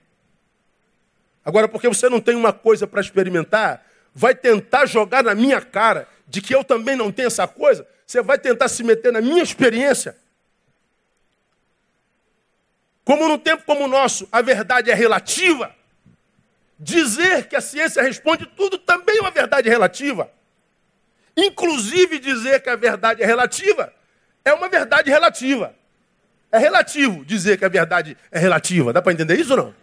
Agora, 1.43 1.67
porque 1.67 1.89
você 1.89 2.07
não 2.07 2.21
tem 2.21 2.33
uma 2.33 2.53
coisa 2.53 2.87
para 2.87 3.01
experimentar, 3.01 3.85
vai 4.15 4.33
tentar 4.33 4.85
jogar 4.85 5.21
na 5.21 5.35
minha 5.35 5.59
cara 5.59 6.07
de 6.25 6.41
que 6.41 6.55
eu 6.55 6.63
também 6.63 6.95
não 6.95 7.11
tenho 7.11 7.27
essa 7.27 7.45
coisa, 7.45 7.85
você 8.05 8.21
vai 8.21 8.39
tentar 8.39 8.69
se 8.69 8.85
meter 8.85 9.11
na 9.11 9.19
minha 9.19 9.43
experiência. 9.43 10.15
Como 13.07 13.25
num 13.25 13.37
tempo 13.37 13.63
como 13.65 13.85
o 13.85 13.87
nosso, 13.87 14.27
a 14.33 14.41
verdade 14.41 14.91
é 14.91 14.93
relativa, 14.93 15.73
dizer 16.77 17.47
que 17.47 17.55
a 17.55 17.61
ciência 17.61 18.03
responde 18.03 18.45
tudo 18.45 18.77
também 18.77 19.19
é 19.19 19.21
uma 19.21 19.31
verdade 19.31 19.69
relativa. 19.69 20.29
Inclusive 21.37 22.19
dizer 22.19 22.61
que 22.61 22.69
a 22.69 22.75
verdade 22.75 23.23
é 23.23 23.25
relativa 23.25 23.93
é 24.43 24.53
uma 24.53 24.67
verdade 24.67 25.09
relativa. 25.09 25.73
É 26.51 26.57
relativo 26.57 27.23
dizer 27.23 27.57
que 27.57 27.63
a 27.63 27.69
verdade 27.69 28.17
é 28.29 28.39
relativa. 28.39 28.91
Dá 28.91 29.01
para 29.01 29.13
entender 29.13 29.39
isso 29.39 29.51
ou 29.51 29.57
não? 29.57 29.75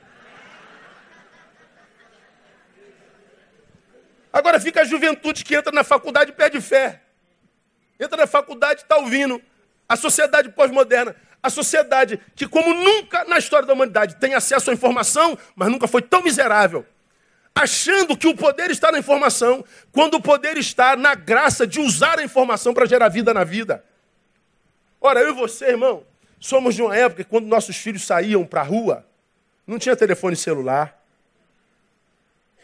Agora 4.31 4.61
fica 4.61 4.83
a 4.83 4.85
juventude 4.85 5.43
que 5.43 5.55
entra 5.55 5.73
na 5.73 5.83
faculdade 5.83 6.31
e 6.31 6.35
pede 6.35 6.61
fé. 6.61 7.01
Entra 7.99 8.19
na 8.19 8.27
faculdade 8.27 8.81
e 8.81 8.83
está 8.83 8.99
ouvindo. 8.99 9.41
A 9.89 9.97
sociedade 9.97 10.51
pós-moderna 10.51 11.17
a 11.45 11.51
sociedade 11.51 12.19
que, 12.35 12.49
como 12.49 12.73
nunca 12.73 13.23
na 13.27 13.37
história 13.37 13.67
da 13.67 13.75
humanidade, 13.75 14.17
tem 14.17 14.33
acesso 14.33 14.71
à 14.71 14.73
informação, 14.73 15.37
mas 15.55 15.71
nunca 15.71 15.87
foi 15.87 16.01
tão 16.01 16.23
miserável, 16.23 16.87
achando 17.55 18.17
que 18.17 18.27
o 18.27 18.35
poder 18.35 18.71
está 18.71 18.91
na 18.91 18.99
informação, 18.99 19.63
quando 19.93 20.15
o 20.15 20.23
poder 20.23 20.57
está 20.57 20.97
na 20.97 21.15
graça 21.15 21.67
de 21.67 21.81
usar 21.81 22.19
a 22.19 22.25
informação 22.25 22.73
para 22.73 22.87
gerar 22.87 23.11
vida 23.11 23.35
na 23.35 23.45
vida. 23.45 23.85
Ora, 24.99 25.21
eu 25.21 25.29
e 25.29 25.33
você, 25.35 25.67
irmão, 25.67 26.03
somos 26.41 26.75
de 26.75 26.81
uma 26.81 26.97
época 26.97 27.23
que 27.23 27.29
quando 27.29 27.45
nossos 27.45 27.77
filhos 27.77 28.07
saíam 28.07 28.47
para 28.47 28.63
a 28.63 28.65
rua, 28.65 29.07
não 29.67 29.79
tinha 29.79 29.95
telefone 29.95 30.37
celular. 30.37 30.99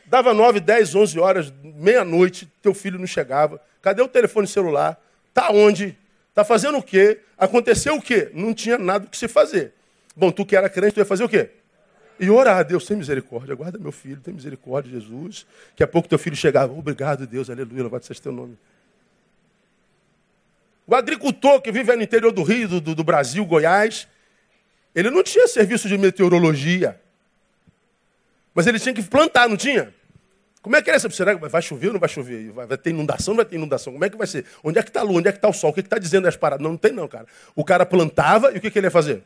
Dava 0.07 0.33
9, 0.33 0.59
10, 0.59 0.95
11 0.95 1.21
horas, 1.21 1.53
meia-noite, 1.63 2.51
teu 2.63 2.73
filho 2.73 2.99
não 2.99 3.07
chegava. 3.07 3.61
Cadê 3.83 4.01
o 4.01 4.09
telefone 4.09 4.47
celular? 4.47 4.99
Tá 5.35 5.51
onde? 5.51 5.99
Está 6.31 6.45
fazendo 6.45 6.79
o 6.79 6.83
quê? 6.83 7.21
Aconteceu 7.37 7.97
o 7.97 8.03
quê? 8.03 8.31
Não 8.33 8.55
tinha 8.55 8.79
nada 8.79 9.07
que 9.07 9.17
se 9.17 9.29
fazer. 9.29 9.75
Bom, 10.17 10.31
tu 10.31 10.47
que 10.47 10.57
era 10.57 10.69
crente, 10.69 10.95
tu 10.95 11.01
ia 11.01 11.05
fazer 11.05 11.25
o 11.25 11.29
quê? 11.29 11.51
E 12.19 12.31
orar, 12.31 12.65
Deus, 12.65 12.87
tem 12.87 12.97
misericórdia, 12.97 13.55
guarda 13.55 13.79
meu 13.79 13.91
filho, 13.91 14.21
tem 14.21 14.35
misericórdia, 14.35 14.93
Jesus. 14.93 15.47
Daqui 15.71 15.83
a 15.83 15.87
pouco 15.87 16.09
teu 16.09 16.19
filho 16.19 16.37
chegava, 16.37 16.73
obrigado, 16.73 17.27
Deus, 17.27 17.49
aleluia, 17.49 17.83
louvado 17.83 18.05
seja 18.05 18.21
teu 18.21 18.33
nome. 18.33 18.59
O 20.87 20.95
agricultor 20.95 21.63
que 21.63 21.73
vive 21.73 21.95
no 21.97 22.03
interior 22.03 22.31
do 22.31 22.43
Rio, 22.43 22.69
do, 22.69 22.95
do 22.95 23.05
Brasil, 23.05 23.45
Goiás, 23.47 24.07
ele 24.95 25.09
não 25.09 25.23
tinha 25.23 25.49
serviço 25.49 25.89
de 25.89 25.97
meteorologia. 25.97 27.01
Mas 28.55 28.67
ele 28.67 28.79
tinha 28.79 28.95
que 28.95 29.03
plantar, 29.03 29.49
não 29.49 29.57
tinha? 29.57 29.95
Como 30.63 30.77
é 30.77 30.83
que 30.83 30.91
é 30.91 30.95
essa? 30.95 31.09
Será 31.09 31.35
que 31.35 31.49
vai 31.49 31.63
chover 31.63 31.87
ou 31.89 31.93
não 31.95 32.01
vai 32.01 32.09
chover? 32.09 32.51
Vai, 32.53 32.67
ter 32.77 32.91
inundação 32.91 33.33
ou 33.33 33.37
não 33.37 33.43
vai 33.43 33.51
ter 33.51 33.57
inundação? 33.57 33.93
Como 33.93 34.05
é 34.05 34.11
que 34.11 34.17
vai 34.17 34.27
ser? 34.27 34.45
Onde 34.63 34.79
é 34.79 34.83
que 34.83 34.91
está 34.91 35.01
a 35.01 35.03
lua? 35.03 35.19
Onde 35.19 35.29
é 35.29 35.33
que 35.33 35.39
está 35.39 35.49
o 35.49 35.53
sol? 35.53 35.71
O 35.71 35.73
que 35.73 35.81
está 35.81 35.99
dizendo 35.99 36.29
as 36.29 36.37
paradas? 36.37 36.63
Não, 36.63 36.73
não 36.73 36.77
tem 36.77 36.93
não, 36.93 37.09
cara. 37.09 37.27
O 37.57 37.65
cara 37.65 37.87
plantava 37.87 38.53
e 38.53 38.59
o 38.59 38.61
que, 38.61 38.71
que 38.71 38.79
ele 38.79 38.87
ia 38.87 38.91
fazer? 38.91 39.23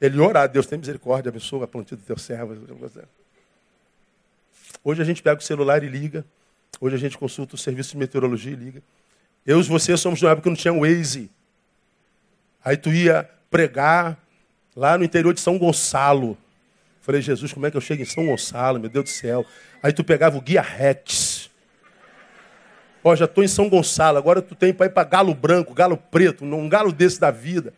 Ele 0.00 0.16
ia 0.16 0.22
orar. 0.22 0.48
Deus 0.48 0.66
tem 0.66 0.78
misericórdia, 0.78 1.30
abençoa 1.30 1.64
a 1.64 1.66
plantio 1.66 1.96
do 1.96 2.02
teu 2.04 2.16
servo. 2.16 2.56
Hoje 4.84 5.02
a 5.02 5.04
gente 5.04 5.20
pega 5.20 5.40
o 5.40 5.42
celular 5.42 5.82
e 5.82 5.88
liga. 5.88 6.24
Hoje 6.80 6.94
a 6.94 6.98
gente 6.98 7.18
consulta 7.18 7.56
o 7.56 7.58
serviço 7.58 7.92
de 7.92 7.96
meteorologia 7.96 8.52
e 8.52 8.56
liga. 8.56 8.82
Eu 9.44 9.58
e 9.58 9.62
você 9.64 9.96
somos 9.96 10.20
de 10.20 10.24
uma 10.24 10.32
época 10.32 10.44
que 10.44 10.48
não 10.50 10.56
tinha 10.56 10.72
Waze. 10.72 11.28
Aí 12.64 12.76
tu 12.76 12.92
ia 12.92 13.28
pregar 13.50 14.16
lá 14.76 14.96
no 14.96 15.02
interior 15.02 15.34
de 15.34 15.40
São 15.40 15.58
Gonçalo. 15.58 16.38
Falei, 17.08 17.22
Jesus, 17.22 17.54
como 17.54 17.64
é 17.64 17.70
que 17.70 17.76
eu 17.78 17.80
chego 17.80 18.02
em 18.02 18.04
São 18.04 18.26
Gonçalo, 18.26 18.78
meu 18.78 18.90
Deus 18.90 19.04
do 19.06 19.08
céu? 19.08 19.46
Aí 19.82 19.94
tu 19.94 20.04
pegava 20.04 20.36
o 20.36 20.42
guia 20.42 20.60
Rex. 20.60 21.48
Ó, 23.02 23.16
já 23.16 23.24
estou 23.24 23.42
em 23.42 23.48
São 23.48 23.66
Gonçalo, 23.66 24.18
agora 24.18 24.42
tu 24.42 24.54
tem 24.54 24.74
para 24.74 24.84
ir 24.84 24.90
para 24.90 25.04
galo 25.04 25.34
branco, 25.34 25.72
galo 25.72 25.96
preto, 25.96 26.44
um 26.44 26.68
galo 26.68 26.92
desse 26.92 27.18
da 27.18 27.30
vida. 27.30 27.72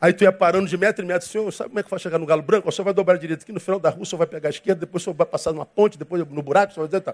Aí 0.00 0.12
tu 0.12 0.22
ia 0.22 0.30
parando 0.30 0.68
de 0.68 0.76
metro 0.76 1.04
em 1.04 1.08
metro, 1.08 1.26
senhor, 1.26 1.52
sabe 1.52 1.70
como 1.70 1.80
é 1.80 1.82
que 1.82 1.90
vai 1.90 1.98
chegar 1.98 2.16
no 2.16 2.24
galo 2.26 2.42
branco? 2.42 2.68
O 2.68 2.70
senhor 2.70 2.84
vai 2.84 2.94
dobrar 2.94 3.18
direito 3.18 3.42
aqui, 3.42 3.50
no 3.50 3.58
final 3.58 3.80
da 3.80 3.90
rua 3.90 4.04
o 4.04 4.06
senhor 4.06 4.18
vai 4.18 4.26
pegar 4.28 4.48
a 4.48 4.50
esquerda, 4.50 4.78
depois 4.78 5.02
o 5.02 5.04
senhor 5.06 5.16
vai 5.16 5.26
passar 5.26 5.52
numa 5.52 5.66
ponte, 5.66 5.98
depois 5.98 6.24
no 6.24 6.40
buraco, 6.40 6.72
o 6.74 6.76
vai 6.76 6.86
dizer, 6.86 7.00
tá. 7.00 7.12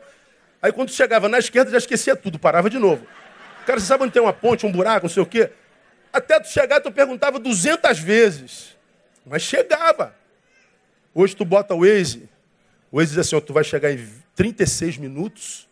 Aí 0.61 0.71
quando 0.71 0.91
chegava 0.91 1.27
na 1.27 1.39
esquerda 1.39 1.71
já 1.71 1.79
esquecia 1.79 2.15
tudo, 2.15 2.39
parava 2.39 2.69
de 2.69 2.79
novo. 2.79 3.07
Cara, 3.65 3.81
você 3.81 3.87
sabe 3.87 4.05
onde 4.05 4.13
tem 4.13 4.21
uma 4.21 4.35
ponte, 4.35 4.67
um 4.67 4.71
buraco, 4.71 5.07
não 5.07 5.11
sei 5.11 5.23
o 5.23 5.27
quê? 5.27 5.49
Até 6.13 6.39
tu 6.39 6.49
chegar, 6.49 6.83
tu 6.83 6.93
perguntava 6.93 7.39
200 7.39 7.99
vezes. 7.99 8.77
Mas 9.25 9.41
chegava. 9.41 10.20
Hoje 11.15 11.35
tu 11.35 11.45
bota 11.45 11.75
o 11.75 11.81
Waze, 11.81 12.29
o 12.91 12.99
Waze 12.99 13.11
diz 13.11 13.19
assim, 13.19 13.37
ó, 13.37 13.41
tu 13.41 13.53
vai 13.53 13.65
chegar 13.65 13.93
em 13.93 14.09
36 14.35 14.97
minutos 14.97 15.69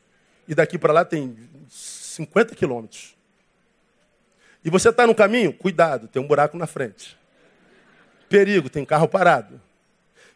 e 0.47 0.55
daqui 0.55 0.79
para 0.79 0.93
lá 0.93 1.05
tem 1.05 1.37
50 1.69 2.55
quilômetros. 2.55 3.17
E 4.65 4.71
você 4.71 4.89
está 4.89 5.07
no 5.07 5.15
caminho? 5.15 5.53
Cuidado, 5.53 6.09
tem 6.09 6.21
um 6.21 6.27
buraco 6.27 6.57
na 6.57 6.67
frente. 6.67 7.17
Perigo, 8.29 8.69
tem 8.69 8.85
carro 8.85 9.09
parado. 9.09 9.61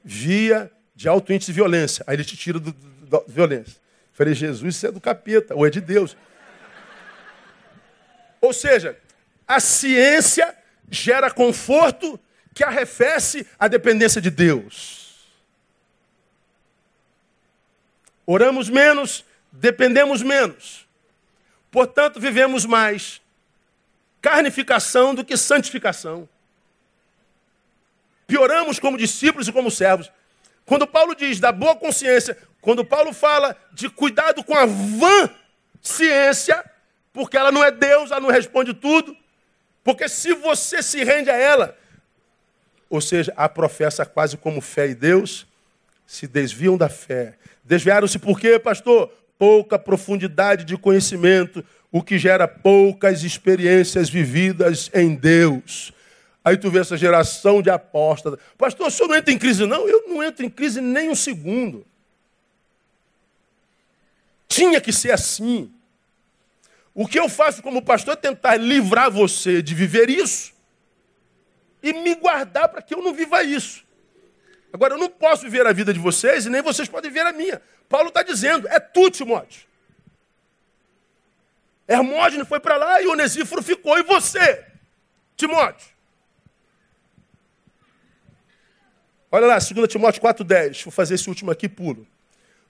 Via 0.04 0.70
de 0.94 1.08
alto 1.08 1.32
índice 1.32 1.50
de 1.50 1.56
violência. 1.56 2.04
Aí 2.06 2.16
ele 2.16 2.24
te 2.24 2.36
tira 2.36 2.58
do, 2.58 2.72
do, 2.72 3.06
do 3.06 3.24
violência. 3.26 3.76
falei, 4.12 4.34
Jesus, 4.34 4.76
isso 4.76 4.86
é 4.86 4.92
do 4.92 5.00
capeta, 5.00 5.54
ou 5.54 5.66
é 5.66 5.70
de 5.70 5.80
Deus. 5.80 6.16
Ou 8.40 8.52
seja, 8.52 8.96
a 9.46 9.60
ciência 9.60 10.56
gera 10.90 11.30
conforto 11.30 12.18
que 12.54 12.64
arrefece 12.64 13.46
a 13.58 13.68
dependência 13.68 14.20
de 14.20 14.30
Deus. 14.30 15.02
Oramos 18.26 18.68
menos, 18.68 19.24
dependemos 19.50 20.22
menos. 20.22 20.86
Portanto, 21.70 22.20
vivemos 22.20 22.64
mais 22.64 23.20
carnificação 24.20 25.14
do 25.14 25.24
que 25.24 25.36
santificação. 25.36 26.28
Pioramos 28.26 28.78
como 28.78 28.96
discípulos 28.96 29.48
e 29.48 29.52
como 29.52 29.70
servos. 29.70 30.10
Quando 30.64 30.86
Paulo 30.86 31.14
diz 31.14 31.40
da 31.40 31.50
boa 31.50 31.74
consciência, 31.74 32.38
quando 32.60 32.84
Paulo 32.84 33.12
fala 33.12 33.56
de 33.72 33.90
cuidado 33.90 34.44
com 34.44 34.54
a 34.54 34.64
vã 34.64 35.28
ciência, 35.80 36.64
porque 37.12 37.36
ela 37.36 37.50
não 37.50 37.64
é 37.64 37.70
Deus, 37.70 38.10
ela 38.10 38.20
não 38.20 38.30
responde 38.30 38.72
tudo, 38.72 39.16
porque 39.82 40.08
se 40.08 40.32
você 40.34 40.82
se 40.82 41.02
rende 41.02 41.28
a 41.28 41.36
ela, 41.36 41.76
ou 42.92 43.00
seja, 43.00 43.32
a 43.38 43.48
professa 43.48 44.04
quase 44.04 44.36
como 44.36 44.60
fé 44.60 44.90
em 44.90 44.94
Deus, 44.94 45.46
se 46.06 46.26
desviam 46.26 46.76
da 46.76 46.90
fé. 46.90 47.38
Desviaram-se 47.64 48.18
por 48.18 48.38
quê, 48.38 48.58
pastor? 48.58 49.10
Pouca 49.38 49.78
profundidade 49.78 50.62
de 50.62 50.76
conhecimento, 50.76 51.64
o 51.90 52.02
que 52.02 52.18
gera 52.18 52.46
poucas 52.46 53.22
experiências 53.22 54.10
vividas 54.10 54.90
em 54.92 55.14
Deus. 55.14 55.90
Aí 56.44 56.58
tu 56.58 56.70
vê 56.70 56.80
essa 56.80 56.94
geração 56.94 57.62
de 57.62 57.70
apóstolos. 57.70 58.38
Pastor, 58.58 58.88
o 58.88 58.90
senhor 58.90 59.08
não 59.08 59.16
entra 59.16 59.32
em 59.32 59.38
crise? 59.38 59.64
Não, 59.64 59.88
eu 59.88 60.06
não 60.06 60.22
entro 60.22 60.44
em 60.44 60.50
crise 60.50 60.82
nem 60.82 61.08
um 61.08 61.14
segundo. 61.14 61.86
Tinha 64.46 64.82
que 64.82 64.92
ser 64.92 65.12
assim. 65.12 65.72
O 66.94 67.08
que 67.08 67.18
eu 67.18 67.30
faço 67.30 67.62
como 67.62 67.80
pastor 67.80 68.12
é 68.12 68.16
tentar 68.16 68.56
livrar 68.56 69.10
você 69.10 69.62
de 69.62 69.74
viver 69.74 70.10
isso 70.10 70.51
e 71.82 71.92
me 71.92 72.14
guardar 72.14 72.68
para 72.68 72.80
que 72.80 72.94
eu 72.94 73.02
não 73.02 73.12
viva 73.12 73.42
isso. 73.42 73.84
Agora, 74.72 74.94
eu 74.94 74.98
não 74.98 75.08
posso 75.08 75.42
viver 75.42 75.66
a 75.66 75.72
vida 75.72 75.92
de 75.92 75.98
vocês 75.98 76.46
e 76.46 76.50
nem 76.50 76.62
vocês 76.62 76.88
podem 76.88 77.10
viver 77.10 77.26
a 77.26 77.32
minha. 77.32 77.60
Paulo 77.88 78.08
está 78.08 78.22
dizendo, 78.22 78.66
é 78.68 78.80
tu, 78.80 79.10
Timóteo. 79.10 79.66
Hermógenes 81.86 82.48
foi 82.48 82.60
para 82.60 82.76
lá 82.76 83.02
e 83.02 83.06
Onesíforo 83.06 83.62
ficou. 83.62 83.98
E 83.98 84.02
você, 84.02 84.64
Timóteo? 85.36 85.92
Olha 89.30 89.46
lá, 89.46 89.58
2 89.58 89.88
Timóteo 89.88 90.22
4,10. 90.22 90.84
Vou 90.84 90.92
fazer 90.92 91.14
esse 91.14 91.28
último 91.28 91.50
aqui, 91.50 91.68
pulo. 91.68 92.06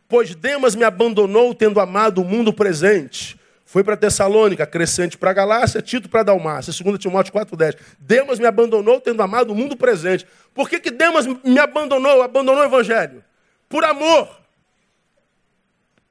Pois 0.09 0.35
Demas 0.35 0.75
me 0.75 0.85
abandonou 0.85 1.55
tendo 1.55 1.79
amado 1.81 2.21
o 2.21 2.25
mundo 2.25 2.53
presente 2.53 3.39
foi 3.73 3.83
para 3.83 3.97
Tessalônica, 3.97 4.66
Crescente 4.66 5.16
para 5.16 5.33
Galácia, 5.33 5.81
Tito 5.81 6.07
para 6.07 6.23
Dalmácia, 6.23 6.70
2 6.85 6.99
Timóteo 6.99 7.33
4,10. 7.33 7.79
Demas 7.99 8.39
me 8.39 8.45
abandonou 8.45 9.01
tendo 9.01 9.23
amado 9.23 9.51
o 9.51 9.55
mundo 9.55 9.79
presente. 9.79 10.27
Por 10.53 10.68
que, 10.68 10.79
que 10.79 10.91
Demas 10.91 11.27
me 11.27 11.59
abandonou, 11.59 12.20
abandonou 12.20 12.61
o 12.61 12.66
Evangelho? 12.66 13.25
Por 13.70 13.83
amor. 13.83 14.29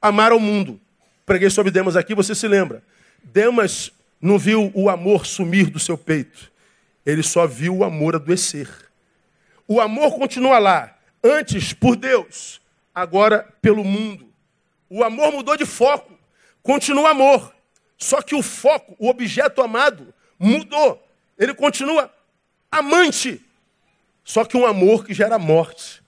Amar 0.01 0.32
ao 0.32 0.39
mundo. 0.39 0.82
Preguei 1.24 1.51
sobre 1.51 1.72
Demas 1.72 1.95
aqui, 1.95 2.16
você 2.16 2.34
se 2.34 2.47
lembra. 2.47 2.82
Demas 3.24 3.91
não 4.20 4.39
viu 4.39 4.72
o 4.74 4.89
amor 4.89 5.28
sumir 5.28 5.70
do 5.70 5.78
seu 5.78 5.95
peito. 5.95 6.51
Ele 7.05 7.22
só 7.22 7.45
viu 7.45 7.78
o 7.78 7.84
amor 7.84 8.16
adoecer. 8.16 8.70
O 9.68 9.80
amor 9.80 10.16
continua 10.16 10.57
lá. 10.57 10.97
Antes 11.24 11.74
por 11.74 11.95
Deus, 11.95 12.59
agora 12.91 13.47
pelo 13.62 13.84
mundo. 13.84 14.26
O 14.89 15.03
amor 15.03 15.32
mudou 15.32 15.55
de 15.55 15.68
foco. 15.68 16.20
Continua 16.64 17.12
amor. 17.12 17.53
Só 17.97 18.22
que 18.22 18.36
o 18.36 18.41
foco, 18.41 18.95
o 18.97 19.09
objeto 19.09 19.62
amado, 19.62 20.14
mudou. 20.38 21.01
Ele 21.38 21.53
continua 21.53 22.12
amante. 22.72 23.43
Só 24.24 24.43
que 24.43 24.57
um 24.57 24.66
amor 24.66 25.05
que 25.05 25.14
gera 25.14 25.38
morte. 25.38 26.01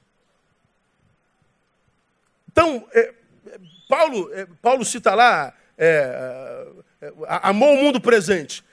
Então, 2.51 2.88
é, 2.93 3.14
Paulo, 3.88 4.32
é, 4.34 4.47
Paulo 4.62 4.86
cita 4.86 5.14
lá, 5.14 5.54
é, 5.78 6.68
é 7.01 7.14
amou 7.28 7.74
o 7.74 7.78
mundo 7.78 7.99
presente. 7.99 8.64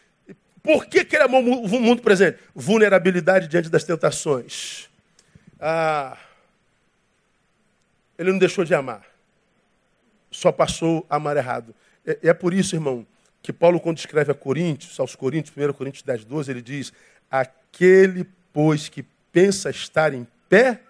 Por 0.63 0.87
que, 0.87 1.05
que 1.05 1.17
ele 1.17 1.25
amou 1.25 1.41
o 1.43 1.81
mundo 1.81 2.03
presente? 2.03 2.39
Vulnerabilidade 2.55 3.49
diante 3.49 3.71
das 3.71 3.85
tentações. 3.85 4.91
Ah, 5.59 6.19
ele 8.19 8.31
não 8.33 8.39
deixou 8.39 8.65
de 8.65 8.75
amar 8.75 9.10
só 10.31 10.53
passou 10.53 11.07
a 11.09 11.17
amar 11.17 11.37
errado. 11.37 11.75
É, 12.07 12.19
é 12.29 12.35
por 12.35 12.55
isso, 12.55 12.77
irmão, 12.77 13.07
que 13.43 13.53
Paulo, 13.53 13.81
quando 13.81 13.99
escreve 13.99 14.31
a 14.31 14.35
Coríntios, 14.35 14.99
aos 15.01 15.15
Coríntios, 15.15 15.57
1 15.57 15.73
Coríntios 15.73 16.03
10, 16.03 16.25
12, 16.25 16.51
ele 16.51 16.63
diz: 16.63 16.93
Aquele, 17.31 18.27
pois, 18.53 18.89
que 18.89 19.05
pensa 19.33 19.71
estar 19.71 20.13
em 20.13 20.27
pé, 20.49 20.81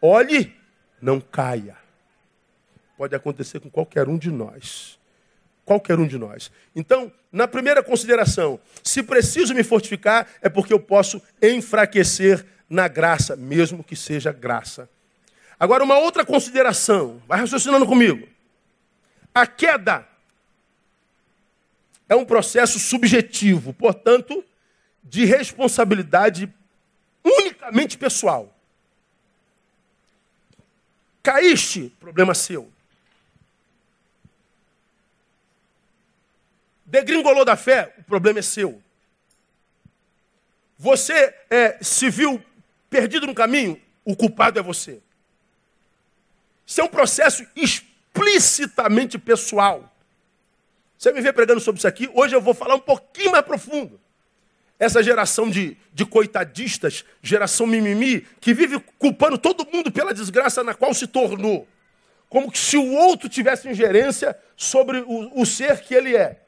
olhe, 0.00 0.54
não 1.00 1.20
caia. 1.20 1.76
Pode 2.96 3.14
acontecer 3.14 3.60
com 3.60 3.70
qualquer 3.70 4.08
um 4.08 4.18
de 4.18 4.30
nós. 4.30 4.98
Qualquer 5.64 5.98
um 5.98 6.06
de 6.06 6.18
nós. 6.18 6.50
Então, 6.74 7.12
na 7.30 7.46
primeira 7.46 7.82
consideração, 7.82 8.58
se 8.82 9.02
preciso 9.02 9.54
me 9.54 9.62
fortificar, 9.62 10.26
é 10.42 10.48
porque 10.48 10.72
eu 10.72 10.80
posso 10.80 11.22
enfraquecer 11.40 12.44
na 12.68 12.88
graça, 12.88 13.36
mesmo 13.36 13.84
que 13.84 13.96
seja 13.96 14.32
graça. 14.32 14.88
Agora, 15.58 15.84
uma 15.84 15.98
outra 15.98 16.24
consideração, 16.24 17.22
vai 17.26 17.40
raciocinando 17.40 17.86
comigo. 17.86 18.26
A 19.34 19.46
queda 19.46 20.06
é 22.08 22.16
um 22.16 22.24
processo 22.24 22.78
subjetivo, 22.78 23.72
portanto, 23.72 24.44
de 25.02 25.24
responsabilidade 25.24 26.52
unicamente 27.24 27.96
pessoal. 27.96 28.52
Caíste, 31.22 31.94
problema 32.00 32.34
seu. 32.34 32.70
Degringolou 36.84 37.44
da 37.44 37.56
fé, 37.56 37.94
o 37.98 38.02
problema 38.02 38.40
é 38.40 38.42
seu. 38.42 38.82
Você 40.76 41.34
é, 41.48 41.78
se 41.80 42.10
viu 42.10 42.44
perdido 42.88 43.26
no 43.26 43.34
caminho, 43.34 43.80
o 44.04 44.16
culpado 44.16 44.58
é 44.58 44.62
você. 44.62 45.00
Isso 46.66 46.80
é 46.80 46.84
um 46.84 46.88
processo 46.88 47.46
espiritual 47.54 47.89
explicitamente 48.12 49.18
pessoal. 49.18 49.90
Você 50.98 51.12
me 51.12 51.20
vê 51.20 51.32
pregando 51.32 51.60
sobre 51.60 51.78
isso 51.78 51.88
aqui, 51.88 52.10
hoje 52.12 52.34
eu 52.34 52.40
vou 52.40 52.52
falar 52.52 52.74
um 52.74 52.80
pouquinho 52.80 53.32
mais 53.32 53.44
profundo. 53.44 53.98
Essa 54.78 55.02
geração 55.02 55.48
de, 55.48 55.76
de 55.92 56.04
coitadistas, 56.06 57.04
geração 57.22 57.66
mimimi, 57.66 58.26
que 58.40 58.52
vive 58.52 58.80
culpando 58.98 59.38
todo 59.38 59.66
mundo 59.70 59.90
pela 59.90 60.12
desgraça 60.12 60.64
na 60.64 60.74
qual 60.74 60.92
se 60.94 61.06
tornou. 61.06 61.66
Como 62.28 62.54
se 62.54 62.76
o 62.76 62.92
outro 62.92 63.28
tivesse 63.28 63.68
ingerência 63.68 64.36
sobre 64.56 64.98
o, 64.98 65.40
o 65.40 65.44
ser 65.44 65.80
que 65.80 65.94
ele 65.94 66.16
é. 66.16 66.40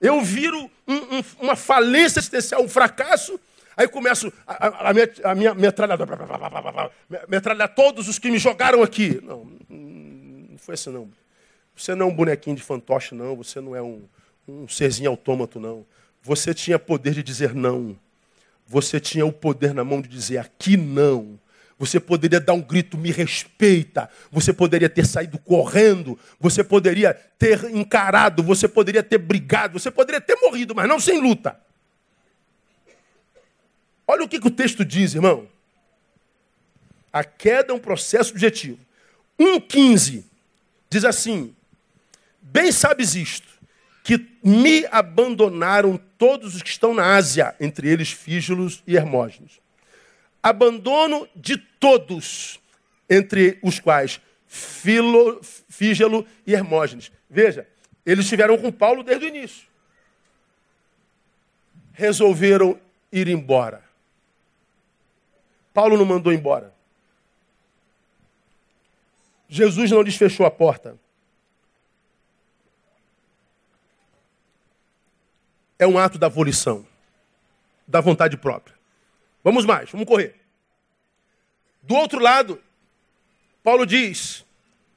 Eu 0.00 0.20
viro 0.20 0.70
um, 0.86 0.94
um, 0.94 1.24
uma 1.40 1.56
falência 1.56 2.20
existencial, 2.20 2.62
um 2.62 2.68
fracasso, 2.68 3.38
aí 3.76 3.88
começo 3.88 4.32
a, 4.46 4.66
a, 4.66 4.90
a, 4.90 4.94
minha, 4.94 5.10
a 5.24 5.34
minha 5.34 5.54
metralhar, 5.54 5.98
metralhar 7.28 7.74
todos 7.74 8.08
os 8.08 8.18
que 8.18 8.30
me 8.30 8.38
jogaram 8.38 8.82
aqui. 8.82 9.20
Não, 9.22 9.46
foi 10.60 10.74
assim, 10.74 10.90
não. 10.90 11.10
Você 11.76 11.94
não 11.94 12.06
é 12.06 12.08
um 12.10 12.14
bonequinho 12.14 12.56
de 12.56 12.62
fantoche, 12.62 13.14
não. 13.14 13.36
Você 13.36 13.60
não 13.60 13.74
é 13.74 13.82
um, 13.82 14.02
um 14.46 14.68
serzinho 14.68 15.10
autômato, 15.10 15.58
não. 15.58 15.84
Você 16.22 16.52
tinha 16.52 16.78
poder 16.78 17.14
de 17.14 17.22
dizer 17.22 17.54
não. 17.54 17.98
Você 18.66 19.00
tinha 19.00 19.24
o 19.24 19.32
poder 19.32 19.74
na 19.74 19.82
mão 19.82 20.00
de 20.00 20.08
dizer 20.08 20.38
aqui 20.38 20.76
não. 20.76 21.38
Você 21.78 21.98
poderia 21.98 22.38
dar 22.38 22.52
um 22.52 22.60
grito, 22.60 22.98
me 22.98 23.10
respeita. 23.10 24.10
Você 24.30 24.52
poderia 24.52 24.88
ter 24.88 25.06
saído 25.06 25.38
correndo. 25.38 26.18
Você 26.38 26.62
poderia 26.62 27.14
ter 27.14 27.64
encarado. 27.74 28.42
Você 28.42 28.68
poderia 28.68 29.02
ter 29.02 29.16
brigado. 29.16 29.78
Você 29.78 29.90
poderia 29.90 30.20
ter 30.20 30.36
morrido, 30.36 30.74
mas 30.74 30.86
não 30.86 31.00
sem 31.00 31.18
luta. 31.18 31.58
Olha 34.06 34.24
o 34.24 34.28
que, 34.28 34.38
que 34.38 34.46
o 34.48 34.50
texto 34.50 34.84
diz, 34.84 35.14
irmão. 35.14 35.48
A 37.10 37.24
queda 37.24 37.72
é 37.72 37.74
um 37.74 37.78
processo 37.78 38.32
objetivo. 38.32 38.78
1,15 39.38 40.29
Diz 40.90 41.04
assim: 41.04 41.54
Bem 42.42 42.72
sabes 42.72 43.14
isto, 43.14 43.48
que 44.02 44.26
me 44.42 44.84
abandonaram 44.90 45.98
todos 46.18 46.56
os 46.56 46.62
que 46.62 46.68
estão 46.68 46.92
na 46.92 47.14
Ásia, 47.14 47.54
entre 47.60 47.88
eles 47.88 48.10
Fígilos 48.10 48.82
e 48.86 48.96
Hermógenes. 48.96 49.60
Abandono 50.42 51.28
de 51.36 51.56
todos, 51.56 52.58
entre 53.08 53.58
os 53.62 53.78
quais 53.78 54.20
Filo, 54.46 55.40
Fígelo 55.68 56.26
e 56.44 56.54
Hermógenes. 56.54 57.12
Veja, 57.28 57.68
eles 58.04 58.24
estiveram 58.24 58.58
com 58.58 58.72
Paulo 58.72 59.04
desde 59.04 59.26
o 59.26 59.28
início. 59.28 59.68
Resolveram 61.92 62.80
ir 63.12 63.28
embora. 63.28 63.84
Paulo 65.72 65.96
não 65.96 66.04
mandou 66.04 66.32
embora. 66.32 66.74
Jesus 69.52 69.90
não 69.90 70.00
lhes 70.00 70.14
fechou 70.14 70.46
a 70.46 70.50
porta. 70.50 70.96
É 75.76 75.84
um 75.84 75.98
ato 75.98 76.18
da 76.18 76.28
volição, 76.28 76.86
da 77.84 78.00
vontade 78.00 78.36
própria. 78.36 78.76
Vamos 79.42 79.66
mais, 79.66 79.90
vamos 79.90 80.06
correr. 80.06 80.36
Do 81.82 81.96
outro 81.96 82.20
lado, 82.20 82.62
Paulo 83.64 83.84
diz, 83.84 84.44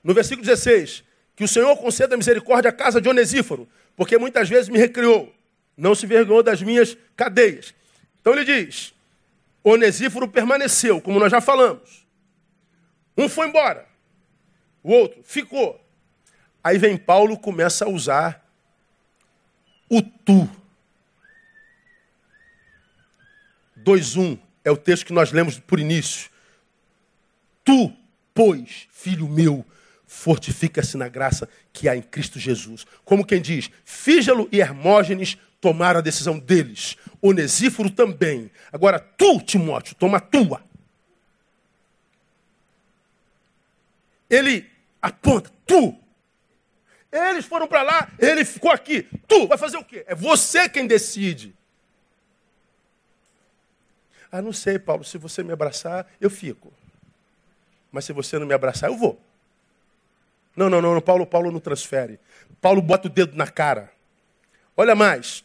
no 0.03 0.13
versículo 0.13 0.45
16, 0.45 1.03
que 1.35 1.43
o 1.43 1.47
Senhor 1.47 1.75
conceda 1.77 2.15
misericórdia 2.15 2.69
à 2.69 2.73
casa 2.73 3.01
de 3.01 3.09
Onesíforo, 3.09 3.67
porque 3.95 4.19
muitas 4.19 4.47
vezes 4.47 4.69
me 4.69 4.77
recriou, 4.77 5.33
não 5.75 5.95
se 5.95 6.05
vergonhou 6.05 6.43
das 6.43 6.61
minhas 6.61 6.95
cadeias. 7.15 7.73
Então 8.21 8.33
ele 8.33 8.45
diz: 8.45 8.93
Onesíforo 9.63 10.27
permaneceu, 10.27 11.01
como 11.01 11.19
nós 11.19 11.31
já 11.31 11.41
falamos. 11.41 12.05
Um 13.17 13.27
foi 13.27 13.47
embora, 13.47 13.91
o 14.83 14.91
outro 14.91 15.23
ficou. 15.23 15.79
Aí 16.63 16.77
vem 16.77 16.97
Paulo 16.97 17.37
começa 17.37 17.85
a 17.85 17.89
usar 17.89 18.45
o 19.89 20.01
tu. 20.01 20.49
2:1 23.77 24.39
é 24.63 24.71
o 24.71 24.77
texto 24.77 25.05
que 25.05 25.13
nós 25.13 25.31
lemos 25.31 25.59
por 25.59 25.79
início. 25.79 26.29
Tu, 27.63 27.93
pois, 28.33 28.87
filho 28.91 29.27
meu, 29.27 29.65
fortifica-se 30.05 30.97
na 30.97 31.07
graça 31.07 31.49
que 31.71 31.87
há 31.87 31.95
em 31.95 32.01
Cristo 32.01 32.39
Jesus. 32.39 32.85
Como 33.03 33.25
quem 33.25 33.41
diz, 33.41 33.69
Fígelo 33.83 34.47
e 34.51 34.59
Hermógenes 34.59 35.37
tomaram 35.59 35.99
a 35.99 36.03
decisão 36.03 36.37
deles. 36.39 36.97
Onesíforo 37.21 37.89
também. 37.89 38.51
Agora 38.71 38.99
tu, 38.99 39.39
Timóteo, 39.41 39.95
toma 39.95 40.17
a 40.17 40.21
tua. 40.21 40.63
Ele 44.29 44.72
aponta, 45.03 45.51
tu. 45.67 45.95
Eles 47.11 47.45
foram 47.45 47.67
para 47.67 47.83
lá, 47.83 48.11
ele 48.17 48.45
ficou 48.45 48.71
aqui. 48.71 49.03
Tu 49.27 49.47
vai 49.47 49.57
fazer 49.57 49.77
o 49.77 49.83
quê? 49.83 50.03
É 50.07 50.15
você 50.15 50.69
quem 50.69 50.87
decide. 50.87 51.53
Ah, 54.31 54.41
não 54.41 54.53
sei, 54.53 54.79
Paulo, 54.79 55.03
se 55.03 55.17
você 55.17 55.43
me 55.43 55.51
abraçar, 55.51 56.07
eu 56.19 56.29
fico. 56.29 56.73
Mas 57.91 58.05
se 58.05 58.13
você 58.13 58.39
não 58.39 58.47
me 58.47 58.53
abraçar, 58.53 58.89
eu 58.89 58.97
vou. 58.97 59.21
Não, 60.55 60.69
não, 60.69 60.81
não, 60.81 60.99
Paulo, 61.01 61.27
Paulo 61.27 61.51
não 61.51 61.59
transfere. 61.59 62.19
Paulo 62.59 62.81
bota 62.81 63.07
o 63.07 63.11
dedo 63.11 63.35
na 63.35 63.47
cara. 63.47 63.91
Olha 64.75 64.95
mais. 64.95 65.43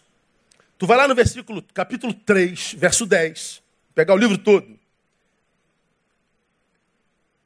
Tu 0.79 0.87
vai 0.87 0.97
lá 0.97 1.07
no 1.07 1.15
versículo, 1.15 1.63
capítulo 1.75 2.15
3, 2.15 2.75
verso 2.75 3.05
10. 3.05 3.63
Pegar 3.95 4.15
o 4.15 4.19
livro 4.19 4.39
todo. 4.39 4.79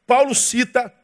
Paulo 0.06 0.34
cita 0.34 0.94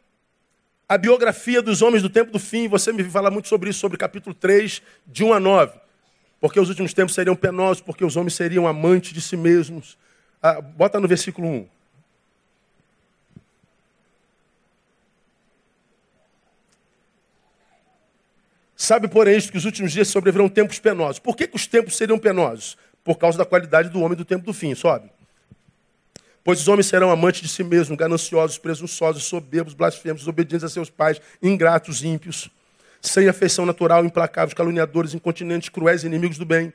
a 0.89 0.97
biografia 0.97 1.61
dos 1.61 1.83
homens 1.83 2.03
do 2.03 2.09
tempo 2.09 2.33
do 2.33 2.39
fim. 2.39 2.67
Você 2.67 2.93
me 2.93 3.05
fala 3.05 3.31
muito 3.31 3.49
sobre 3.49 3.69
isso, 3.69 3.79
sobre 3.79 3.99
capítulo 3.99 4.35
3, 4.35 4.81
de 5.07 5.23
1 5.23 5.35
a 5.35 5.41
9. 5.41 5.79
Porque 6.41 6.59
os 6.59 6.69
últimos 6.69 6.95
tempos 6.95 7.15
seriam 7.15 7.37
penosos, 7.37 7.83
porque 7.83 8.05
os 8.05 8.17
homens 8.17 8.35
seriam 8.35 8.67
amantes 8.67 9.13
de 9.13 9.21
si 9.21 9.37
mesmos, 9.37 9.99
ah, 10.43 10.61
bota 10.61 10.99
no 10.99 11.07
versículo 11.07 11.49
1. 11.49 11.69
Sabe, 18.77 19.09
porém, 19.09 19.37
isto 19.37 19.51
que 19.51 19.59
os 19.59 19.65
últimos 19.65 19.93
dias 19.93 20.07
sobrevirão 20.07 20.49
tempos 20.49 20.79
penosos. 20.79 21.19
Por 21.19 21.37
que, 21.37 21.49
que 21.49 21.57
os 21.57 21.67
tempos 21.67 21.97
seriam 21.97 22.19
penosos? 22.19 22.79
Por 23.03 23.19
causa 23.19 23.37
da 23.37 23.45
qualidade 23.45 23.89
do 23.89 24.01
homem 24.01 24.17
do 24.17 24.25
tempo 24.25 24.47
do 24.47 24.53
fim, 24.53 24.73
sobe. 24.75 25.11
Pois 26.49 26.63
os 26.63 26.69
homens 26.69 26.87
serão 26.87 27.11
amantes 27.11 27.43
de 27.43 27.49
si 27.49 27.63
mesmos, 27.63 27.99
gananciosos, 27.99 28.57
presunçosos, 28.57 29.25
soberbos, 29.25 29.75
blasfemos, 29.75 30.23
desobedientes 30.23 30.65
a 30.65 30.71
seus 30.71 30.89
pais, 30.89 31.21
ingratos, 31.43 32.03
ímpios, 32.03 32.49
sem 33.03 33.29
afeição 33.29 33.67
natural, 33.67 34.03
implacáveis, 34.03 34.55
caluniadores, 34.55 35.13
incontinentes, 35.13 35.69
cruéis, 35.69 36.05
inimigos 36.05 36.39
do 36.39 36.47
bem 36.47 36.73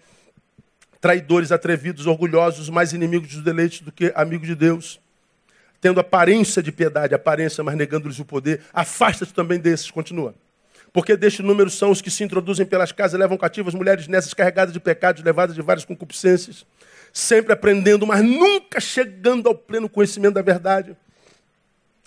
traidores, 1.01 1.51
atrevidos, 1.51 2.05
orgulhosos, 2.05 2.69
mais 2.69 2.93
inimigos 2.93 3.29
dos 3.29 3.41
deleites 3.43 3.79
do 3.79 3.91
que 3.91 4.13
amigos 4.15 4.45
de 4.45 4.53
Deus, 4.53 4.99
tendo 5.81 5.99
aparência 5.99 6.61
de 6.61 6.71
piedade, 6.71 7.15
aparência, 7.15 7.63
mas 7.63 7.75
negando-lhes 7.75 8.19
o 8.19 8.25
poder. 8.25 8.61
Afasta-te 8.71 9.33
também 9.33 9.57
desses, 9.57 9.89
continua. 9.89 10.35
Porque 10.93 11.17
deste 11.17 11.41
número 11.41 11.71
são 11.71 11.89
os 11.89 11.99
que 11.99 12.11
se 12.11 12.23
introduzem 12.23 12.63
pelas 12.63 12.91
casas 12.91 13.19
levam 13.19 13.35
cativas 13.35 13.73
mulheres 13.73 14.07
nessas 14.07 14.35
carregadas 14.35 14.71
de 14.71 14.79
pecados, 14.79 15.23
levadas 15.23 15.55
de 15.55 15.63
várias 15.63 15.83
concupiscências, 15.83 16.63
sempre 17.13 17.53
aprendendo, 17.53 18.07
mas 18.07 18.23
nunca 18.23 18.79
chegando 18.79 19.47
ao 19.47 19.53
pleno 19.53 19.87
conhecimento 19.87 20.33
da 20.33 20.41
verdade. 20.41 20.97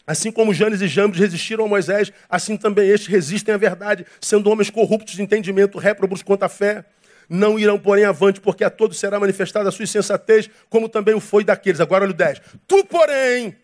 Assim 0.04 0.32
como 0.32 0.52
Janes 0.52 0.80
e 0.80 0.88
Jambres 0.88 1.20
resistiram 1.20 1.64
a 1.64 1.68
Moisés, 1.68 2.12
assim 2.28 2.56
também 2.56 2.88
estes 2.88 3.08
resistem 3.08 3.54
à 3.54 3.56
verdade, 3.56 4.04
sendo 4.20 4.50
homens 4.50 4.68
corruptos 4.68 5.14
de 5.14 5.22
entendimento, 5.22 5.78
réprobos 5.78 6.22
quanto 6.22 6.42
à 6.42 6.48
fé. 6.48 6.84
Não 7.28 7.58
irão, 7.58 7.78
porém, 7.78 8.04
avante, 8.04 8.40
porque 8.40 8.62
a 8.62 8.70
todos 8.70 8.98
será 8.98 9.18
manifestada 9.18 9.68
a 9.68 9.72
sua 9.72 9.84
insensatez, 9.84 10.50
como 10.68 10.88
também 10.88 11.14
o 11.14 11.20
foi 11.20 11.42
daqueles. 11.42 11.80
Agora 11.80 12.04
olha 12.04 12.12
o 12.12 12.14
10. 12.14 12.40
Tu, 12.68 12.84
porém, 12.84 13.56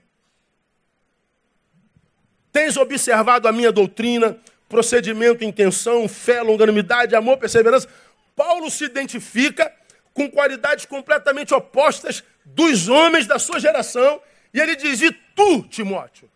tens 2.53 2.77
observado 2.77 3.47
a 3.47 3.53
minha 3.53 3.71
doutrina, 3.71 4.37
procedimento, 4.69 5.45
intenção, 5.45 6.09
fé, 6.09 6.43
longanimidade, 6.43 7.15
amor, 7.15 7.37
perseverança. 7.37 7.89
Paulo 8.35 8.69
se 8.69 8.85
identifica 8.85 9.73
com 10.13 10.31
qualidades 10.31 10.85
completamente 10.85 11.55
opostas 11.55 12.23
dos 12.45 12.89
homens 12.89 13.27
da 13.27 13.39
sua 13.39 13.59
geração. 13.59 14.21
E 14.53 14.61
ele 14.61 14.77
diz: 14.77 15.01
E 15.01 15.13
tu, 15.35 15.63
Timóteo? 15.65 16.31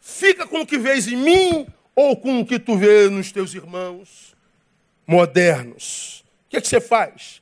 Fica 0.00 0.46
com 0.46 0.60
o 0.60 0.66
que 0.66 0.78
vês 0.78 1.08
em 1.08 1.16
mim 1.16 1.66
ou 1.94 2.16
com 2.16 2.40
o 2.40 2.46
que 2.46 2.58
tu 2.58 2.76
vês 2.76 3.10
nos 3.10 3.32
teus 3.32 3.54
irmãos? 3.54 4.36
modernos. 5.06 6.24
O 6.46 6.50
que, 6.50 6.56
é 6.56 6.60
que 6.60 6.68
você 6.68 6.80
faz? 6.80 7.40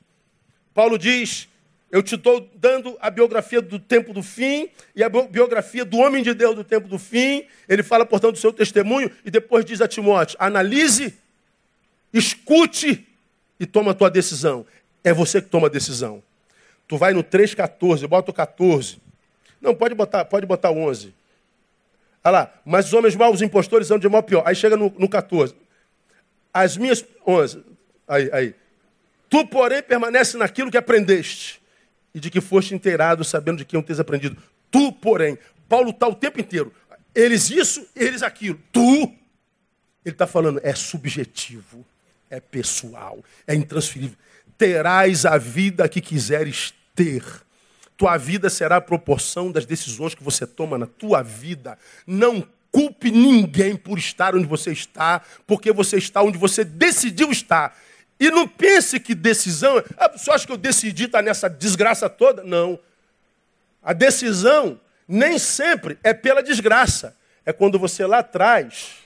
Paulo 0.75 0.99
diz: 0.99 1.49
Eu 1.91 2.03
te 2.03 2.15
estou 2.15 2.49
dando 2.55 2.97
a 3.01 3.11
biografia 3.11 3.63
do 3.63 3.79
tempo 3.79 4.13
do 4.13 4.23
fim 4.23 4.69
e 4.95 5.03
a 5.03 5.09
biografia 5.09 5.85
do 5.85 5.97
homem 5.99 6.23
de 6.23 6.35
Deus 6.35 6.55
do 6.55 6.65
tempo 6.65 6.87
do 6.87 6.99
fim. 6.99 7.47
Ele 7.69 7.83
fala, 7.83 8.05
portanto, 8.05 8.33
do 8.33 8.39
seu 8.39 8.53
testemunho 8.53 9.11
e 9.25 9.31
depois 9.31 9.65
diz 9.65 9.81
a 9.81 9.89
Timóteo: 9.89 10.37
Analise, 10.39 11.15
escute 12.13 13.07
e 13.59 13.67
toma 13.67 13.93
a 13.93 13.95
tua 13.95 14.11
decisão. 14.11 14.67
É 15.03 15.13
você 15.13 15.41
que 15.41 15.49
toma 15.49 15.67
a 15.67 15.71
decisão. 15.71 16.23
Tu 16.87 16.97
vai 16.97 17.13
no 17.13 17.23
3,14, 17.23 18.07
bota 18.07 18.31
o 18.31 18.35
14. 18.35 18.99
Não, 19.61 19.75
pode 19.75 19.95
botar, 19.95 20.25
pode 20.25 20.47
botar 20.47 20.71
o 20.71 20.79
11. 20.79 21.15
Olha 22.23 22.33
lá, 22.33 22.55
mas 22.65 22.87
os 22.87 22.93
homens 22.93 23.15
maus, 23.17 23.37
os 23.37 23.43
impostores, 23.43 23.89
são 23.89 23.99
de 23.99 24.09
mal 24.09 24.23
pior. 24.23 24.43
Aí 24.47 24.55
chega 24.55 24.77
no, 24.77 24.93
no 24.99 25.09
14 25.09 25.55
as 26.55 26.77
minhas. 26.77 27.05
11. 27.27 27.65
Aí, 28.07 28.31
aí. 28.33 28.55
Tu, 29.29 29.45
porém, 29.49 29.83
permanece 29.83 30.37
naquilo 30.37 30.71
que 30.71 30.77
aprendeste 30.77 31.61
e 32.15 32.21
de 32.21 32.31
que 32.31 32.41
foste 32.41 32.75
inteirado, 32.75 33.25
sabendo 33.25 33.59
de 33.59 33.65
quem 33.65 33.83
tens 33.83 33.99
aprendido. 33.99 34.41
Tu, 34.71 34.93
porém. 34.93 35.37
Paulo 35.69 35.91
está 35.91 36.07
o 36.07 36.15
tempo 36.15 36.41
inteiro. 36.41 36.73
Eles 37.13 37.51
isso, 37.51 37.85
eles 37.97 38.23
aquilo. 38.23 38.61
Tu. 38.71 39.13
Ele 40.05 40.15
está 40.15 40.27
falando, 40.27 40.61
é 40.63 40.75
subjetivo, 40.75 41.85
é 42.35 42.41
pessoal, 42.41 43.19
é 43.47 43.55
intransferível. 43.55 44.17
Terás 44.57 45.25
a 45.27 45.37
vida 45.37 45.89
que 45.89 46.01
quiseres 46.01 46.75
ter. 46.95 47.25
Tua 47.97 48.17
vida 48.17 48.51
será 48.51 48.77
a 48.77 48.81
proporção 48.81 49.53
das 49.53 49.65
decisões 49.67 50.15
que 50.15 50.23
você 50.23 50.47
toma 50.47 50.77
na 50.77 50.87
tua 50.87 51.23
vida. 51.23 51.79
Não 52.07 52.47
culpe 52.73 53.11
ninguém 53.11 53.77
por 53.77 53.99
estar 53.99 54.35
onde 54.35 54.47
você 54.47 54.73
está, 54.73 55.23
porque 55.47 55.73
você 55.73 55.97
está 55.97 56.23
onde 56.23 56.37
você 56.37 56.65
decidiu 56.65 57.31
estar. 57.31 57.77
E 58.19 58.31
não 58.31 58.49
pense 58.49 58.99
que 58.99 59.15
decisão. 59.15 59.83
A 59.97 60.09
pessoa 60.09 60.35
acha 60.35 60.47
que 60.47 60.53
eu 60.53 60.57
decidi 60.57 61.05
estar 61.05 61.23
nessa 61.23 61.49
desgraça 61.49 62.09
toda? 62.09 62.43
Não. 62.43 62.79
A 63.83 63.93
decisão 63.93 64.81
nem 65.07 65.39
sempre 65.39 65.99
é 66.03 66.13
pela 66.15 66.43
desgraça. 66.43 67.17
É 67.47 67.53
quando 67.53 67.79
você 67.79 68.07
lá 68.07 68.19
atrás, 68.19 69.04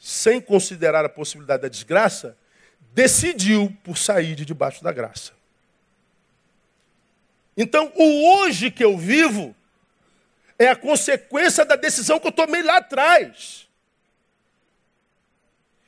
sem 0.00 0.40
considerar 0.40 1.04
a 1.04 1.10
possibilidade 1.10 1.62
da 1.62 1.68
desgraça, 1.68 2.34
decidiu 2.94 3.76
por 3.84 3.98
sair 3.98 4.34
de 4.34 4.46
debaixo 4.46 4.82
da 4.82 4.90
graça. 4.90 5.32
Então, 7.54 7.92
o 7.94 8.38
hoje 8.38 8.70
que 8.70 8.82
eu 8.82 8.96
vivo 8.96 9.54
é 10.58 10.68
a 10.68 10.76
consequência 10.76 11.66
da 11.66 11.76
decisão 11.76 12.18
que 12.18 12.26
eu 12.26 12.32
tomei 12.32 12.62
lá 12.62 12.78
atrás. 12.78 13.68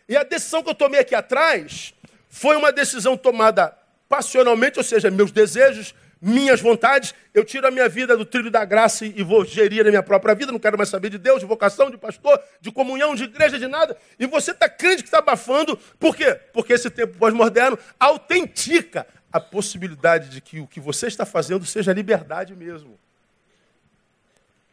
E 0.07 0.15
a 0.15 0.23
decisão 0.23 0.63
que 0.63 0.69
eu 0.69 0.75
tomei 0.75 1.01
aqui 1.01 1.15
atrás 1.15 1.95
foi 2.29 2.55
uma 2.57 2.71
decisão 2.71 3.17
tomada 3.17 3.77
passionalmente, 4.09 4.79
ou 4.79 4.85
seja, 4.85 5.11
meus 5.11 5.33
desejos, 5.33 5.95
minhas 6.23 6.61
vontades. 6.61 7.13
Eu 7.35 7.45
tiro 7.45 7.67
a 7.67 7.71
minha 7.71 7.89
vida 7.89 8.17
do 8.17 8.25
trilho 8.25 8.51
da 8.51 8.65
graça 8.65 9.05
e 9.05 9.23
vou 9.25 9.45
gerir 9.45 9.85
a 9.85 9.91
minha 9.91 10.03
própria 10.03 10.35
vida. 10.35 10.53
Não 10.53 10.61
quero 10.61 10.79
mais 10.79 10.89
saber 10.89 11.11
de 11.11 11.19
Deus, 11.19 11.41
de 11.41 11.47
vocação, 11.47 11.91
de 11.91 11.99
pastor, 11.99 12.41
de 12.61 12.71
comunhão, 12.71 13.17
de 13.17 13.25
igreja, 13.25 13.59
de 13.59 13.67
nada. 13.67 13.97
E 14.19 14.27
você 14.27 14.53
está 14.53 14.69
crente 14.69 15.03
que 15.03 15.09
está 15.09 15.19
abafando. 15.19 15.77
Por 15.99 16.15
quê? 16.15 16.39
Porque 16.53 16.73
esse 16.73 16.89
tempo 16.89 17.19
pós-moderno 17.19 17.77
autentica 17.99 19.05
a 19.33 19.41
possibilidade 19.41 20.29
de 20.29 20.41
que 20.41 20.61
o 20.61 20.67
que 20.67 20.79
você 20.79 21.09
está 21.09 21.27
fazendo 21.27 21.67
seja 21.67 21.93
liberdade 21.93 22.55
mesmo. 22.55 22.97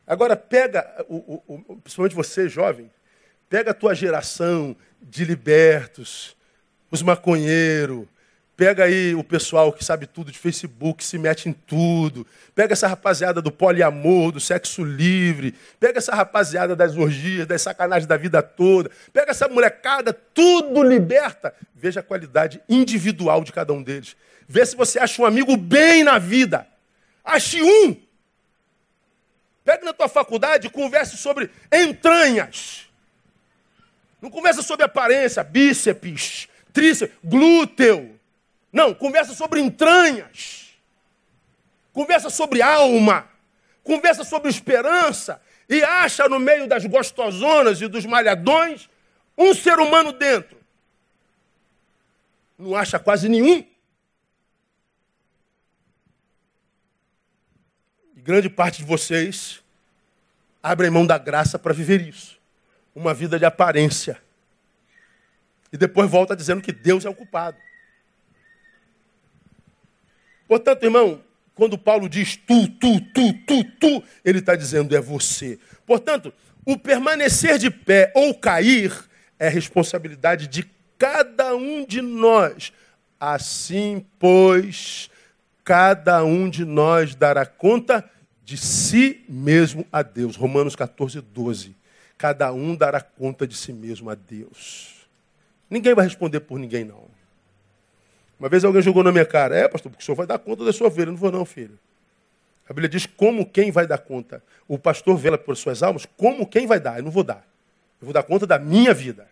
Agora 0.06 0.36
pega, 0.36 1.06
o, 1.08 1.16
o, 1.48 1.64
o, 1.68 1.76
principalmente 1.78 2.16
você, 2.16 2.50
jovem, 2.50 2.92
pega 3.50 3.72
a 3.72 3.76
tua 3.76 3.96
geração 3.96 4.76
de 5.02 5.24
libertos, 5.24 6.36
os 6.92 7.02
maconheiros, 7.02 8.06
pega 8.60 8.84
aí 8.84 9.16
o 9.16 9.24
pessoal 9.24 9.72
que 9.72 9.86
sabe 9.86 10.06
tudo 10.06 10.34
de 10.34 10.38
Facebook, 10.38 11.02
se 11.02 11.18
mete 11.18 11.48
em 11.48 11.54
tudo, 11.54 12.28
pega 12.54 12.74
essa 12.74 12.90
rapaziada 12.90 13.42
do 13.42 13.50
poliamor, 13.50 14.34
do 14.34 14.40
sexo 14.42 14.84
livre, 14.84 15.56
pega 15.80 16.00
essa 16.00 16.14
rapaziada 16.14 16.76
das 16.76 16.98
orgias, 16.98 17.48
das 17.48 17.62
sacanagens 17.62 18.06
da 18.06 18.18
vida 18.18 18.44
toda, 18.44 18.92
pega 19.14 19.32
essa 19.32 19.48
molecada, 19.48 20.12
tudo 20.12 20.84
liberta. 20.84 21.56
Veja 21.74 22.02
a 22.02 22.04
qualidade 22.04 22.62
individual 22.68 23.46
de 23.46 23.54
cada 23.54 23.72
um 23.72 23.82
deles. 23.82 24.14
Vê 24.46 24.66
se 24.66 24.76
você 24.76 25.00
acha 25.00 25.22
um 25.22 25.26
amigo 25.26 25.56
bem 25.56 26.04
na 26.04 26.20
vida. 26.20 26.68
Ache 27.24 27.64
um. 27.64 27.96
Pegue 29.64 29.86
na 29.86 29.94
tua 29.94 30.10
faculdade 30.10 30.68
e 30.68 30.70
converse 30.70 31.16
sobre 31.16 31.50
entranhas. 31.72 32.90
Não 34.22 34.30
conversa 34.30 34.62
sobre 34.62 34.84
aparência, 34.84 35.46
bíceps, 35.46 36.50
tríceps, 36.74 37.16
glúteo. 37.24 38.19
Não, 38.72 38.94
conversa 38.94 39.34
sobre 39.34 39.60
entranhas. 39.60 40.78
Conversa 41.92 42.30
sobre 42.30 42.62
alma. 42.62 43.28
Conversa 43.84 44.24
sobre 44.24 44.50
esperança. 44.50 45.42
E 45.68 45.84
acha 45.84 46.28
no 46.30 46.40
meio 46.40 46.68
das 46.68 46.86
gostosonas 46.86 47.82
e 47.82 47.88
dos 47.88 48.06
malhadões 48.06 48.90
um 49.38 49.54
ser 49.54 49.80
humano 49.80 50.12
dentro. 50.12 50.60
Não 52.58 52.76
acha 52.76 53.00
quase 53.00 53.30
nenhum. 53.30 53.66
E 58.16 58.22
grande 58.22 58.50
parte 58.50 58.80
de 58.80 58.84
vocês 58.84 59.64
abrem 60.62 60.92
mão 60.92 61.08
da 61.08 61.18
graça 61.18 61.58
para 61.58 61.74
viver 61.74 62.02
isso. 62.02 62.38
Uma 62.94 63.14
vida 63.14 63.40
de 63.40 63.46
aparência. 63.46 64.22
E 65.72 65.78
depois 65.78 66.10
volta 66.10 66.36
dizendo 66.36 66.62
que 66.62 66.72
Deus 66.72 67.06
é 67.06 67.10
o 67.10 67.16
culpado. 67.16 67.58
Portanto, 70.50 70.84
irmão, 70.84 71.22
quando 71.54 71.78
Paulo 71.78 72.10
diz 72.10 72.36
tu, 72.36 72.68
tu, 72.68 73.00
tu, 73.14 73.34
tu, 73.46 73.64
tu, 73.80 74.04
ele 74.26 74.40
está 74.40 74.56
dizendo 74.56 74.96
é 74.96 75.00
você. 75.00 75.60
Portanto, 75.86 76.34
o 76.66 76.76
permanecer 76.76 77.60
de 77.60 77.70
pé 77.70 78.12
ou 78.16 78.34
cair 78.34 78.92
é 79.38 79.48
responsabilidade 79.48 80.48
de 80.48 80.68
cada 80.98 81.56
um 81.56 81.86
de 81.86 82.02
nós. 82.02 82.74
Assim, 83.20 84.04
pois, 84.18 85.12
cada 85.64 86.24
um 86.24 86.50
de 86.50 86.66
nós 86.66 87.14
dará 87.14 87.46
conta 87.46 88.04
de 88.44 88.58
si 88.58 89.24
mesmo 89.30 89.86
a 89.92 90.02
Deus. 90.02 90.36
Romanos 90.36 90.76
14, 90.76 91.22
12. 91.22 91.76
Cada 92.18 92.52
um 92.52 92.76
dará 92.76 93.02
conta 93.02 93.46
de 93.46 93.56
si 93.56 93.72
mesmo 93.72 94.10
a 94.10 94.16
Deus. 94.16 95.08
Ninguém 95.70 95.94
vai 95.94 96.06
responder 96.06 96.40
por 96.40 96.58
ninguém, 96.58 96.84
não. 96.84 97.09
Uma 98.40 98.48
vez 98.48 98.64
alguém 98.64 98.82
jogou 98.82 99.04
na 99.04 99.12
minha 99.12 99.26
cara, 99.26 99.56
é, 99.56 99.68
pastor, 99.68 99.92
porque 99.92 100.02
o 100.02 100.06
senhor 100.06 100.16
vai 100.16 100.26
dar 100.26 100.40
conta 100.40 100.64
da 100.64 100.72
sua 100.72 100.88
ovelha. 100.88 101.08
Eu 101.08 101.12
não 101.12 101.18
vou, 101.18 101.32
não, 101.32 101.44
filho. 101.44 101.78
A 102.70 102.74
Bíblia 102.74 102.88
diz 102.88 103.06
como 103.06 103.46
quem 103.46 103.72
vai 103.72 103.86
dar 103.86 103.98
conta. 103.98 104.42
O 104.68 104.78
pastor 104.78 105.18
vela 105.18 105.38
por 105.38 105.58
suas 105.58 105.84
almas, 105.84 106.06
como 106.16 106.46
quem 106.46 106.66
vai 106.66 106.80
dar. 106.80 107.00
Eu 107.00 107.04
não 107.04 107.12
vou 107.12 107.24
dar. 107.24 107.46
Eu 108.00 108.06
vou 108.06 108.14
dar 108.14 108.24
conta 108.24 108.48
da 108.48 108.58
minha 108.58 108.94
vida. 108.94 109.28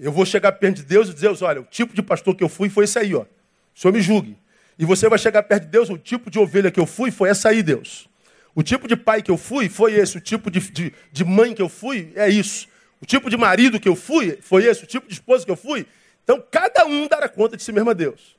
Eu 0.00 0.10
vou 0.10 0.24
chegar 0.24 0.52
perto 0.52 0.76
de 0.76 0.84
Deus 0.84 1.08
e 1.08 1.14
dizer, 1.14 1.28
olha, 1.44 1.60
o 1.60 1.64
tipo 1.64 1.94
de 1.94 2.02
pastor 2.02 2.34
que 2.34 2.42
eu 2.42 2.48
fui 2.48 2.70
foi 2.70 2.84
esse 2.84 2.98
aí, 2.98 3.14
ó. 3.14 3.22
O 3.22 3.26
senhor 3.74 3.92
me 3.92 4.00
julgue. 4.00 4.38
E 4.78 4.84
você 4.86 5.08
vai 5.08 5.18
chegar 5.18 5.42
perto 5.42 5.64
de 5.64 5.68
Deus, 5.68 5.90
o 5.90 5.98
tipo 5.98 6.30
de 6.30 6.38
ovelha 6.38 6.70
que 6.70 6.80
eu 6.80 6.86
fui 6.86 7.10
foi 7.10 7.28
essa 7.28 7.50
aí, 7.50 7.62
Deus. 7.62 8.08
O 8.54 8.62
tipo 8.62 8.88
de 8.88 8.96
pai 8.96 9.22
que 9.22 9.30
eu 9.30 9.36
fui 9.36 9.68
foi 9.68 9.94
esse. 9.94 10.16
O 10.16 10.20
tipo 10.20 10.50
de, 10.50 10.60
de, 10.60 10.92
de 11.10 11.24
mãe 11.24 11.54
que 11.54 11.62
eu 11.62 11.68
fui 11.68 12.12
é 12.14 12.28
isso. 12.28 12.68
O 13.00 13.06
tipo 13.06 13.28
de 13.28 13.36
marido 13.36 13.80
que 13.80 13.88
eu 13.88 13.96
fui 13.96 14.38
foi 14.40 14.64
esse. 14.64 14.84
O 14.84 14.86
tipo 14.86 15.06
de 15.06 15.14
esposa 15.14 15.44
que 15.44 15.50
eu 15.50 15.56
fui. 15.56 15.86
Então, 16.24 16.42
cada 16.50 16.84
um 16.84 17.06
dará 17.08 17.28
conta 17.28 17.56
de 17.56 17.62
si 17.62 17.72
mesmo 17.72 17.90
a 17.90 17.94
Deus. 17.94 18.36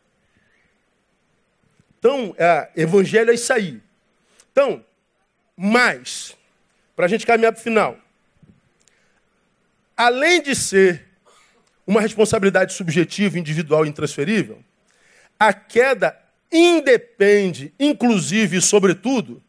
Então, 1.99 2.35
é, 2.37 2.69
evangelho 2.75 3.31
é 3.31 3.33
isso 3.33 3.51
aí. 3.53 3.81
Então, 4.51 4.83
mais, 5.55 6.35
para 6.95 7.05
a 7.05 7.09
gente 7.09 7.25
caminhar 7.25 7.51
para 7.51 7.59
o 7.59 7.63
final. 7.63 7.97
Além 9.95 10.41
de 10.41 10.55
ser 10.55 11.05
uma 11.85 12.01
responsabilidade 12.01 12.73
subjetiva, 12.73 13.37
individual 13.37 13.85
e 13.85 13.89
intransferível, 13.89 14.63
a 15.39 15.53
queda 15.53 16.17
independe, 16.51 17.73
inclusive 17.79 18.57
e 18.57 18.61
sobretudo, 18.61 19.41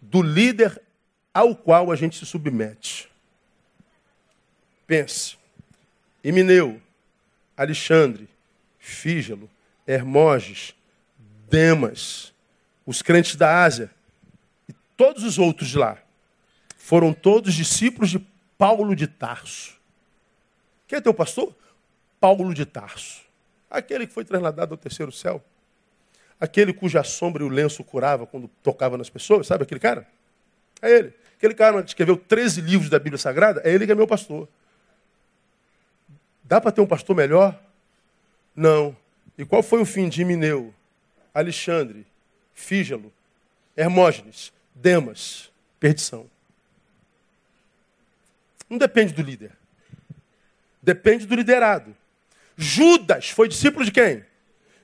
do 0.00 0.22
líder 0.22 0.80
ao 1.32 1.54
qual 1.54 1.90
a 1.90 1.96
gente 1.96 2.18
se 2.18 2.26
submete. 2.26 3.08
Pense. 4.86 5.36
Emineu, 6.22 6.80
Alexandre, 7.60 8.26
Fígelo, 8.78 9.50
Hermoges, 9.86 10.74
Demas, 11.50 12.32
os 12.86 13.02
crentes 13.02 13.36
da 13.36 13.62
Ásia 13.62 13.90
e 14.66 14.72
todos 14.96 15.24
os 15.24 15.38
outros 15.38 15.68
de 15.68 15.76
lá 15.76 15.98
foram 16.78 17.12
todos 17.12 17.52
discípulos 17.52 18.08
de 18.08 18.18
Paulo 18.56 18.96
de 18.96 19.06
Tarso. 19.06 19.78
Quem 20.88 20.96
é 20.96 21.00
teu 21.02 21.12
pastor? 21.12 21.54
Paulo 22.18 22.54
de 22.54 22.64
Tarso. 22.64 23.20
Aquele 23.70 24.06
que 24.06 24.14
foi 24.14 24.24
trasladado 24.24 24.72
ao 24.72 24.78
terceiro 24.78 25.12
céu. 25.12 25.44
Aquele 26.40 26.72
cuja 26.72 27.04
sombra 27.04 27.42
e 27.42 27.46
o 27.46 27.50
lenço 27.50 27.84
curava 27.84 28.26
quando 28.26 28.48
tocava 28.62 28.96
nas 28.96 29.10
pessoas, 29.10 29.46
sabe 29.46 29.64
aquele 29.64 29.80
cara? 29.80 30.08
É 30.80 30.90
ele. 30.90 31.12
Aquele 31.36 31.52
cara 31.52 31.82
que 31.82 31.90
escreveu 31.90 32.16
13 32.16 32.62
livros 32.62 32.88
da 32.88 32.98
Bíblia 32.98 33.18
Sagrada, 33.18 33.60
é 33.62 33.70
ele 33.70 33.84
que 33.84 33.92
é 33.92 33.94
meu 33.94 34.06
pastor. 34.06 34.48
Dá 36.50 36.60
para 36.60 36.72
ter 36.72 36.80
um 36.80 36.86
pastor 36.86 37.14
melhor? 37.14 37.56
Não. 38.56 38.96
E 39.38 39.44
qual 39.44 39.62
foi 39.62 39.80
o 39.80 39.84
fim 39.84 40.08
de 40.08 40.24
Mineu, 40.24 40.74
Alexandre, 41.32 42.04
Fígelo, 42.52 43.12
Hermógenes, 43.76 44.52
Demas? 44.74 45.48
Perdição. 45.78 46.28
Não 48.68 48.76
depende 48.76 49.12
do 49.12 49.22
líder. 49.22 49.52
Depende 50.82 51.24
do 51.24 51.36
liderado. 51.36 51.96
Judas 52.56 53.30
foi 53.30 53.46
discípulo 53.46 53.84
de 53.84 53.92
quem? 53.92 54.24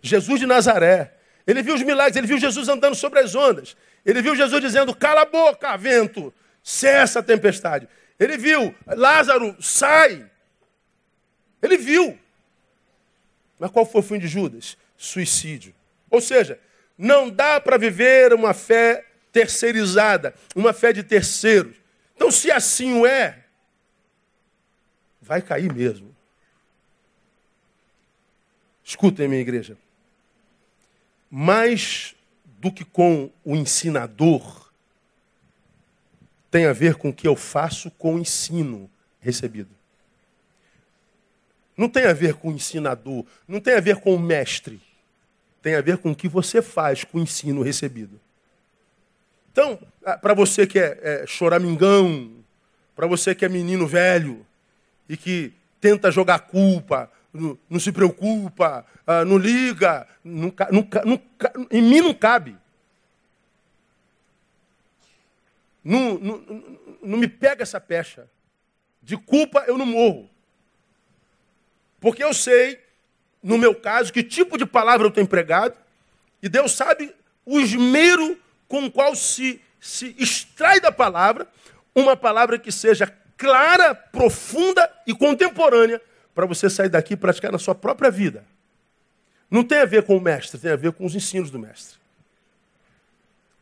Jesus 0.01 0.39
de 0.39 0.47
Nazaré. 0.47 1.15
Ele 1.45 1.65
viu 1.65 1.75
os 1.75 1.83
milagres, 1.83 2.15
ele 2.15 2.29
viu 2.29 2.39
Jesus 2.39 2.69
andando 2.69 2.95
sobre 2.95 3.19
as 3.19 3.35
ondas. 3.35 3.77
Ele 4.05 4.23
viu 4.23 4.37
Jesus 4.37 4.61
dizendo: 4.61 4.95
Cala 4.95 5.23
a 5.23 5.27
boca, 5.27 5.77
vento, 5.77 6.33
cessa 6.63 7.19
a 7.19 7.25
tempestade. 7.25 7.89
Ele 8.21 8.39
viu 8.39 8.73
Lázaro, 8.87 9.57
sai. 9.61 10.31
Ele 11.67 11.77
viu. 11.77 12.19
Mas 13.59 13.71
qual 13.71 13.85
foi 13.87 14.01
o 14.01 14.05
fim 14.05 14.19
de 14.19 14.29
Judas? 14.29 14.77
Suicídio. 14.97 15.75
Ou 16.11 16.21
seja, 16.21 16.59
não 16.97 17.29
dá 17.29 17.61
para 17.61 17.77
viver 17.77 18.33
uma 18.33 18.55
fé 18.55 19.05
terceirizada, 19.33 20.35
uma 20.55 20.73
fé 20.73 20.93
de 20.93 21.03
terceiros. 21.03 21.77
Então, 22.15 22.31
se 22.31 22.51
assim 22.51 23.01
o 23.01 23.07
é, 23.07 23.45
vai 25.21 25.43
cair 25.43 25.73
mesmo. 25.73 26.15
Escutem, 28.83 29.29
minha 29.29 29.41
igreja 29.41 29.77
mais 31.31 32.15
do 32.59 32.73
que 32.73 32.83
com 32.83 33.31
o 33.45 33.55
ensinador, 33.55 34.71
tem 36.51 36.65
a 36.65 36.73
ver 36.73 36.95
com 36.95 37.11
o 37.11 37.15
que 37.15 37.29
eu 37.29 37.37
faço 37.37 37.91
com 37.91 38.15
o 38.15 38.19
ensino 38.19 38.91
recebido. 39.21 39.76
Não 41.77 41.89
tem 41.89 42.07
a 42.07 42.13
ver 42.13 42.35
com 42.35 42.49
o 42.49 42.53
ensinador, 42.53 43.25
não 43.47 43.61
tem 43.61 43.75
a 43.75 43.81
ver 43.81 43.97
com 43.97 44.15
o 44.15 44.19
mestre. 44.19 44.81
Tem 45.61 45.75
a 45.75 45.81
ver 45.81 45.99
com 45.99 46.13
o 46.13 46.17
que 46.17 46.29
você 46.29 46.63
faz 46.63 47.05
com 47.05 47.19
o 47.19 47.21
ensino 47.21 47.63
recebido. 47.63 48.21
Então, 49.53 49.79
ah, 50.05 50.17
para 50.17 50.33
você 50.33 50.67
que 50.67 50.79
é, 50.79 50.99
é 51.03 51.27
choramingão, 51.27 52.33
para 52.95 53.07
você 53.07 53.35
que 53.35 53.45
é 53.45 53.49
menino 53.49 53.87
velho 53.87 54.47
e 55.09 55.17
que 55.17 55.53
tenta 55.81 56.11
jogar 56.11 56.41
culpa, 56.41 57.11
não, 57.33 57.59
não 57.69 57.81
se 57.81 57.93
preocupa, 57.93 58.85
uh, 59.07 59.25
não 59.25 59.37
liga, 59.37 60.07
nunca, 60.25 60.69
nunca, 60.71 61.03
em 61.71 61.83
mim 61.83 62.01
não 62.01 62.15
cabe. 62.15 62.57
Não, 65.85 66.19
não, 66.19 66.65
não 67.03 67.19
me 67.19 67.29
pega 67.29 67.63
essa 67.63 67.81
pecha. 67.81 68.29
De 69.03 69.17
culpa 69.17 69.65
eu 69.69 69.79
não 69.79 69.87
morro. 69.87 70.29
Porque 72.01 72.23
eu 72.23 72.33
sei, 72.35 72.81
no 73.43 73.59
meu 73.59 73.75
caso, 73.75 74.13
que 74.13 74.23
tipo 74.23 74.57
de 74.59 74.67
palavra 74.67 75.07
eu 75.07 75.11
tenho 75.11 75.25
empregado, 75.25 75.77
e 76.43 76.49
Deus 76.49 76.73
sabe 76.73 77.15
o 77.45 77.59
esmero 77.61 78.39
com 78.69 78.87
o 78.87 78.91
qual 78.91 79.15
se, 79.15 79.61
se 79.81 80.15
extrai 80.19 80.81
da 80.81 80.93
palavra 80.93 81.47
uma 81.95 82.15
palavra 82.17 82.59
que 82.59 82.71
seja 82.71 83.13
clara, 83.37 83.95
profunda 83.95 84.91
e 85.07 85.15
contemporânea 85.15 86.01
para 86.35 86.45
você 86.45 86.69
sair 86.69 86.91
daqui 86.91 87.15
e 87.15 87.17
praticar 87.17 87.51
na 87.51 87.59
sua 87.59 87.75
própria 87.75 88.11
vida. 88.11 88.45
Não 89.51 89.65
tem 89.65 89.79
a 89.79 89.87
ver 89.87 90.03
com 90.03 90.17
o 90.17 90.21
mestre, 90.21 90.61
tem 90.61 90.71
a 90.71 90.77
ver 90.77 90.93
com 90.93 91.07
os 91.07 91.15
ensinos 91.15 91.51
do 91.51 91.59
mestre. 91.59 91.97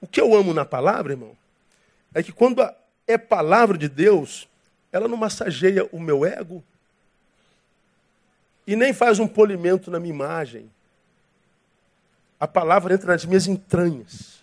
O 0.00 0.06
que 0.06 0.20
eu 0.20 0.34
amo 0.34 0.52
na 0.52 0.64
palavra, 0.64 1.12
irmão, 1.12 1.36
é 2.12 2.22
que 2.22 2.32
quando 2.32 2.62
é 3.06 3.16
palavra 3.16 3.78
de 3.78 3.88
Deus, 3.88 4.48
ela 4.90 5.06
não 5.06 5.16
massageia 5.16 5.88
o 5.92 6.00
meu 6.00 6.24
ego 6.24 6.64
e 8.66 8.74
nem 8.76 8.92
faz 8.92 9.18
um 9.18 9.26
polimento 9.26 9.90
na 9.90 10.00
minha 10.00 10.14
imagem. 10.14 10.70
A 12.38 12.48
palavra 12.48 12.94
entra 12.94 13.12
nas 13.12 13.24
minhas 13.24 13.46
entranhas. 13.46 14.42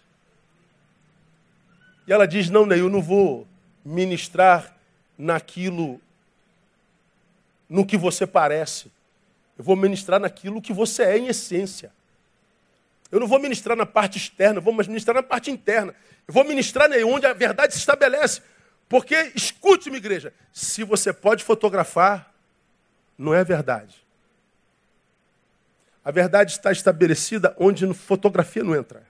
E 2.08 2.14
ela 2.14 2.28
diz: 2.28 2.50
Não, 2.50 2.66
Ney, 2.66 2.80
eu 2.80 2.90
não 2.90 3.02
vou 3.02 3.48
ministrar 3.84 4.76
naquilo, 5.18 6.00
no 7.70 7.86
que 7.86 7.98
você 7.98 8.26
parece. 8.26 8.92
Eu 9.58 9.64
vou 9.64 9.76
ministrar 9.76 10.20
naquilo 10.20 10.62
que 10.62 10.74
você 10.74 11.04
é 11.04 11.18
em 11.18 11.28
essência. 11.28 11.92
Eu 13.12 13.20
não 13.20 13.28
vou 13.28 13.40
ministrar 13.40 13.76
na 13.76 13.86
parte 13.86 14.18
externa, 14.18 14.60
eu 14.60 14.62
vou 14.62 14.74
ministrar 14.74 15.16
na 15.16 15.24
parte 15.24 15.52
interna. 15.52 15.94
Eu 16.28 16.34
vou 16.34 16.44
ministrar 16.44 16.88
Ney, 16.88 17.04
onde 17.04 17.26
a 17.26 17.34
verdade 17.34 17.74
se 17.74 17.80
estabelece. 17.80 18.42
Porque, 18.88 19.32
escute-me, 19.36 19.98
igreja, 19.98 20.34
se 20.52 20.84
você 20.84 21.14
pode 21.14 21.44
fotografar, 21.44 22.34
não 23.18 23.34
é 23.34 23.44
verdade. 23.44 23.96
A 26.04 26.12
verdade 26.12 26.52
está 26.52 26.72
estabelecida 26.72 27.56
onde 27.60 27.92
fotografia 27.94 28.64
não 28.64 28.76
entra. 28.76 29.04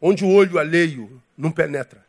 Onde 0.00 0.24
o 0.24 0.28
olho 0.28 0.58
alheio 0.58 1.22
não 1.36 1.50
penetra. 1.50 2.04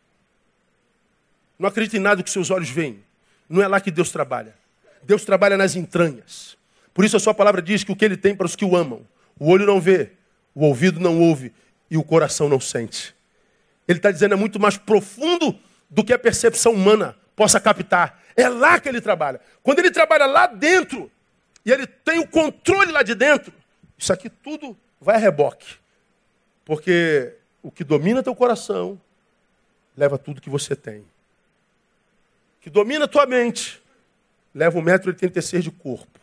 Não 1.58 1.68
acredite 1.68 1.96
em 1.96 2.00
nada 2.00 2.22
que 2.22 2.30
seus 2.30 2.50
olhos 2.50 2.68
veem. 2.68 3.02
Não 3.48 3.62
é 3.62 3.66
lá 3.66 3.80
que 3.80 3.90
Deus 3.90 4.10
trabalha. 4.10 4.54
Deus 5.02 5.24
trabalha 5.24 5.56
nas 5.56 5.74
entranhas. 5.74 6.56
Por 6.92 7.04
isso 7.04 7.16
a 7.16 7.20
sua 7.20 7.32
palavra 7.32 7.62
diz 7.62 7.82
que 7.82 7.92
o 7.92 7.96
que 7.96 8.04
ele 8.04 8.16
tem 8.16 8.34
para 8.34 8.46
os 8.46 8.54
que 8.54 8.64
o 8.64 8.76
amam, 8.76 9.06
o 9.38 9.48
olho 9.50 9.64
não 9.64 9.80
vê, 9.80 10.12
o 10.54 10.64
ouvido 10.64 11.00
não 11.00 11.20
ouve 11.20 11.52
e 11.90 11.96
o 11.96 12.02
coração 12.02 12.48
não 12.48 12.60
sente. 12.60 13.14
Ele 13.86 13.98
está 13.98 14.10
dizendo 14.10 14.34
é 14.34 14.36
muito 14.36 14.60
mais 14.60 14.76
profundo 14.76 15.58
do 15.88 16.04
que 16.04 16.12
a 16.12 16.18
percepção 16.18 16.72
humana 16.72 17.16
possa 17.34 17.58
captar. 17.58 18.22
É 18.36 18.48
lá 18.48 18.78
que 18.78 18.88
ele 18.88 19.00
trabalha. 19.00 19.40
Quando 19.62 19.78
ele 19.78 19.90
trabalha 19.90 20.26
lá 20.26 20.46
dentro 20.46 21.10
e 21.64 21.72
ele 21.72 21.86
tem 21.86 22.18
o 22.18 22.26
controle 22.26 22.92
lá 22.92 23.02
de 23.02 23.14
dentro, 23.14 23.52
isso 23.96 24.12
aqui 24.12 24.30
tudo 24.30 24.76
vai 25.00 25.16
a 25.16 25.18
reboque. 25.18 25.76
Porque 26.64 27.34
o 27.62 27.70
que 27.70 27.82
domina 27.82 28.22
teu 28.22 28.34
coração 28.34 29.00
leva 29.96 30.18
tudo 30.18 30.40
que 30.40 30.50
você 30.50 30.76
tem. 30.76 31.00
O 31.00 31.06
que 32.60 32.70
domina 32.70 33.08
tua 33.08 33.26
mente 33.26 33.82
leva 34.54 34.78
1,86m 34.78 35.60
de 35.60 35.70
corpo. 35.70 36.18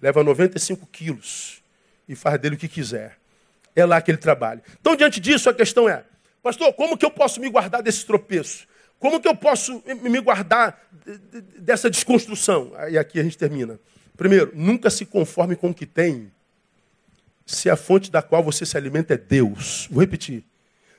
Leva 0.00 0.22
95 0.22 0.86
quilos. 0.86 1.62
E 2.08 2.14
faz 2.14 2.40
dele 2.40 2.56
o 2.56 2.58
que 2.58 2.68
quiser. 2.68 3.18
É 3.76 3.84
lá 3.84 4.00
que 4.00 4.10
ele 4.10 4.18
trabalha. 4.18 4.62
Então, 4.80 4.96
diante 4.96 5.20
disso, 5.20 5.50
a 5.50 5.54
questão 5.54 5.88
é: 5.88 6.04
Pastor, 6.42 6.72
como 6.72 6.96
que 6.96 7.04
eu 7.04 7.10
posso 7.10 7.40
me 7.40 7.50
guardar 7.50 7.82
desse 7.82 8.06
tropeço? 8.06 8.66
Como 8.98 9.20
que 9.20 9.28
eu 9.28 9.36
posso 9.36 9.82
me 10.02 10.20
guardar 10.20 10.82
dessa 11.58 11.88
desconstrução? 11.88 12.72
E 12.90 12.98
aqui 12.98 13.20
a 13.20 13.22
gente 13.22 13.38
termina. 13.38 13.78
Primeiro, 14.18 14.50
nunca 14.52 14.90
se 14.90 15.06
conforme 15.06 15.54
com 15.54 15.70
o 15.70 15.74
que 15.74 15.86
tem, 15.86 16.30
se 17.46 17.70
a 17.70 17.76
fonte 17.76 18.10
da 18.10 18.20
qual 18.20 18.42
você 18.42 18.66
se 18.66 18.76
alimenta 18.76 19.14
é 19.14 19.16
Deus. 19.16 19.86
Vou 19.90 20.00
repetir. 20.00 20.44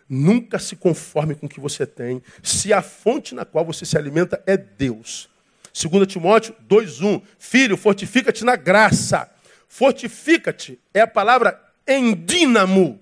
Nunca 0.08 0.58
se 0.58 0.76
conforme 0.76 1.36
com 1.36 1.46
o 1.46 1.50
que 1.50 1.60
você 1.60 1.86
tem, 1.86 2.24
se 2.42 2.74
a 2.74 2.82
fonte 2.82 3.36
na 3.36 3.44
qual 3.44 3.66
você 3.66 3.86
se 3.86 3.98
alimenta 3.98 4.42
é 4.48 4.56
Deus. 4.58 5.30
2 5.74 6.08
Timóteo 6.08 6.56
2,1. 6.68 7.22
Filho, 7.38 7.76
fortifica-te 7.76 8.44
na 8.44 8.56
graça. 8.56 9.30
Fortifica-te 9.68 10.80
é 10.94 11.02
a 11.02 11.08
palavra 11.08 11.62
endínamo. 11.86 13.00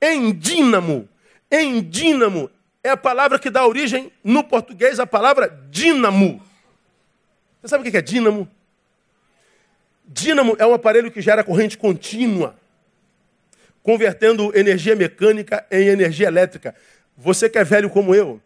Endínamo. 0.00 1.08
Endínamo 1.50 2.50
é 2.84 2.90
a 2.90 2.96
palavra 2.96 3.38
que 3.38 3.50
dá 3.50 3.66
origem 3.66 4.12
no 4.22 4.44
português 4.44 5.00
à 5.00 5.06
palavra 5.06 5.60
dínamo. 5.70 6.45
Você 7.60 7.68
sabe 7.68 7.88
o 7.88 7.90
que 7.90 7.96
é 7.96 8.02
dínamo? 8.02 8.48
Dínamo 10.06 10.56
é 10.58 10.66
um 10.66 10.74
aparelho 10.74 11.10
que 11.10 11.20
gera 11.20 11.42
corrente 11.42 11.76
contínua, 11.76 12.54
convertendo 13.82 14.56
energia 14.56 14.94
mecânica 14.94 15.66
em 15.70 15.88
energia 15.88 16.28
elétrica. 16.28 16.74
Você 17.16 17.48
que 17.48 17.58
é 17.58 17.64
velho 17.64 17.90
como 17.90 18.14
eu, 18.14 18.40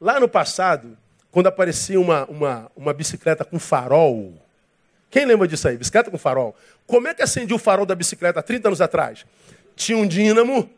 lá 0.00 0.18
no 0.18 0.28
passado, 0.28 0.96
quando 1.30 1.48
aparecia 1.48 2.00
uma, 2.00 2.24
uma, 2.26 2.70
uma 2.76 2.92
bicicleta 2.94 3.44
com 3.44 3.58
farol, 3.58 4.34
quem 5.10 5.26
lembra 5.26 5.46
disso 5.46 5.68
aí? 5.68 5.76
Bicicleta 5.76 6.10
com 6.10 6.18
farol. 6.18 6.56
Como 6.86 7.06
é 7.06 7.14
que 7.14 7.22
acendia 7.22 7.54
o 7.54 7.58
farol 7.58 7.86
da 7.86 7.94
bicicleta 7.94 8.40
há 8.40 8.42
30 8.42 8.68
anos 8.68 8.80
atrás? 8.80 9.24
Tinha 9.76 9.96
um 9.96 10.06
dínamo 10.06 10.68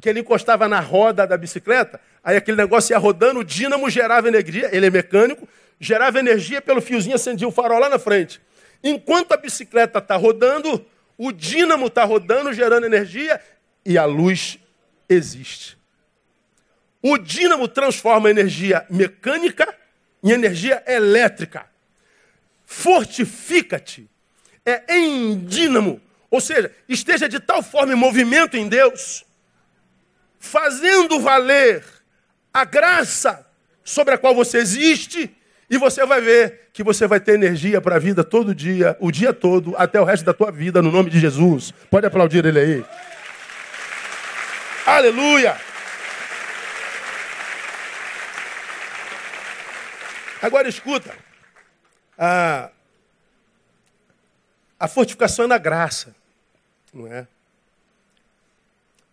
que 0.00 0.08
ele 0.08 0.20
encostava 0.20 0.66
na 0.66 0.80
roda 0.80 1.26
da 1.26 1.36
bicicleta, 1.36 2.00
aí 2.24 2.36
aquele 2.36 2.56
negócio 2.56 2.92
ia 2.92 2.98
rodando, 2.98 3.40
o 3.40 3.44
dínamo 3.44 3.88
gerava 3.90 4.26
energia, 4.28 4.68
ele 4.72 4.86
é 4.86 4.90
mecânico, 4.90 5.46
gerava 5.80 6.18
energia 6.18 6.60
pelo 6.60 6.80
fiozinho, 6.80 7.16
acendia 7.16 7.48
o 7.48 7.52
farol 7.52 7.80
lá 7.80 7.88
na 7.88 7.98
frente. 7.98 8.40
Enquanto 8.84 9.32
a 9.32 9.36
bicicleta 9.36 9.98
está 9.98 10.14
rodando, 10.16 10.84
o 11.18 11.32
dínamo 11.32 11.86
está 11.86 12.04
rodando, 12.04 12.52
gerando 12.52 12.86
energia, 12.86 13.40
e 13.84 13.96
a 13.96 14.04
luz 14.04 14.58
existe. 15.08 15.76
O 17.02 17.16
dínamo 17.16 17.66
transforma 17.66 18.30
energia 18.30 18.86
mecânica 18.90 19.74
em 20.22 20.30
energia 20.30 20.82
elétrica. 20.86 21.66
Fortifica-te. 22.64 24.08
É 24.64 24.94
em 24.94 25.38
dínamo. 25.38 26.00
Ou 26.30 26.40
seja, 26.40 26.70
esteja 26.86 27.28
de 27.28 27.40
tal 27.40 27.62
forma 27.62 27.92
em 27.92 27.96
movimento 27.96 28.56
em 28.56 28.68
Deus 28.68 29.24
fazendo 30.40 31.20
valer 31.20 31.84
a 32.52 32.64
graça 32.64 33.46
sobre 33.84 34.14
a 34.14 34.18
qual 34.18 34.34
você 34.34 34.58
existe, 34.58 35.30
e 35.70 35.78
você 35.78 36.04
vai 36.04 36.20
ver 36.20 36.68
que 36.72 36.82
você 36.82 37.06
vai 37.06 37.20
ter 37.20 37.34
energia 37.34 37.80
para 37.80 37.94
a 37.94 37.98
vida 38.00 38.24
todo 38.24 38.52
dia, 38.52 38.96
o 38.98 39.12
dia 39.12 39.32
todo, 39.32 39.72
até 39.76 40.00
o 40.00 40.04
resto 40.04 40.24
da 40.24 40.34
tua 40.34 40.50
vida, 40.50 40.82
no 40.82 40.90
nome 40.90 41.08
de 41.08 41.20
Jesus. 41.20 41.70
Pode 41.88 42.04
aplaudir 42.04 42.44
ele 42.44 42.58
aí. 42.58 42.84
Aleluia! 44.84 45.56
Agora 50.42 50.68
escuta. 50.68 51.16
A, 52.18 52.70
a 54.78 54.88
fortificação 54.88 55.44
é 55.44 55.48
na 55.48 55.58
graça, 55.58 56.12
não 56.92 57.06
é? 57.06 57.28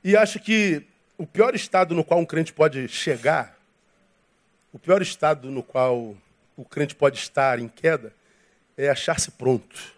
E 0.04 0.18
acho 0.18 0.40
que 0.40 0.82
o 1.20 1.28
pior 1.28 1.54
estado 1.54 1.94
no 1.94 2.04
qual 2.04 2.20
um 2.20 2.26
crente 2.26 2.52
pode 2.52 2.88
chegar, 2.88 3.56
o 4.74 4.80
pior 4.80 5.04
estado 5.04 5.52
no 5.52 5.62
qual 5.62 6.16
o 6.58 6.66
crente 6.66 6.96
pode 6.96 7.20
estar 7.20 7.60
em 7.60 7.68
queda, 7.68 8.12
é 8.76 8.90
achar-se 8.90 9.30
pronto. 9.30 9.96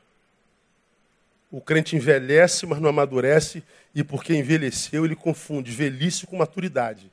O 1.49 1.61
crente 1.61 1.95
envelhece, 1.95 2.65
mas 2.65 2.79
não 2.79 2.89
amadurece, 2.89 3.63
e 3.95 4.03
porque 4.03 4.35
envelheceu, 4.35 5.05
ele 5.05 5.15
confunde 5.15 5.71
velhice 5.71 6.27
com 6.27 6.37
maturidade. 6.37 7.09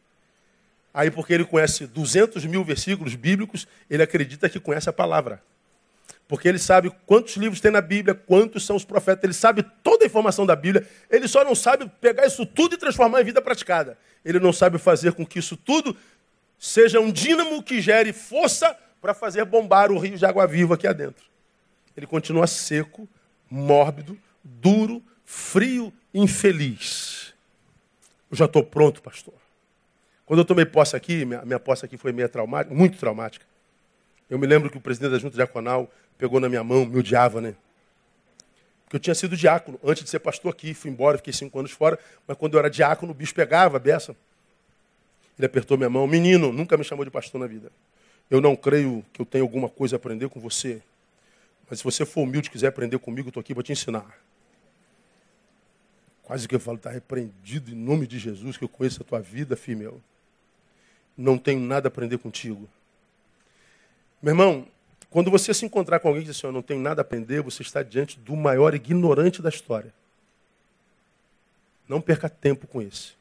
Aí, 0.92 1.10
porque 1.10 1.32
ele 1.32 1.44
conhece 1.44 1.86
200 1.86 2.44
mil 2.44 2.64
versículos 2.64 3.14
bíblicos, 3.14 3.68
ele 3.88 4.02
acredita 4.02 4.48
que 4.48 4.58
conhece 4.58 4.88
a 4.90 4.92
palavra. 4.92 5.42
Porque 6.26 6.48
ele 6.48 6.58
sabe 6.58 6.90
quantos 7.06 7.36
livros 7.36 7.60
tem 7.60 7.70
na 7.70 7.80
Bíblia, 7.80 8.14
quantos 8.14 8.66
são 8.66 8.74
os 8.74 8.84
profetas, 8.84 9.22
ele 9.22 9.32
sabe 9.32 9.62
toda 9.82 10.04
a 10.04 10.06
informação 10.06 10.44
da 10.44 10.56
Bíblia, 10.56 10.86
ele 11.08 11.28
só 11.28 11.44
não 11.44 11.54
sabe 11.54 11.88
pegar 12.00 12.26
isso 12.26 12.44
tudo 12.44 12.74
e 12.74 12.78
transformar 12.78 13.20
em 13.20 13.24
vida 13.24 13.40
praticada. 13.40 13.96
Ele 14.24 14.40
não 14.40 14.52
sabe 14.52 14.76
fazer 14.76 15.12
com 15.12 15.24
que 15.24 15.38
isso 15.38 15.56
tudo 15.56 15.96
seja 16.58 16.98
um 16.98 17.12
dínamo 17.12 17.62
que 17.62 17.80
gere 17.80 18.12
força 18.12 18.76
para 19.06 19.14
fazer 19.14 19.44
bombar 19.44 19.92
o 19.92 19.98
rio 19.98 20.18
de 20.18 20.26
água 20.26 20.44
viva 20.48 20.74
aqui 20.74 20.84
adentro. 20.84 21.24
Ele 21.96 22.08
continua 22.08 22.44
seco, 22.48 23.08
mórbido, 23.48 24.18
duro, 24.42 25.00
frio, 25.24 25.92
infeliz. 26.12 27.32
Eu 28.28 28.36
já 28.36 28.46
estou 28.46 28.64
pronto, 28.64 29.00
pastor. 29.00 29.34
Quando 30.24 30.40
eu 30.40 30.44
tomei 30.44 30.66
posse 30.66 30.96
aqui, 30.96 31.24
minha, 31.24 31.44
minha 31.44 31.60
posse 31.60 31.84
aqui 31.84 31.96
foi 31.96 32.10
meio 32.10 32.28
traumática, 32.28 32.74
muito 32.74 32.98
traumática. 32.98 33.46
Eu 34.28 34.40
me 34.40 34.46
lembro 34.48 34.68
que 34.68 34.76
o 34.76 34.80
presidente 34.80 35.12
da 35.12 35.18
junta 35.20 35.36
diaconal 35.36 35.88
pegou 36.18 36.40
na 36.40 36.48
minha 36.48 36.64
mão, 36.64 36.84
me 36.84 36.98
odiava, 36.98 37.40
né? 37.40 37.54
Porque 38.82 38.96
eu 38.96 39.00
tinha 39.00 39.14
sido 39.14 39.36
diácono 39.36 39.78
antes 39.84 40.02
de 40.02 40.10
ser 40.10 40.18
pastor 40.18 40.50
aqui, 40.50 40.74
fui 40.74 40.90
embora, 40.90 41.16
fiquei 41.16 41.32
cinco 41.32 41.56
anos 41.60 41.70
fora, 41.70 41.96
mas 42.26 42.36
quando 42.36 42.54
eu 42.54 42.58
era 42.58 42.68
diácono, 42.68 43.12
o 43.12 43.14
bicho 43.14 43.36
pegava 43.36 43.76
a 43.76 43.80
beça. 43.80 44.16
Ele 45.38 45.46
apertou 45.46 45.76
minha 45.76 45.88
mão, 45.90 46.08
menino, 46.08 46.50
nunca 46.50 46.76
me 46.76 46.82
chamou 46.82 47.04
de 47.04 47.10
pastor 47.12 47.40
na 47.40 47.46
vida. 47.46 47.70
Eu 48.30 48.40
não 48.40 48.56
creio 48.56 49.04
que 49.12 49.20
eu 49.20 49.26
tenha 49.26 49.42
alguma 49.42 49.68
coisa 49.68 49.96
a 49.96 49.98
aprender 49.98 50.28
com 50.28 50.40
você. 50.40 50.82
Mas 51.68 51.78
se 51.78 51.84
você 51.84 52.04
for 52.04 52.22
humilde 52.22 52.48
e 52.48 52.50
quiser 52.50 52.68
aprender 52.68 52.98
comigo, 52.98 53.28
eu 53.28 53.30
estou 53.30 53.40
aqui 53.40 53.54
para 53.54 53.62
te 53.62 53.72
ensinar. 53.72 54.18
Quase 56.22 56.48
que 56.48 56.54
eu 56.54 56.60
falo, 56.60 56.76
está 56.76 56.90
repreendido 56.90 57.70
em 57.70 57.74
nome 57.74 58.06
de 58.06 58.18
Jesus, 58.18 58.56
que 58.56 58.64
eu 58.64 58.68
conheço 58.68 59.02
a 59.02 59.04
tua 59.04 59.20
vida, 59.20 59.56
filho 59.56 59.78
meu. 59.78 60.02
Não 61.16 61.38
tenho 61.38 61.60
nada 61.60 61.86
a 61.86 61.88
aprender 61.88 62.18
contigo. 62.18 62.68
Meu 64.20 64.32
irmão, 64.32 64.66
quando 65.08 65.30
você 65.30 65.54
se 65.54 65.64
encontrar 65.64 66.00
com 66.00 66.08
alguém 66.08 66.22
que 66.22 66.28
diz 66.28 66.36
assim, 66.36 66.48
eu 66.48 66.52
não 66.52 66.62
tenho 66.62 66.80
nada 66.80 67.00
a 67.00 67.02
aprender, 67.02 67.42
você 67.42 67.62
está 67.62 67.82
diante 67.82 68.18
do 68.18 68.34
maior 68.34 68.74
ignorante 68.74 69.40
da 69.40 69.48
história. 69.48 69.94
Não 71.88 72.00
perca 72.00 72.28
tempo 72.28 72.66
com 72.66 72.82
esse. 72.82 73.12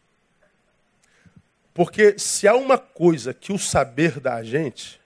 Porque 1.75 2.17
se 2.17 2.47
há 2.47 2.55
uma 2.55 2.77
coisa 2.77 3.33
que 3.33 3.51
o 3.51 3.59
saber 3.59 4.21
dá 4.21 4.35
a 4.35 4.43
gente, 4.43 4.97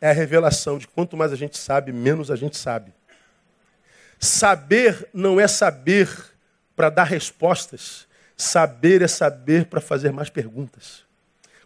é 0.00 0.10
a 0.10 0.12
revelação 0.12 0.76
de 0.76 0.88
quanto 0.88 1.16
mais 1.16 1.32
a 1.32 1.36
gente 1.36 1.56
sabe, 1.56 1.92
menos 1.92 2.32
a 2.32 2.36
gente 2.36 2.56
sabe. 2.56 2.92
Saber 4.18 5.08
não 5.14 5.38
é 5.38 5.46
saber 5.46 6.10
para 6.74 6.90
dar 6.90 7.04
respostas, 7.04 8.08
saber 8.36 9.02
é 9.02 9.06
saber 9.06 9.66
para 9.66 9.80
fazer 9.80 10.10
mais 10.10 10.28
perguntas. 10.28 11.04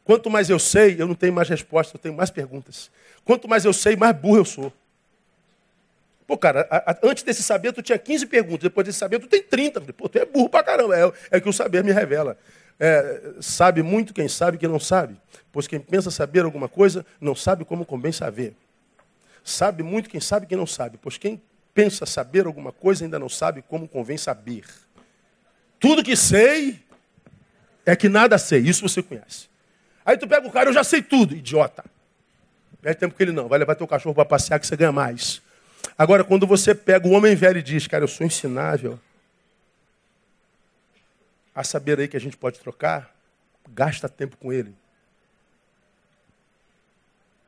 Quanto 0.04 0.28
mais 0.28 0.50
eu 0.50 0.58
sei, 0.58 1.00
eu 1.00 1.06
não 1.06 1.14
tenho 1.14 1.32
mais 1.32 1.48
respostas, 1.48 1.94
eu 1.94 2.00
tenho 2.00 2.14
mais 2.14 2.30
perguntas. 2.30 2.90
Quanto 3.24 3.48
mais 3.48 3.64
eu 3.64 3.72
sei, 3.72 3.96
mais 3.96 4.14
burro 4.14 4.36
eu 4.36 4.44
sou. 4.44 4.70
Pô, 6.26 6.36
cara, 6.36 6.68
a, 6.70 6.92
a, 6.92 6.98
antes 7.02 7.22
desse 7.22 7.42
saber, 7.42 7.72
tu 7.72 7.80
tinha 7.80 7.98
15 7.98 8.26
perguntas. 8.26 8.64
Depois 8.64 8.86
desse 8.86 8.98
saber, 8.98 9.18
tu 9.20 9.26
tem 9.26 9.42
30. 9.42 9.80
Pô, 9.94 10.06
tu 10.06 10.18
é 10.18 10.26
burro 10.26 10.50
pra 10.50 10.62
caramba. 10.62 10.94
É, 10.98 11.38
é 11.38 11.40
que 11.40 11.48
o 11.48 11.52
saber 11.52 11.82
me 11.82 11.92
revela. 11.92 12.36
É, 12.79 13.35
sabe 13.41 13.83
muito 13.83 14.12
quem 14.12 14.29
sabe 14.29 14.59
que 14.59 14.66
não 14.66 14.81
sabe. 14.81 15.16
Pois 15.53 15.66
quem 15.66 15.79
pensa 15.81 16.11
saber 16.11 16.45
alguma 16.45 16.68
coisa, 16.68 17.07
não 17.20 17.35
sabe 17.35 17.64
como 17.64 17.85
convém 17.85 18.12
saber. 18.12 18.55
Sabe 19.45 19.83
muito 19.83 20.09
quem 20.09 20.20
sabe 20.20 20.47
que 20.47 20.57
não 20.57 20.66
sabe. 20.66 20.99
Pois 21.01 21.18
quem 21.18 21.41
pensa 21.75 22.07
saber 22.07 22.47
alguma 22.47 22.72
coisa, 22.72 23.05
ainda 23.05 23.18
não 23.18 23.29
sabe 23.29 23.62
como 23.62 23.87
convém 23.87 24.16
saber. 24.16 24.64
Tudo 25.79 26.03
que 26.03 26.16
sei 26.16 26.81
é 27.85 27.95
que 27.95 28.09
nada 28.09 28.39
sei. 28.39 28.61
Isso 28.61 28.89
você 28.89 29.03
conhece. 29.03 29.49
Aí 30.05 30.16
tu 30.16 30.27
pega 30.27 30.47
o 30.47 30.51
cara, 30.51 30.70
eu 30.70 30.72
já 30.72 30.85
sei 30.85 31.03
tudo. 31.03 31.35
Idiota. 31.35 31.85
Perde 32.81 33.01
tempo 33.01 33.14
que 33.14 33.22
ele 33.22 33.33
não. 33.33 33.49
Vai 33.49 33.59
levar 33.59 33.75
teu 33.75 33.87
cachorro 33.87 34.14
para 34.14 34.25
passear 34.25 34.59
que 34.59 34.66
você 34.66 34.77
ganha 34.77 34.93
mais. 34.93 35.43
Agora, 35.99 36.25
quando 36.25 36.47
você 36.47 36.75
pega 36.75 37.07
o 37.07 37.12
homem 37.12 37.35
velho 37.35 37.59
e 37.59 37.62
diz, 37.62 37.87
cara, 37.87 38.05
eu 38.05 38.09
sou 38.09 38.27
ensinável, 38.27 38.99
a 41.55 41.62
saber 41.62 42.00
aí 42.00 42.09
que 42.09 42.16
a 42.16 42.20
gente 42.20 42.36
pode 42.36 42.59
trocar, 42.59 43.14
gasta 43.70 44.09
tempo 44.09 44.36
com 44.36 44.52
ele. 44.52 44.74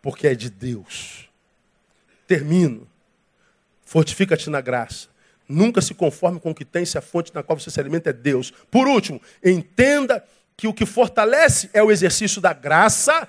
Porque 0.00 0.28
é 0.28 0.34
de 0.34 0.48
Deus. 0.48 1.28
Termino. 2.26 2.86
Fortifica-te 3.84 4.48
na 4.48 4.60
graça. 4.60 5.08
Nunca 5.48 5.80
se 5.80 5.94
conforme 5.94 6.40
com 6.40 6.50
o 6.50 6.54
que 6.54 6.64
tem, 6.64 6.84
se 6.84 6.98
a 6.98 7.00
fonte 7.00 7.34
na 7.34 7.42
qual 7.42 7.58
você 7.58 7.70
se 7.70 7.80
alimenta 7.80 8.10
é 8.10 8.12
Deus. 8.12 8.52
Por 8.70 8.88
último, 8.88 9.20
entenda 9.44 10.24
que 10.56 10.66
o 10.66 10.74
que 10.74 10.86
fortalece 10.86 11.70
é 11.72 11.82
o 11.82 11.90
exercício 11.90 12.40
da 12.40 12.52
graça 12.52 13.28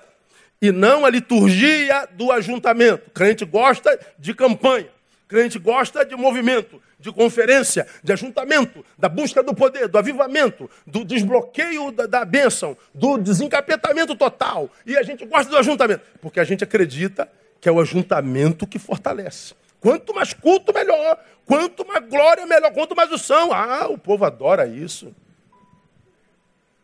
e 0.62 0.72
não 0.72 1.06
a 1.06 1.10
liturgia 1.10 2.08
do 2.14 2.32
ajuntamento. 2.32 3.08
O 3.08 3.12
crente 3.12 3.46
gosta 3.46 4.00
de 4.18 4.34
campanha, 4.34 4.90
crente 5.28 5.60
gosta 5.60 6.06
de 6.06 6.16
movimento, 6.16 6.82
de 7.00 7.12
conferência, 7.12 7.86
de 8.04 8.14
ajuntamento, 8.14 8.84
da 8.98 9.10
busca 9.10 9.44
do 9.44 9.54
poder, 9.54 9.88
do 9.88 9.98
avivamento, 9.98 10.70
do 10.86 11.04
desbloqueio 11.04 11.92
da, 11.92 12.06
da 12.06 12.26
bênção, 12.26 12.78
do 12.94 13.18
desencapetamento 13.18 14.16
total. 14.16 14.70
E 14.86 14.98
a 14.98 15.04
gente 15.04 15.26
gosta 15.26 15.52
do 15.52 15.58
ajuntamento, 15.58 16.02
porque 16.22 16.40
a 16.40 16.44
gente 16.44 16.64
acredita 16.64 17.30
que 17.60 17.68
é 17.68 17.72
o 17.72 17.80
ajuntamento 17.80 18.66
que 18.66 18.80
fortalece. 18.80 19.54
Quanto 19.80 20.14
mais 20.14 20.34
culto, 20.34 20.74
melhor. 20.74 21.20
Quanto 21.46 21.86
mais 21.86 22.08
glória, 22.08 22.46
melhor. 22.46 22.72
Quanto 22.74 22.96
mais 22.96 23.12
o 23.12 23.18
são. 23.18 23.54
Ah, 23.54 23.88
o 23.88 23.98
povo 23.98 24.26
adora 24.26 24.66
isso. 24.66 25.14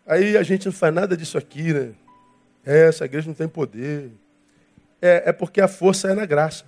Aí 0.05 0.37
a 0.37 0.43
gente 0.43 0.65
não 0.65 0.73
faz 0.73 0.93
nada 0.93 1.15
disso 1.15 1.37
aqui, 1.37 1.73
né? 1.73 1.93
É, 2.65 2.87
essa 2.87 3.05
igreja 3.05 3.27
não 3.27 3.33
tem 3.33 3.47
poder. 3.47 4.11
É, 5.01 5.23
é 5.27 5.33
porque 5.33 5.59
a 5.59 5.67
força 5.67 6.09
é 6.09 6.13
na 6.13 6.25
graça. 6.25 6.65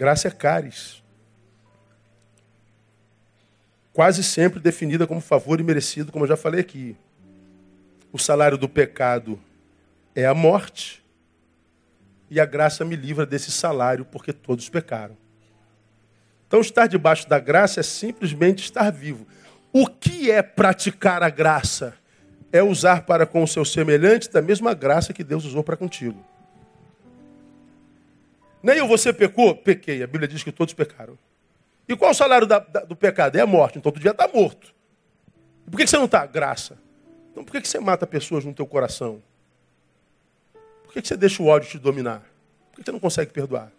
Graça 0.00 0.28
é 0.28 0.30
caris. 0.30 1.02
Quase 3.92 4.24
sempre 4.24 4.58
definida 4.58 5.06
como 5.06 5.20
favor 5.20 5.60
e 5.60 5.62
merecido, 5.62 6.10
como 6.10 6.24
eu 6.24 6.28
já 6.30 6.38
falei 6.38 6.58
aqui. 6.58 6.96
O 8.10 8.18
salário 8.18 8.56
do 8.56 8.66
pecado 8.66 9.38
é 10.14 10.24
a 10.24 10.32
morte. 10.32 11.04
E 12.30 12.40
a 12.40 12.46
graça 12.46 12.82
me 12.82 12.96
livra 12.96 13.26
desse 13.26 13.52
salário, 13.52 14.06
porque 14.06 14.32
todos 14.32 14.70
pecaram. 14.70 15.18
Então, 16.46 16.62
estar 16.62 16.86
debaixo 16.86 17.28
da 17.28 17.38
graça 17.38 17.80
é 17.80 17.82
simplesmente 17.82 18.64
estar 18.64 18.90
vivo. 18.90 19.26
O 19.70 19.86
que 19.86 20.30
é 20.30 20.40
praticar 20.40 21.22
a 21.22 21.28
graça? 21.28 21.94
é 22.52 22.62
usar 22.62 23.02
para 23.02 23.26
com 23.26 23.42
o 23.42 23.46
seu 23.46 23.64
semelhante 23.64 24.30
da 24.30 24.42
mesma 24.42 24.74
graça 24.74 25.12
que 25.12 25.22
Deus 25.22 25.44
usou 25.44 25.62
para 25.62 25.76
contigo. 25.76 26.24
Nem 28.62 28.78
eu, 28.78 28.86
você 28.86 29.12
pecou? 29.12 29.54
Pequei. 29.54 30.02
A 30.02 30.06
Bíblia 30.06 30.28
diz 30.28 30.42
que 30.42 30.52
todos 30.52 30.74
pecaram. 30.74 31.18
E 31.88 31.96
qual 31.96 32.10
o 32.10 32.14
salário 32.14 32.46
da, 32.46 32.58
da, 32.58 32.80
do 32.80 32.94
pecado? 32.94 33.36
É 33.36 33.40
a 33.40 33.46
morte. 33.46 33.78
Então 33.78 33.90
tu 33.90 33.96
devia 33.96 34.12
estar 34.12 34.28
morto. 34.28 34.74
por 35.70 35.76
que, 35.76 35.84
que 35.84 35.90
você 35.90 35.96
não 35.96 36.04
está? 36.04 36.24
Graça. 36.26 36.78
Então 37.32 37.44
por 37.44 37.52
que, 37.52 37.60
que 37.60 37.68
você 37.68 37.80
mata 37.80 38.06
pessoas 38.06 38.44
no 38.44 38.52
teu 38.52 38.66
coração? 38.66 39.22
Por 40.84 40.92
que, 40.92 41.02
que 41.02 41.08
você 41.08 41.16
deixa 41.16 41.42
o 41.42 41.46
ódio 41.46 41.68
te 41.68 41.78
dominar? 41.78 42.20
Por 42.70 42.76
que, 42.76 42.82
que 42.82 42.84
você 42.84 42.92
não 42.92 43.00
consegue 43.00 43.32
perdoar? 43.32 43.72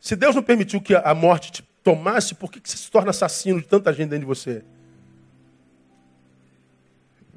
Se 0.00 0.14
Deus 0.14 0.36
não 0.36 0.42
permitiu 0.42 0.80
que 0.80 0.94
a 0.94 1.14
morte 1.14 1.50
te 1.50 1.62
tomasse, 1.82 2.34
por 2.34 2.50
que, 2.50 2.60
que 2.60 2.68
você 2.68 2.76
se 2.76 2.90
torna 2.90 3.10
assassino 3.10 3.60
de 3.60 3.66
tanta 3.66 3.92
gente 3.92 4.10
dentro 4.10 4.20
de 4.20 4.26
você? 4.26 4.64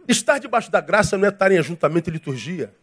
Estar 0.08 0.40
debaixo 0.40 0.72
da 0.72 0.82
graça 0.82 1.18
não 1.18 1.26
é 1.26 1.30
estar 1.30 1.52
em 1.52 1.58
ajuntamento 1.58 2.10
e 2.10 2.14
liturgia. 2.14 2.74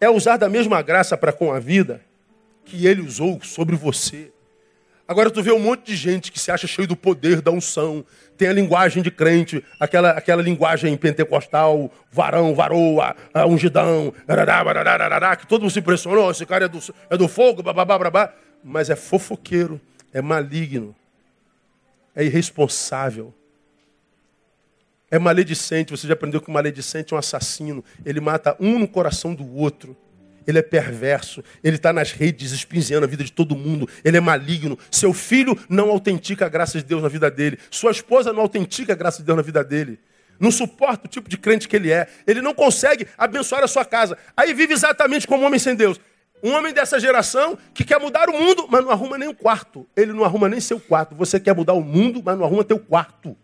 É 0.00 0.08
usar 0.08 0.36
da 0.36 0.48
mesma 0.48 0.80
graça 0.82 1.16
para 1.16 1.32
com 1.32 1.52
a 1.52 1.58
vida 1.58 2.00
que 2.64 2.86
ele 2.86 3.00
usou 3.00 3.40
sobre 3.42 3.74
você. 3.74 4.30
Agora 5.08 5.30
tu 5.30 5.42
vê 5.42 5.50
um 5.50 5.58
monte 5.58 5.86
de 5.86 5.96
gente 5.96 6.30
que 6.30 6.38
se 6.38 6.50
acha 6.50 6.66
cheio 6.66 6.86
do 6.86 6.94
poder 6.94 7.40
da 7.40 7.50
unção, 7.50 8.04
tem 8.36 8.46
a 8.46 8.52
linguagem 8.52 9.02
de 9.02 9.10
crente, 9.10 9.64
aquela, 9.80 10.10
aquela 10.10 10.42
linguagem 10.42 10.94
pentecostal, 10.98 11.90
varão, 12.12 12.54
varoa, 12.54 13.16
ungidão, 13.48 14.12
que 15.40 15.46
todo 15.46 15.62
mundo 15.62 15.70
se 15.70 15.78
impressionou, 15.78 16.30
esse 16.30 16.44
cara 16.44 16.66
é 16.66 16.68
do, 16.68 16.78
é 17.08 17.16
do 17.16 17.26
fogo, 17.26 17.62
babá, 17.62 17.86
babá, 17.86 18.34
mas 18.62 18.90
é 18.90 18.96
fofoqueiro, 18.96 19.80
é 20.12 20.20
maligno, 20.20 20.94
é 22.14 22.22
irresponsável. 22.22 23.32
É 25.10 25.18
maledicente, 25.18 25.90
você 25.90 26.06
já 26.06 26.12
aprendeu 26.12 26.40
que 26.40 26.48
o 26.48 26.52
maledicente 26.52 27.14
é 27.14 27.16
um 27.16 27.18
assassino. 27.18 27.82
Ele 28.04 28.20
mata 28.20 28.56
um 28.60 28.78
no 28.78 28.86
coração 28.86 29.34
do 29.34 29.56
outro. 29.56 29.96
Ele 30.46 30.58
é 30.58 30.62
perverso, 30.62 31.44
ele 31.62 31.76
está 31.76 31.92
nas 31.92 32.10
redes 32.10 32.52
espinzando 32.52 33.04
a 33.04 33.06
vida 33.06 33.22
de 33.22 33.30
todo 33.30 33.54
mundo, 33.54 33.86
ele 34.02 34.16
é 34.16 34.20
maligno. 34.20 34.78
Seu 34.90 35.12
filho 35.12 35.54
não 35.68 35.90
autentica 35.90 36.46
a 36.46 36.48
graça 36.48 36.78
de 36.78 36.84
Deus 36.84 37.02
na 37.02 37.08
vida 37.08 37.30
dele. 37.30 37.58
Sua 37.70 37.90
esposa 37.90 38.32
não 38.32 38.40
autentica 38.40 38.94
a 38.94 38.96
graça 38.96 39.18
de 39.18 39.24
Deus 39.24 39.36
na 39.36 39.42
vida 39.42 39.62
dele. 39.62 39.98
Não 40.40 40.50
suporta 40.50 41.06
o 41.06 41.08
tipo 41.08 41.28
de 41.28 41.36
crente 41.36 41.68
que 41.68 41.76
ele 41.76 41.92
é. 41.92 42.08
Ele 42.26 42.40
não 42.40 42.54
consegue 42.54 43.06
abençoar 43.18 43.62
a 43.62 43.68
sua 43.68 43.84
casa. 43.84 44.16
Aí 44.34 44.54
vive 44.54 44.72
exatamente 44.72 45.26
como 45.26 45.42
um 45.42 45.46
homem 45.46 45.58
sem 45.58 45.74
Deus. 45.74 46.00
Um 46.42 46.52
homem 46.52 46.72
dessa 46.72 46.98
geração 46.98 47.58
que 47.74 47.84
quer 47.84 48.00
mudar 48.00 48.30
o 48.30 48.32
mundo, 48.32 48.66
mas 48.70 48.82
não 48.82 48.90
arruma 48.90 49.18
nem 49.18 49.28
o 49.28 49.34
quarto. 49.34 49.86
Ele 49.94 50.14
não 50.14 50.24
arruma 50.24 50.48
nem 50.48 50.60
seu 50.60 50.80
quarto. 50.80 51.14
Você 51.16 51.38
quer 51.38 51.54
mudar 51.54 51.74
o 51.74 51.82
mundo, 51.82 52.22
mas 52.24 52.38
não 52.38 52.46
arruma 52.46 52.64
teu 52.64 52.78
quarto. 52.78 53.36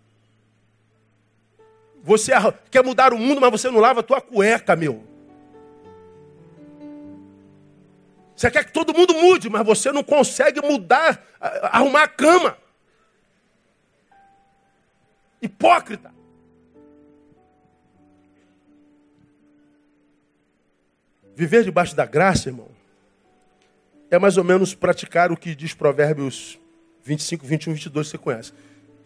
Você 2.05 2.33
quer 2.71 2.85
mudar 2.85 3.15
o 3.15 3.19
mundo, 3.19 3.41
mas 3.41 3.51
você 3.51 3.71
não 3.71 3.81
lava 3.81 4.01
a 4.01 4.03
tua 4.03 4.21
cueca, 4.21 4.77
meu. 4.77 5.03
Você 8.37 8.51
quer 8.51 8.63
que 8.63 8.73
todo 8.73 8.93
mundo 8.93 9.15
mude, 9.15 9.49
mas 9.49 9.65
você 9.65 9.91
não 9.91 10.05
consegue 10.05 10.61
mudar, 10.61 11.25
arrumar 11.41 12.03
a 12.03 12.09
cama. 12.09 12.59
Hipócrita. 15.41 16.13
Viver 21.35 21.65
debaixo 21.65 21.97
da 21.97 22.05
graça, 22.05 22.51
irmão, 22.51 22.69
é 24.11 24.19
mais 24.19 24.37
ou 24.37 24.45
menos 24.45 24.75
praticar 24.75 25.33
o 25.33 25.37
que 25.39 25.55
diz 25.55 25.73
Provérbios 25.73 26.61
25, 27.03 27.47
21, 27.47 27.73
22, 27.73 28.09
você 28.09 28.19
conhece. 28.19 28.53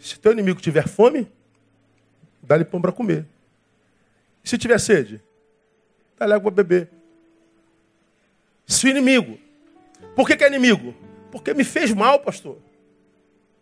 Se 0.01 0.19
teu 0.19 0.33
inimigo 0.33 0.61
tiver 0.61 0.89
fome, 0.89 1.31
Dá-lhe 2.43 2.65
pão 2.65 2.81
para 2.81 2.93
comer. 2.93 3.27
Se 4.43 4.57
tiver 4.57 4.79
sede, 4.79 5.21
dá-lhe 6.19 6.33
água 6.33 6.51
para 6.51 6.63
beber. 6.63 6.89
Se 8.67 8.87
o 8.87 8.89
inimigo. 8.89 9.39
Por 10.15 10.27
que, 10.27 10.37
que 10.37 10.45
é 10.45 10.49
inimigo? 10.49 10.95
Porque 11.31 11.53
me 11.55 11.65
fez 11.65 11.93
mal, 11.93 12.21
pastor. 12.21 12.59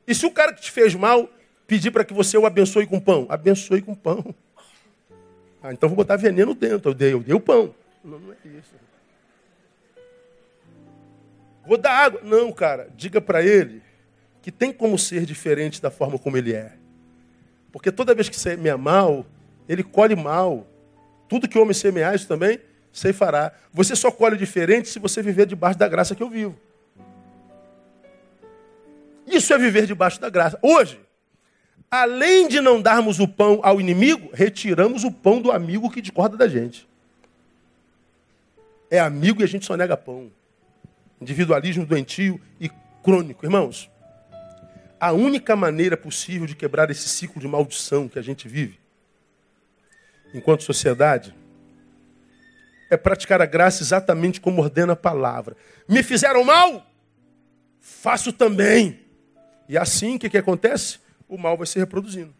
E 0.06 0.14
se 0.14 0.24
o 0.26 0.30
cara 0.30 0.52
que 0.52 0.60
te 0.60 0.70
fez 0.70 0.94
mal 0.94 1.28
pedir 1.66 1.90
para 1.90 2.04
que 2.04 2.14
você 2.14 2.38
o 2.38 2.46
abençoe 2.46 2.86
com 2.86 3.00
pão? 3.00 3.26
Abençoe 3.28 3.82
com 3.82 3.94
pão. 3.94 4.34
Ah, 5.62 5.72
então 5.72 5.88
vou 5.88 5.96
botar 5.96 6.16
veneno 6.16 6.54
dentro. 6.54 6.90
Eu 6.90 6.94
dei, 6.94 7.12
eu 7.12 7.20
dei 7.20 7.34
o 7.34 7.40
pão. 7.40 7.74
Não, 8.04 8.18
não 8.18 8.32
é 8.32 8.36
isso. 8.58 8.74
Vou 11.66 11.76
dar 11.76 11.92
água. 11.92 12.20
Não, 12.22 12.52
cara, 12.52 12.88
diga 12.96 13.20
para 13.20 13.42
ele 13.42 13.82
que 14.40 14.52
tem 14.52 14.72
como 14.72 14.96
ser 14.96 15.26
diferente 15.26 15.82
da 15.82 15.90
forma 15.90 16.18
como 16.18 16.36
ele 16.36 16.52
é. 16.52 16.72
Porque 17.76 17.92
toda 17.92 18.14
vez 18.14 18.26
que 18.26 18.40
semeia 18.40 18.78
mal, 18.78 19.26
ele 19.68 19.82
colhe 19.82 20.16
mal. 20.16 20.66
Tudo 21.28 21.46
que 21.46 21.58
o 21.58 21.60
homem 21.60 21.74
semear, 21.74 22.14
isso 22.14 22.26
também 22.26 22.58
você 22.90 23.12
fará. 23.12 23.52
Você 23.70 23.94
só 23.94 24.10
colhe 24.10 24.34
diferente 24.34 24.88
se 24.88 24.98
você 24.98 25.20
viver 25.20 25.44
debaixo 25.44 25.78
da 25.78 25.86
graça 25.86 26.14
que 26.14 26.22
eu 26.22 26.30
vivo. 26.30 26.58
Isso 29.26 29.52
é 29.52 29.58
viver 29.58 29.86
debaixo 29.86 30.18
da 30.18 30.30
graça. 30.30 30.58
Hoje, 30.62 30.98
além 31.90 32.48
de 32.48 32.62
não 32.62 32.80
darmos 32.80 33.20
o 33.20 33.28
pão 33.28 33.60
ao 33.62 33.78
inimigo, 33.78 34.30
retiramos 34.32 35.04
o 35.04 35.12
pão 35.12 35.42
do 35.42 35.52
amigo 35.52 35.90
que 35.90 36.00
discorda 36.00 36.34
da 36.34 36.48
gente. 36.48 36.88
É 38.90 38.98
amigo 38.98 39.42
e 39.42 39.44
a 39.44 39.48
gente 39.48 39.66
só 39.66 39.76
nega 39.76 39.98
pão. 39.98 40.32
Individualismo 41.20 41.84
doentio 41.84 42.40
e 42.58 42.70
crônico. 43.02 43.44
Irmãos, 43.44 43.90
a 44.98 45.12
única 45.12 45.54
maneira 45.54 45.96
possível 45.96 46.46
de 46.46 46.56
quebrar 46.56 46.90
esse 46.90 47.08
ciclo 47.08 47.40
de 47.40 47.46
maldição 47.46 48.08
que 48.08 48.18
a 48.18 48.22
gente 48.22 48.48
vive, 48.48 48.78
enquanto 50.32 50.62
sociedade, 50.62 51.34
é 52.90 52.96
praticar 52.96 53.42
a 53.42 53.46
graça 53.46 53.82
exatamente 53.82 54.40
como 54.40 54.62
ordena 54.62 54.92
a 54.92 54.96
palavra. 54.96 55.56
Me 55.88 56.02
fizeram 56.02 56.44
mal? 56.44 56.86
Faço 57.80 58.32
também. 58.32 59.00
E 59.68 59.76
assim, 59.76 60.16
o 60.16 60.18
que, 60.18 60.30
que 60.30 60.38
acontece? 60.38 60.98
O 61.28 61.36
mal 61.36 61.56
vai 61.56 61.66
se 61.66 61.78
reproduzindo. 61.78 62.34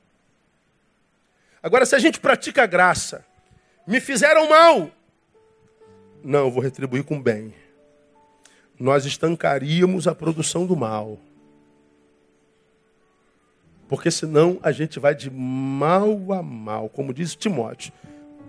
Agora, 1.62 1.84
se 1.84 1.96
a 1.96 1.98
gente 1.98 2.20
pratica 2.20 2.62
a 2.62 2.66
graça, 2.66 3.24
me 3.86 4.00
fizeram 4.00 4.48
mal. 4.48 4.90
Não, 6.22 6.50
vou 6.50 6.62
retribuir 6.62 7.04
com 7.04 7.20
bem. 7.20 7.52
Nós 8.78 9.04
estancaríamos 9.04 10.06
a 10.06 10.14
produção 10.14 10.66
do 10.66 10.76
mal. 10.76 11.18
Porque 13.88 14.10
senão 14.10 14.58
a 14.62 14.72
gente 14.72 14.98
vai 14.98 15.14
de 15.14 15.30
mal 15.30 16.32
a 16.32 16.42
mal, 16.42 16.88
como 16.88 17.14
diz 17.14 17.34
Timóteo. 17.34 17.92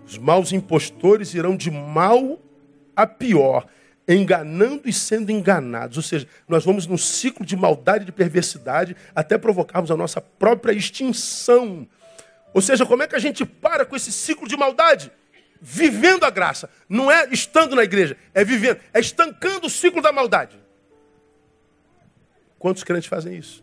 Os 0.06 0.18
maus 0.18 0.52
impostores 0.52 1.34
irão 1.34 1.56
de 1.56 1.70
mal 1.70 2.38
a 2.96 3.06
pior 3.06 3.66
enganando 4.08 4.88
e 4.88 4.92
sendo 4.92 5.30
enganados. 5.30 5.98
Ou 5.98 6.02
seja, 6.02 6.26
nós 6.48 6.64
vamos 6.64 6.86
num 6.86 6.96
ciclo 6.96 7.44
de 7.44 7.54
maldade 7.54 8.04
e 8.04 8.06
de 8.06 8.12
perversidade 8.12 8.96
até 9.14 9.36
provocarmos 9.36 9.90
a 9.90 9.96
nossa 9.96 10.20
própria 10.20 10.72
extinção. 10.72 11.86
Ou 12.54 12.62
seja, 12.62 12.86
como 12.86 13.02
é 13.02 13.06
que 13.06 13.14
a 13.14 13.18
gente 13.18 13.44
para 13.44 13.84
com 13.84 13.94
esse 13.94 14.10
ciclo 14.10 14.48
de 14.48 14.56
maldade? 14.56 15.12
Vivendo 15.60 16.24
a 16.24 16.30
graça. 16.30 16.70
Não 16.88 17.10
é 17.10 17.28
estando 17.30 17.76
na 17.76 17.84
igreja, 17.84 18.16
é 18.32 18.42
vivendo, 18.42 18.80
é 18.94 19.00
estancando 19.00 19.66
o 19.66 19.70
ciclo 19.70 20.00
da 20.00 20.10
maldade. 20.10 20.58
Quantos 22.58 22.82
crentes 22.82 23.08
fazem 23.08 23.36
isso? 23.36 23.62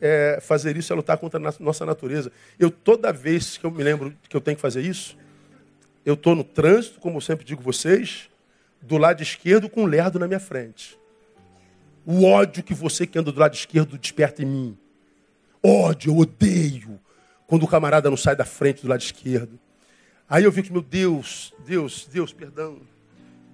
É, 0.00 0.38
fazer 0.42 0.76
isso 0.76 0.92
é 0.92 0.96
lutar 0.96 1.16
contra 1.16 1.40
a 1.40 1.52
nossa 1.58 1.86
natureza. 1.86 2.30
Eu, 2.58 2.70
toda 2.70 3.12
vez 3.12 3.56
que 3.56 3.64
eu 3.64 3.70
me 3.70 3.82
lembro 3.82 4.14
que 4.28 4.36
eu 4.36 4.40
tenho 4.40 4.56
que 4.56 4.60
fazer 4.60 4.82
isso, 4.82 5.16
eu 6.04 6.14
estou 6.14 6.34
no 6.34 6.44
trânsito, 6.44 7.00
como 7.00 7.16
eu 7.16 7.20
sempre 7.20 7.44
digo 7.44 7.62
vocês, 7.62 8.28
do 8.80 8.98
lado 8.98 9.22
esquerdo 9.22 9.68
com 9.68 9.82
um 9.82 9.86
lerdo 9.86 10.18
na 10.18 10.28
minha 10.28 10.40
frente. 10.40 10.98
O 12.04 12.24
ódio 12.24 12.62
que 12.62 12.74
você 12.74 13.06
que 13.06 13.18
anda 13.18 13.32
do 13.32 13.40
lado 13.40 13.54
esquerdo 13.54 13.98
desperta 13.98 14.42
em 14.42 14.46
mim. 14.46 14.78
Ódio, 15.62 16.12
eu 16.12 16.18
odeio 16.18 17.00
quando 17.46 17.64
o 17.64 17.68
camarada 17.68 18.08
não 18.08 18.16
sai 18.16 18.36
da 18.36 18.44
frente 18.44 18.82
do 18.82 18.88
lado 18.88 19.00
esquerdo. 19.00 19.58
Aí 20.28 20.44
eu 20.44 20.52
que, 20.52 20.72
meu 20.72 20.82
Deus, 20.82 21.52
Deus, 21.66 22.08
Deus, 22.12 22.32
perdão. 22.32 22.80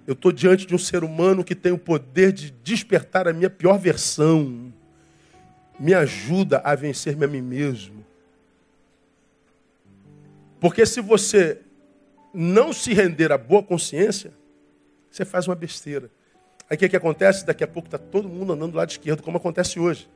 Eu 0.05 0.13
estou 0.13 0.31
diante 0.31 0.65
de 0.65 0.75
um 0.75 0.77
ser 0.77 1.03
humano 1.03 1.43
que 1.43 1.55
tem 1.55 1.71
o 1.71 1.77
poder 1.77 2.31
de 2.31 2.51
despertar 2.51 3.27
a 3.27 3.33
minha 3.33 3.49
pior 3.49 3.77
versão. 3.79 4.73
Me 5.79 5.93
ajuda 5.93 6.59
a 6.63 6.75
vencer-me 6.75 7.25
a 7.25 7.27
mim 7.27 7.41
mesmo. 7.41 8.05
Porque 10.59 10.85
se 10.85 11.01
você 11.01 11.59
não 12.33 12.71
se 12.71 12.93
render 12.93 13.31
à 13.31 13.37
boa 13.37 13.61
consciência, 13.61 14.33
você 15.11 15.25
faz 15.25 15.47
uma 15.47 15.55
besteira. 15.55 16.09
Aí 16.69 16.75
o 16.75 16.79
que, 16.79 16.89
que 16.89 16.95
acontece? 16.95 17.45
Daqui 17.45 17.63
a 17.63 17.67
pouco 17.67 17.87
está 17.87 17.97
todo 17.97 18.29
mundo 18.29 18.53
andando 18.53 18.71
do 18.71 18.77
lado 18.77 18.89
esquerdo, 18.89 19.21
como 19.21 19.37
acontece 19.37 19.79
hoje. 19.79 20.09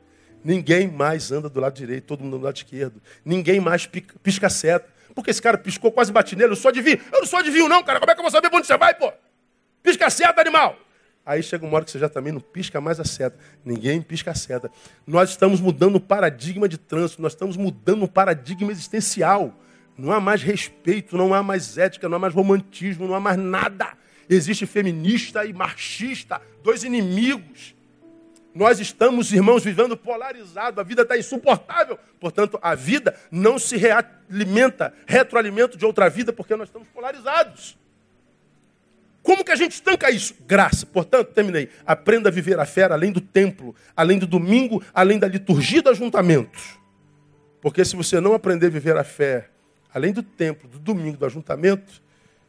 Ninguém 0.44 0.88
mais 0.88 1.32
anda 1.32 1.50
do 1.50 1.60
lado 1.60 1.74
direito, 1.74 2.06
todo 2.06 2.24
mundo 2.24 2.38
do 2.40 2.44
lado 2.46 2.56
esquerdo. 2.56 3.02
Ninguém 3.26 3.60
mais 3.60 3.86
pica, 3.86 4.16
pisca 4.24 4.50
seta. 4.50 4.88
Porque 5.14 5.32
esse 5.32 5.42
cara 5.42 5.58
piscou, 5.58 5.92
quase 5.92 6.12
bati 6.12 6.36
nele. 6.36 6.52
Eu 6.52 6.56
sou 6.56 6.70
adivinho. 6.70 7.00
Eu 7.12 7.20
não 7.20 7.28
sou 7.28 7.40
adivinho, 7.40 7.68
não, 7.68 7.84
cara. 7.84 8.00
Como 8.00 8.12
é 8.12 8.16
que 8.16 8.20
eu 8.20 8.24
vou 8.24 8.32
saber 8.32 8.50
onde 8.54 8.66
você 8.68 8.78
vai, 8.78 8.94
pô? 8.94 9.12
Pisca 9.84 10.10
seta, 10.10 10.40
animal. 10.40 10.78
Aí 11.28 11.44
chega 11.44 11.66
uma 11.66 11.76
hora 11.76 11.84
que 11.84 11.92
você 11.92 12.00
já 12.00 12.08
também 12.08 12.32
não 12.32 12.40
pisca 12.40 12.80
mais 12.80 13.02
a 13.02 13.04
seta. 13.04 13.38
Ninguém 13.66 14.02
pisca 14.02 14.32
a 14.32 14.34
seta. 14.34 14.72
Nós 15.06 15.32
estamos 15.32 15.60
mudando 15.60 15.98
o 15.98 16.00
paradigma 16.00 16.70
de 16.70 16.78
trânsito, 16.78 17.22
nós 17.22 17.34
estamos 17.34 17.58
mudando 17.58 18.04
o 18.04 18.08
paradigma 18.08 18.72
existencial. 18.72 19.54
Não 19.98 20.14
há 20.14 20.22
mais 20.22 20.42
respeito, 20.42 21.18
não 21.18 21.34
há 21.34 21.44
mais 21.44 21.78
ética, 21.78 22.08
não 22.08 22.16
há 22.16 22.20
mais 22.20 22.34
romantismo, 22.34 23.06
não 23.06 23.14
há 23.14 23.20
mais 23.20 23.38
nada. 23.38 23.90
Existe 24.30 24.66
feminista 24.66 25.44
e 25.44 25.52
machista, 25.52 26.42
dois 26.64 26.86
inimigos. 26.86 27.76
Nós 28.56 28.80
estamos, 28.80 29.34
irmãos, 29.34 29.66
vivendo 29.66 29.98
polarizado, 29.98 30.80
a 30.80 30.84
vida 30.84 31.02
está 31.02 31.18
insuportável. 31.18 32.00
Portanto, 32.22 32.58
a 32.62 32.74
vida 32.74 33.14
não 33.30 33.60
se 33.60 33.76
realimenta, 33.76 34.94
retroalimenta 35.06 35.76
de 35.76 35.86
outra 35.86 36.10
vida, 36.10 36.32
porque 36.32 36.56
nós 36.56 36.70
estamos 36.70 36.88
polarizados. 36.88 37.78
Como 39.28 39.44
que 39.44 39.52
a 39.52 39.58
gente 39.58 39.74
estanca 39.74 40.10
isso? 40.10 40.34
Graça. 40.48 40.86
Portanto, 40.86 41.34
terminei. 41.34 41.68
Aprenda 41.86 42.30
a 42.30 42.32
viver 42.32 42.58
a 42.62 42.66
fé 42.66 42.86
além 42.86 43.12
do 43.12 43.20
templo, 43.20 43.76
além 43.94 44.18
do 44.18 44.26
domingo, 44.26 44.82
além 44.94 45.20
da 45.20 45.28
liturgia 45.28 45.82
do 45.82 45.90
ajuntamento. 45.90 46.58
Porque 47.60 47.84
se 47.84 47.94
você 47.98 48.22
não 48.22 48.34
aprender 48.34 48.68
a 48.68 48.70
viver 48.70 48.96
a 48.96 49.04
fé 49.04 49.50
além 49.94 50.14
do 50.14 50.24
templo, 50.24 50.70
do 50.70 50.80
domingo, 50.80 51.18
do 51.18 51.26
ajuntamento, 51.26 52.02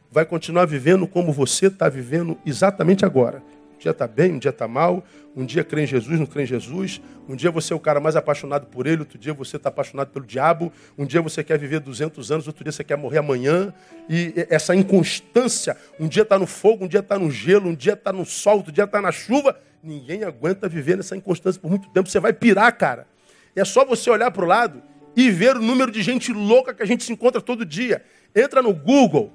vai 0.09 0.23
continuar 0.23 0.63
vivendo 0.67 1.05
como 1.05 1.33
você 1.33 1.67
está 1.67 1.89
vivendo 1.89 2.39
exatamente 2.45 3.03
agora. 3.03 3.43
Um 3.79 3.81
dia 3.81 3.91
está 3.91 4.05
bem, 4.05 4.33
um 4.33 4.39
dia 4.39 4.49
está 4.49 4.67
mal, 4.67 5.05
um 5.33 5.45
dia 5.45 5.63
crê 5.63 5.83
em 5.83 5.87
Jesus, 5.87 6.19
não 6.19 6.25
crê 6.25 6.43
em 6.43 6.45
Jesus, 6.45 7.01
um 7.29 7.33
dia 7.33 7.49
você 7.49 7.71
é 7.71 7.75
o 7.77 7.79
cara 7.79 8.01
mais 8.01 8.17
apaixonado 8.17 8.65
por 8.67 8.85
ele, 8.85 8.99
outro 8.99 9.17
dia 9.17 9.33
você 9.33 9.55
está 9.55 9.69
apaixonado 9.69 10.09
pelo 10.09 10.25
diabo, 10.25 10.69
um 10.97 11.05
dia 11.05 11.21
você 11.21 11.45
quer 11.45 11.57
viver 11.57 11.79
200 11.79 12.29
anos, 12.29 12.45
outro 12.45 12.61
dia 12.61 12.73
você 12.73 12.83
quer 12.83 12.97
morrer 12.97 13.19
amanhã, 13.19 13.73
e 14.09 14.33
essa 14.49 14.75
inconstância, 14.75 15.77
um 15.97 16.09
dia 16.09 16.23
está 16.23 16.37
no 16.37 16.45
fogo, 16.45 16.83
um 16.83 16.87
dia 16.89 16.99
está 16.99 17.17
no 17.17 17.31
gelo, 17.31 17.69
um 17.69 17.73
dia 17.73 17.93
está 17.93 18.11
no 18.11 18.25
sol, 18.25 18.57
outro 18.57 18.73
dia 18.73 18.83
está 18.83 19.01
na 19.01 19.13
chuva, 19.13 19.57
ninguém 19.81 20.25
aguenta 20.25 20.67
viver 20.67 20.97
nessa 20.97 21.15
inconstância 21.15 21.61
por 21.61 21.69
muito 21.69 21.87
tempo, 21.87 22.09
você 22.09 22.19
vai 22.19 22.33
pirar, 22.33 22.77
cara. 22.77 23.07
É 23.55 23.63
só 23.63 23.85
você 23.85 24.09
olhar 24.09 24.29
para 24.29 24.43
o 24.43 24.47
lado 24.47 24.83
e 25.15 25.31
ver 25.31 25.55
o 25.55 25.61
número 25.61 25.89
de 25.89 26.01
gente 26.01 26.33
louca 26.33 26.73
que 26.73 26.83
a 26.83 26.85
gente 26.85 27.05
se 27.05 27.13
encontra 27.13 27.39
todo 27.39 27.65
dia. 27.65 28.03
Entra 28.35 28.61
no 28.61 28.73
Google, 28.73 29.33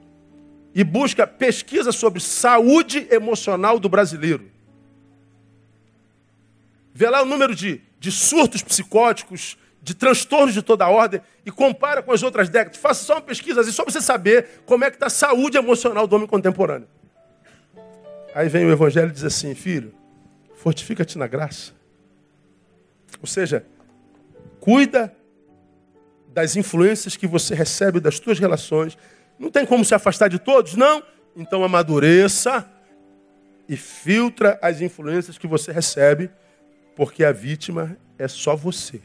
e 0.74 0.82
busca 0.82 1.26
pesquisa 1.26 1.92
sobre 1.92 2.20
saúde 2.20 3.06
emocional 3.10 3.78
do 3.78 3.88
brasileiro. 3.88 4.50
Vê 6.92 7.08
lá 7.08 7.22
o 7.22 7.26
número 7.26 7.54
de, 7.54 7.80
de 8.00 8.10
surtos 8.10 8.62
psicóticos, 8.62 9.56
de 9.82 9.94
transtornos 9.94 10.54
de 10.54 10.62
toda 10.62 10.84
a 10.84 10.88
ordem 10.88 11.20
e 11.44 11.50
compara 11.50 12.02
com 12.02 12.10
as 12.10 12.22
outras 12.22 12.48
décadas. 12.48 12.78
Faça 12.78 13.04
só 13.04 13.14
uma 13.14 13.20
pesquisa 13.20 13.60
assim, 13.60 13.70
só 13.70 13.84
para 13.84 13.92
você 13.92 14.00
saber 14.00 14.62
como 14.64 14.84
é 14.84 14.90
que 14.90 14.96
está 14.96 15.06
a 15.06 15.10
saúde 15.10 15.56
emocional 15.56 16.06
do 16.06 16.16
homem 16.16 16.26
contemporâneo. 16.26 16.88
Aí 18.34 18.48
vem 18.48 18.64
o 18.64 18.72
Evangelho 18.72 19.10
e 19.10 19.12
diz 19.12 19.22
assim, 19.22 19.54
filho, 19.54 19.94
fortifica-te 20.56 21.16
na 21.18 21.26
graça. 21.26 21.72
Ou 23.20 23.26
seja, 23.26 23.64
cuida 24.58 25.14
das 26.28 26.56
influências 26.56 27.16
que 27.16 27.26
você 27.26 27.54
recebe 27.54 28.00
das 28.00 28.18
tuas 28.18 28.40
relações, 28.40 28.98
não 29.38 29.50
tem 29.50 29.66
como 29.66 29.84
se 29.84 29.94
afastar 29.94 30.28
de 30.28 30.38
todos? 30.38 30.74
Não. 30.74 31.02
Então 31.36 31.64
amadureça 31.64 32.68
e 33.68 33.76
filtra 33.76 34.58
as 34.62 34.80
influências 34.80 35.38
que 35.38 35.46
você 35.46 35.72
recebe, 35.72 36.30
porque 36.94 37.24
a 37.24 37.32
vítima 37.32 37.96
é 38.18 38.28
só 38.28 38.54
você. 38.54 39.00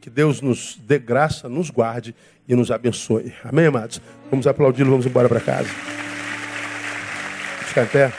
Que 0.00 0.10
Deus 0.10 0.40
nos 0.40 0.76
dê 0.76 0.98
graça, 0.98 1.48
nos 1.48 1.70
guarde 1.70 2.14
e 2.48 2.54
nos 2.56 2.70
abençoe. 2.70 3.32
Amém, 3.44 3.66
amados? 3.66 4.00
Vamos 4.30 4.46
aplaudir, 4.46 4.84
vamos 4.84 5.06
embora 5.06 5.28
para 5.28 5.40
casa. 5.40 5.68
Ficar 7.66 7.84
em 7.84 7.86
pé. 7.86 8.12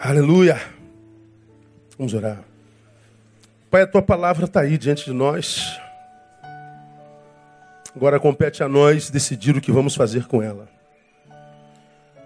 Aleluia. 0.00 0.58
Vamos 1.98 2.14
orar. 2.14 2.49
Pai, 3.70 3.82
a 3.82 3.86
tua 3.86 4.02
palavra 4.02 4.46
está 4.46 4.62
aí 4.62 4.76
diante 4.76 5.04
de 5.04 5.12
nós. 5.12 5.78
Agora 7.94 8.18
compete 8.18 8.64
a 8.64 8.68
nós 8.68 9.10
decidir 9.10 9.56
o 9.56 9.60
que 9.60 9.70
vamos 9.70 9.94
fazer 9.94 10.26
com 10.26 10.42
ela. 10.42 10.68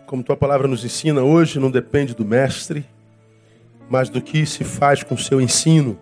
Como 0.07 0.23
tua 0.23 0.39
palavra 0.39 0.67
nos 0.67 0.83
ensina 0.87 1.23
hoje, 1.23 1.59
não 1.59 1.71
depende 1.71 2.15
do 2.15 2.25
mestre, 2.25 2.87
mas 3.91 4.09
do 4.09 4.23
que 4.23 4.47
se 4.47 4.65
faz 4.65 5.03
com 5.03 5.17
o 5.17 5.19
seu 5.19 5.39
ensino. 5.39 5.99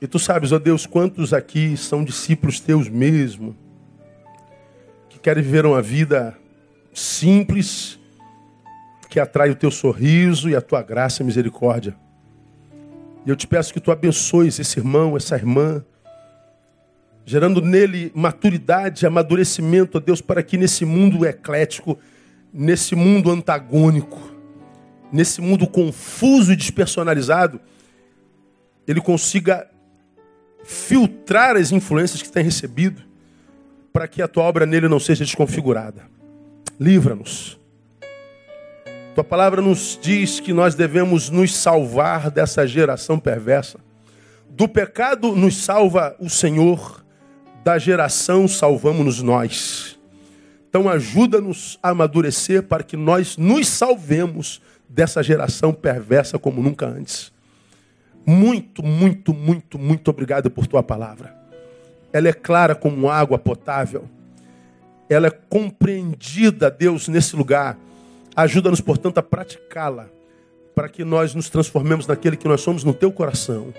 E 0.00 0.08
tu 0.08 0.18
sabes, 0.18 0.50
ó 0.50 0.58
Deus, 0.58 0.84
quantos 0.84 1.32
aqui 1.32 1.76
são 1.76 2.02
discípulos 2.02 2.58
teus 2.58 2.88
mesmo, 2.88 3.56
que 5.08 5.20
querem 5.20 5.44
viver 5.44 5.64
uma 5.64 5.80
vida 5.80 6.36
simples, 6.92 8.00
que 9.08 9.20
atrai 9.20 9.48
o 9.50 9.56
teu 9.56 9.70
sorriso 9.70 10.50
e 10.50 10.56
a 10.56 10.60
tua 10.60 10.82
graça 10.82 11.22
e 11.22 11.26
misericórdia. 11.26 12.07
E 13.24 13.30
eu 13.30 13.36
te 13.36 13.46
peço 13.46 13.72
que 13.72 13.80
tu 13.80 13.90
abençoes 13.90 14.58
esse 14.58 14.78
irmão, 14.78 15.16
essa 15.16 15.36
irmã, 15.36 15.84
gerando 17.24 17.60
nele 17.60 18.10
maturidade, 18.14 19.06
amadurecimento, 19.06 19.98
ó 19.98 20.00
Deus, 20.00 20.20
para 20.20 20.42
que 20.42 20.56
nesse 20.56 20.84
mundo 20.84 21.26
eclético, 21.26 21.98
nesse 22.52 22.94
mundo 22.94 23.30
antagônico, 23.30 24.18
nesse 25.12 25.40
mundo 25.40 25.66
confuso 25.66 26.52
e 26.52 26.56
despersonalizado, 26.56 27.60
ele 28.86 29.00
consiga 29.00 29.68
filtrar 30.64 31.56
as 31.56 31.70
influências 31.70 32.22
que 32.22 32.32
tem 32.32 32.42
recebido, 32.42 33.02
para 33.92 34.08
que 34.08 34.22
a 34.22 34.28
tua 34.28 34.44
obra 34.44 34.64
nele 34.64 34.88
não 34.88 34.98
seja 34.98 35.24
desconfigurada. 35.24 36.02
Livra-nos. 36.80 37.58
Tua 39.18 39.24
palavra 39.24 39.60
nos 39.60 39.98
diz 40.00 40.38
que 40.38 40.52
nós 40.52 40.76
devemos 40.76 41.28
nos 41.28 41.52
salvar 41.56 42.30
dessa 42.30 42.64
geração 42.64 43.18
perversa. 43.18 43.80
Do 44.48 44.68
pecado 44.68 45.34
nos 45.34 45.56
salva 45.56 46.14
o 46.20 46.30
Senhor 46.30 47.04
da 47.64 47.78
geração 47.78 48.46
salvamos-nos 48.46 49.20
nós. 49.20 49.98
Então 50.68 50.88
ajuda-nos 50.88 51.80
a 51.82 51.88
amadurecer 51.88 52.62
para 52.62 52.84
que 52.84 52.96
nós 52.96 53.36
nos 53.36 53.66
salvemos 53.66 54.62
dessa 54.88 55.20
geração 55.20 55.72
perversa 55.72 56.38
como 56.38 56.62
nunca 56.62 56.86
antes. 56.86 57.32
Muito, 58.24 58.84
muito, 58.84 59.34
muito, 59.34 59.80
muito 59.80 60.12
obrigado 60.12 60.48
por 60.48 60.68
tua 60.68 60.84
palavra. 60.84 61.34
Ela 62.12 62.28
é 62.28 62.32
clara 62.32 62.76
como 62.76 63.10
água 63.10 63.36
potável. 63.36 64.08
Ela 65.10 65.26
é 65.26 65.30
compreendida, 65.30 66.70
Deus, 66.70 67.08
nesse 67.08 67.34
lugar. 67.34 67.76
Ajuda-nos, 68.38 68.80
portanto, 68.80 69.18
a 69.18 69.22
praticá-la, 69.22 70.08
para 70.72 70.88
que 70.88 71.04
nós 71.04 71.34
nos 71.34 71.50
transformemos 71.50 72.06
naquele 72.06 72.36
que 72.36 72.46
nós 72.46 72.60
somos 72.60 72.84
no 72.84 72.94
teu 72.94 73.10
coração. 73.10 73.74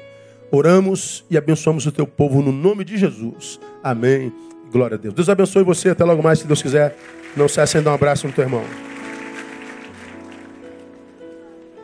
Oramos 0.52 1.23
e 1.30 1.38
abençoamos 1.38 1.86
o 1.86 1.94
teu 1.94 2.06
povo 2.06 2.41
no 2.41 2.52
nome 2.52 2.84
de 2.84 2.98
Jesus. 2.98 3.57
Amém. 3.81 4.34
Glória 4.69 4.95
a 4.95 4.98
Deus. 4.98 5.14
Deus 5.14 5.30
abençoe 5.30 5.64
você. 5.64 5.91
Até 5.91 6.03
logo 6.03 6.22
mais, 6.22 6.40
se 6.40 6.45
Deus 6.45 6.61
quiser. 6.61 6.94
Não 7.38 7.48
cesse 7.48 7.77
em 7.77 7.81
dar 7.81 7.91
um 7.91 7.94
abraço 7.94 8.27
no 8.27 8.34
teu 8.34 8.44
irmão. 8.44 8.88